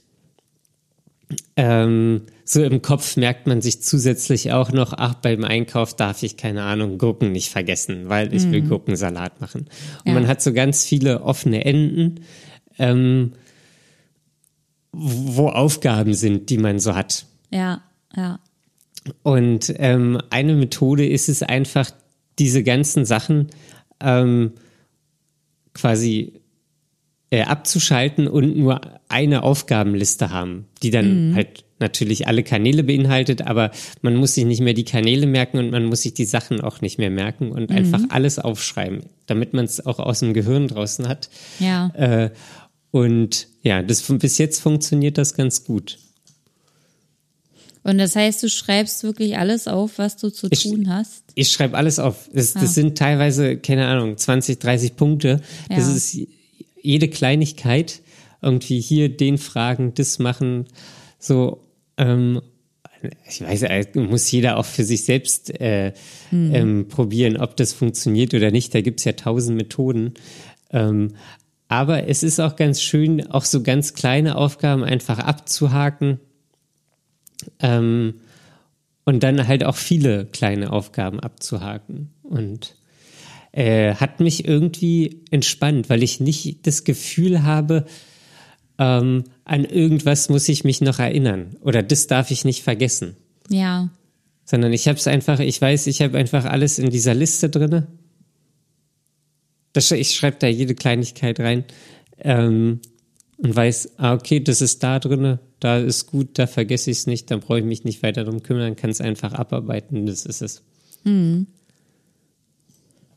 ähm, 1.57 2.23
so 2.53 2.63
im 2.63 2.83
Kopf 2.83 3.17
merkt 3.17 3.47
man 3.47 3.63
sich 3.63 3.83
zusätzlich 3.83 4.53
auch 4.53 4.73
noch, 4.73 4.93
ach, 4.93 5.15
beim 5.15 5.43
Einkauf 5.43 5.97
darf 5.97 6.23
ich, 6.23 6.37
keine 6.37 6.65
Ahnung, 6.65 6.99
Gurken 6.99 7.33
nicht 7.33 7.51
vergessen, 7.51 8.11
weil 8.11 8.35
ich 8.35 8.45
mhm. 8.45 8.53
will 8.53 8.63
Gurkensalat 8.63 9.41
machen. 9.41 9.69
Und 10.05 10.07
ja. 10.07 10.13
man 10.13 10.27
hat 10.27 10.43
so 10.43 10.53
ganz 10.53 10.85
viele 10.85 11.23
offene 11.23 11.65
Enden. 11.65 12.21
Ähm, 12.79 13.33
wo 14.93 15.49
Aufgaben 15.49 16.13
sind, 16.13 16.51
die 16.51 16.59
man 16.59 16.79
so 16.79 16.95
hat. 16.95 17.25
Ja. 17.51 17.83
Ja. 18.15 18.39
Und 19.23 19.73
ähm, 19.79 20.21
eine 20.29 20.55
Methode 20.55 21.09
ist 21.09 21.31
es 21.31 21.43
einfach, 21.43 21.91
diese 22.39 22.63
ganzen 22.63 23.07
Sachen 23.07 23.49
ähm, 24.01 24.53
quasi 25.73 26.42
äh, 27.33 27.45
abzuschalten 27.45 28.29
und 28.29 28.59
nur 28.59 28.83
eine 29.09 29.43
Aufgabenliste 29.43 30.29
haben, 30.29 30.67
die 30.83 30.91
dann 30.91 31.31
mhm. 31.31 31.35
halt 31.35 31.65
natürlich 31.79 32.29
alle 32.29 32.43
Kanäle 32.43 32.85
beinhaltet, 32.85 33.41
aber 33.41 33.71
man 34.03 34.17
muss 34.17 34.35
sich 34.35 34.45
nicht 34.45 34.61
mehr 34.61 34.75
die 34.75 34.85
Kanäle 34.85 35.27
merken 35.27 35.59
und 35.59 35.71
man 35.71 35.87
muss 35.87 36.03
sich 36.03 36.13
die 36.13 36.27
Sachen 36.27 36.61
auch 36.61 36.83
nicht 36.83 36.99
mehr 36.99 37.09
merken 37.09 37.51
und 37.51 37.71
mhm. 37.71 37.77
einfach 37.77 38.03
alles 38.11 38.39
aufschreiben, 38.39 39.05
damit 39.27 39.55
man 39.55 39.65
es 39.65 39.85
auch 39.85 39.99
aus 39.99 40.21
dem 40.21 40.35
Gehirn 40.35 40.69
draußen 40.69 41.09
hat. 41.09 41.31
Ja. 41.59 41.89
Äh, 41.95 42.31
und 42.91 43.49
ja, 43.63 43.83
das 43.83 44.03
bis 44.03 44.37
jetzt 44.37 44.61
funktioniert 44.61 45.17
das 45.17 45.33
ganz 45.33 45.65
gut. 45.65 45.99
Und 47.83 47.97
das 47.97 48.15
heißt, 48.15 48.43
du 48.43 48.51
schreibst 48.51 49.05
wirklich 49.05 49.39
alles 49.39 49.69
auf, 49.69 49.97
was 49.97 50.19
du 50.19 50.29
zu 50.29 50.49
ich, 50.51 50.65
tun 50.65 50.91
hast? 50.91 51.25
Ich 51.35 51.51
schreibe 51.51 51.79
alles 51.79 51.99
auf. 51.99 52.29
Das, 52.35 52.53
das 52.53 52.63
ah. 52.63 52.67
sind 52.67 52.99
teilweise, 52.99 53.57
keine 53.57 53.87
Ahnung, 53.87 54.19
20, 54.19 54.59
30 54.59 54.97
Punkte. 54.97 55.41
Ja. 55.71 55.77
Das 55.77 55.89
ist 55.89 56.15
jede 56.83 57.09
Kleinigkeit. 57.09 58.03
Irgendwie 58.41 58.81
hier 58.81 59.09
den 59.09 59.39
fragen, 59.39 59.95
das 59.95 60.19
machen. 60.19 60.67
So, 61.19 61.61
ähm, 61.97 62.43
ich 63.29 63.41
weiß, 63.41 63.63
äh, 63.63 63.87
muss 63.95 64.31
jeder 64.31 64.59
auch 64.59 64.65
für 64.65 64.85
sich 64.85 65.05
selbst 65.05 65.51
äh, 65.61 65.93
hm. 66.31 66.55
ähm, 66.55 66.89
probieren, 66.89 67.37
ob 67.37 67.57
das 67.57 67.73
funktioniert 67.73 68.35
oder 68.35 68.51
nicht. 68.51 68.75
Da 68.75 68.81
gibt's 68.81 69.05
ja 69.05 69.13
tausend 69.13 69.57
Methoden. 69.57 70.15
Ähm, 70.71 71.15
aber 71.69 72.09
es 72.09 72.23
ist 72.23 72.39
auch 72.39 72.57
ganz 72.57 72.83
schön, 72.83 73.31
auch 73.31 73.45
so 73.45 73.63
ganz 73.63 73.95
kleine 73.95 74.37
Aufgaben 74.37 74.85
einfach 74.85 75.19
abzuhaken 75.19 76.21
ähm, 77.61 78.15
und 79.05 79.23
dann 79.23 79.47
halt 79.49 79.65
auch 79.65 79.77
viele 79.77 80.27
kleine 80.27 80.73
Aufgaben 80.73 81.19
abzuhaken. 81.19 82.11
Und 82.23 82.77
äh, 83.53 83.95
hat 83.95 84.21
mich 84.21 84.47
irgendwie 84.47 85.23
entspannt, 85.31 85.91
weil 85.91 86.03
ich 86.03 86.21
nicht 86.21 86.67
das 86.67 86.85
Gefühl 86.85 87.43
habe, 87.43 87.85
ähm, 88.79 89.25
an 89.45 89.65
irgendwas 89.65 90.29
muss 90.29 90.49
ich 90.49 90.65
mich 90.65 90.81
noch 90.81 90.99
erinnern 90.99 91.57
oder 91.61 91.83
das 91.83 92.07
darf 92.07 92.31
ich 92.31 92.45
nicht 92.45 92.63
vergessen. 92.63 93.17
Ja. 93.49 93.91
Sondern 94.45 94.73
ich 94.73 94.89
habe 94.89 94.99
es 94.99 95.07
einfach, 95.07 95.39
ich 95.41 95.61
weiß, 95.61 95.87
ich 95.87 96.01
habe 96.03 96.19
einfach 96.19 96.47
alles 96.47 96.79
in 96.79 96.91
dieser 96.91 97.15
Liste 97.15 97.49
drinne. 97.49 97.87
Das, 99.73 99.91
ich 99.91 100.13
schreibe 100.13 100.39
da 100.39 100.47
jede 100.47 100.75
Kleinigkeit 100.75 101.39
rein 101.39 101.65
ähm, 102.19 102.81
und 103.37 103.55
weiß, 103.55 103.99
ah, 103.99 104.15
okay, 104.15 104.41
das 104.41 104.61
ist 104.61 104.83
da 104.83 104.99
drinne, 104.99 105.41
da 105.61 105.79
ist 105.79 106.07
gut, 106.07 106.39
da 106.39 106.47
vergesse 106.47 106.91
ich 106.91 106.99
es 106.99 107.07
nicht, 107.07 107.31
dann 107.31 107.41
brauche 107.41 107.59
ich 107.59 107.65
mich 107.65 107.85
nicht 107.85 108.03
weiter 108.03 108.25
darum 108.25 108.43
kümmern, 108.43 108.77
kann 108.77 108.91
es 108.91 109.01
einfach 109.01 109.33
abarbeiten, 109.33 110.07
das 110.07 110.27
ist 110.27 110.43
es. 110.43 110.63
Mhm. 111.05 111.47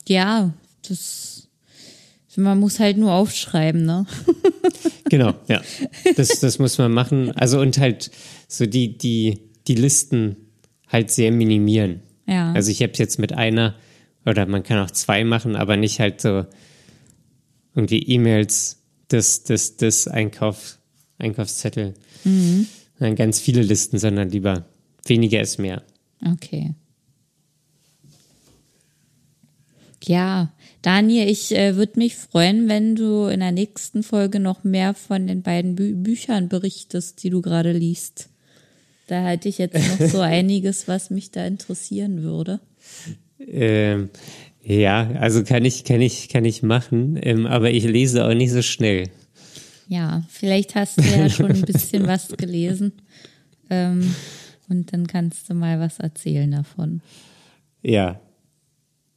Ja, 0.07 0.53
das 0.87 1.35
man 2.37 2.59
muss 2.59 2.79
halt 2.79 2.97
nur 2.97 3.13
aufschreiben, 3.13 3.85
ne? 3.85 4.05
genau, 5.09 5.35
ja. 5.47 5.61
Das, 6.15 6.39
das 6.39 6.59
muss 6.59 6.77
man 6.77 6.91
machen. 6.91 7.31
Also 7.31 7.59
und 7.59 7.77
halt 7.77 8.11
so 8.47 8.65
die, 8.65 8.97
die, 8.97 9.39
die 9.67 9.75
Listen 9.75 10.37
halt 10.87 11.11
sehr 11.11 11.31
minimieren. 11.31 12.01
Ja. 12.27 12.51
Also 12.53 12.71
ich 12.71 12.81
habe 12.81 12.93
es 12.93 12.99
jetzt 12.99 13.19
mit 13.19 13.33
einer 13.33 13.75
oder 14.25 14.45
man 14.47 14.63
kann 14.63 14.79
auch 14.79 14.91
zwei 14.91 15.23
machen, 15.23 15.55
aber 15.55 15.77
nicht 15.77 15.99
halt 15.99 16.21
so 16.21 16.45
irgendwie 17.75 17.99
E-Mails, 17.99 18.81
das, 19.07 19.43
das, 19.43 19.77
das 19.77 20.07
Einkauf, 20.07 20.79
Einkaufszettel. 21.17 21.93
Mhm. 22.23 22.67
Dann 22.97 23.15
ganz 23.15 23.39
viele 23.39 23.61
Listen, 23.61 23.99
sondern 23.99 24.29
lieber 24.29 24.65
weniger 25.05 25.41
ist 25.41 25.59
mehr. 25.59 25.83
Okay. 26.25 26.73
Ja, 30.07 30.51
Daniel, 30.81 31.27
ich 31.29 31.55
äh, 31.55 31.75
würde 31.75 31.93
mich 31.97 32.15
freuen, 32.15 32.69
wenn 32.69 32.95
du 32.95 33.25
in 33.25 33.39
der 33.39 33.51
nächsten 33.51 34.03
Folge 34.03 34.39
noch 34.39 34.63
mehr 34.63 34.93
von 34.93 35.25
den 35.27 35.41
beiden 35.41 35.75
Bü 35.75 35.95
Büchern 35.95 36.47
berichtest, 36.47 37.23
die 37.23 37.29
du 37.29 37.41
gerade 37.41 37.71
liest. 37.71 38.29
Da 39.07 39.23
halte 39.23 39.49
ich 39.49 39.57
jetzt 39.57 39.75
noch 39.75 40.07
so 40.07 40.19
einiges, 40.21 40.87
was 40.87 41.09
mich 41.09 41.31
da 41.31 41.45
interessieren 41.45 42.23
würde. 42.23 42.59
Ähm, 43.39 44.09
ja, 44.63 45.09
also 45.19 45.43
kann 45.43 45.65
ich, 45.65 45.83
kann 45.83 46.01
ich, 46.01 46.29
kann 46.29 46.45
ich 46.45 46.63
machen, 46.63 47.19
ähm, 47.21 47.45
aber 47.45 47.71
ich 47.71 47.83
lese 47.83 48.25
auch 48.25 48.33
nicht 48.33 48.51
so 48.51 48.61
schnell. 48.61 49.09
Ja, 49.87 50.23
vielleicht 50.29 50.75
hast 50.75 50.97
du 50.97 51.03
ja 51.03 51.29
schon 51.29 51.51
ein 51.51 51.61
bisschen 51.61 52.07
was 52.07 52.29
gelesen. 52.29 52.93
Ähm, 53.69 54.15
und 54.69 54.93
dann 54.93 55.07
kannst 55.07 55.49
du 55.49 55.53
mal 55.53 55.79
was 55.79 55.99
erzählen 55.99 56.49
davon. 56.49 57.01
Ja, 57.83 58.19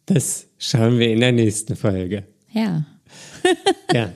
das 0.08 0.46
schauen 0.58 0.98
wir 0.98 1.12
in 1.12 1.20
der 1.20 1.32
nächsten 1.32 1.76
Folge. 1.76 2.24
Ja. 2.52 2.84
ja. 3.92 4.12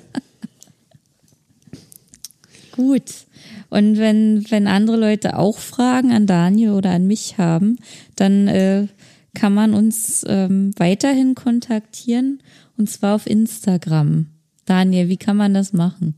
Gut. 2.73 3.27
Und 3.71 3.99
wenn, 3.99 4.45
wenn 4.51 4.67
andere 4.67 4.97
Leute 4.97 5.39
auch 5.39 5.59
Fragen 5.59 6.13
an 6.13 6.27
Daniel 6.27 6.73
oder 6.73 6.91
an 6.91 7.07
mich 7.07 7.39
haben, 7.39 7.79
dann 8.17 8.49
äh, 8.49 8.89
kann 9.35 9.55
man 9.55 9.75
uns 9.75 10.25
ähm, 10.29 10.73
weiterhin 10.77 11.35
kontaktieren 11.35 12.43
und 12.77 12.91
zwar 12.91 13.15
auf 13.15 13.27
Instagram. 13.27 14.27
Daniel, 14.65 15.09
wie 15.09 15.17
kann 15.17 15.37
man 15.37 15.55
das 15.55 15.73
machen? 15.73 16.15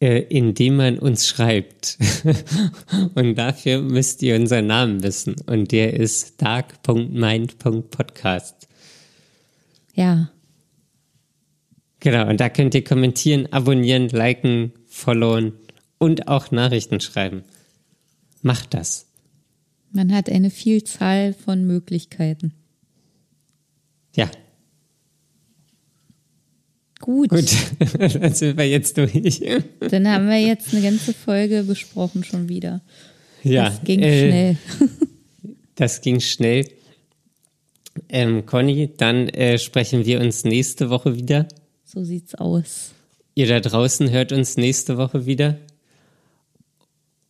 Äh, 0.00 0.24
indem 0.28 0.76
man 0.76 0.98
uns 0.98 1.26
schreibt. 1.26 1.96
und 3.14 3.36
dafür 3.36 3.80
müsst 3.80 4.22
ihr 4.22 4.36
unseren 4.36 4.66
Namen 4.66 5.02
wissen. 5.02 5.36
Und 5.46 5.72
der 5.72 5.94
ist 5.94 6.42
dark.mind.podcast. 6.42 8.68
Ja. 9.94 10.30
Genau, 12.00 12.28
und 12.28 12.38
da 12.38 12.48
könnt 12.48 12.74
ihr 12.74 12.84
kommentieren, 12.84 13.50
abonnieren, 13.52 14.08
liken, 14.08 14.72
followen 14.86 15.54
und 15.98 16.28
auch 16.28 16.50
Nachrichten 16.50 17.00
schreiben. 17.00 17.44
Macht 18.42 18.74
das. 18.74 19.06
Man 19.90 20.12
hat 20.12 20.28
eine 20.28 20.50
Vielzahl 20.50 21.32
von 21.32 21.66
Möglichkeiten. 21.66 22.52
Ja. 24.14 24.30
Gut. 27.00 27.30
Gut, 27.30 27.54
dann 27.98 28.34
sind 28.34 28.58
wir 28.58 28.68
jetzt 28.68 28.96
durch. 28.96 29.12
Dann 29.78 30.08
haben 30.08 30.28
wir 30.28 30.40
jetzt 30.40 30.74
eine 30.74 30.82
ganze 30.82 31.14
Folge 31.14 31.62
besprochen 31.62 32.24
schon 32.24 32.48
wieder. 32.48 32.82
Ja. 33.42 33.70
Das 33.70 33.84
ging 33.84 34.00
äh, 34.00 34.28
schnell. 34.28 34.56
Das 35.76 36.00
ging 36.02 36.20
schnell. 36.20 36.68
Ähm, 38.08 38.46
Conny, 38.46 38.90
dann 38.96 39.28
äh, 39.28 39.58
sprechen 39.58 40.04
wir 40.04 40.20
uns 40.20 40.44
nächste 40.44 40.90
Woche 40.90 41.16
wieder. 41.16 41.46
So 41.84 42.04
sieht's 42.04 42.34
aus. 42.34 42.92
Ihr 43.34 43.46
da 43.46 43.60
draußen 43.60 44.10
hört 44.10 44.32
uns 44.32 44.56
nächste 44.56 44.96
Woche 44.96 45.26
wieder. 45.26 45.58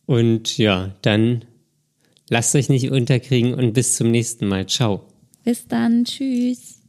Und 0.05 0.57
ja, 0.57 0.91
dann 1.01 1.45
lasst 2.29 2.55
euch 2.55 2.69
nicht 2.69 2.91
unterkriegen 2.91 3.53
und 3.53 3.73
bis 3.73 3.95
zum 3.95 4.11
nächsten 4.11 4.47
Mal. 4.47 4.67
Ciao. 4.67 5.01
Bis 5.43 5.67
dann. 5.67 6.05
Tschüss. 6.05 6.84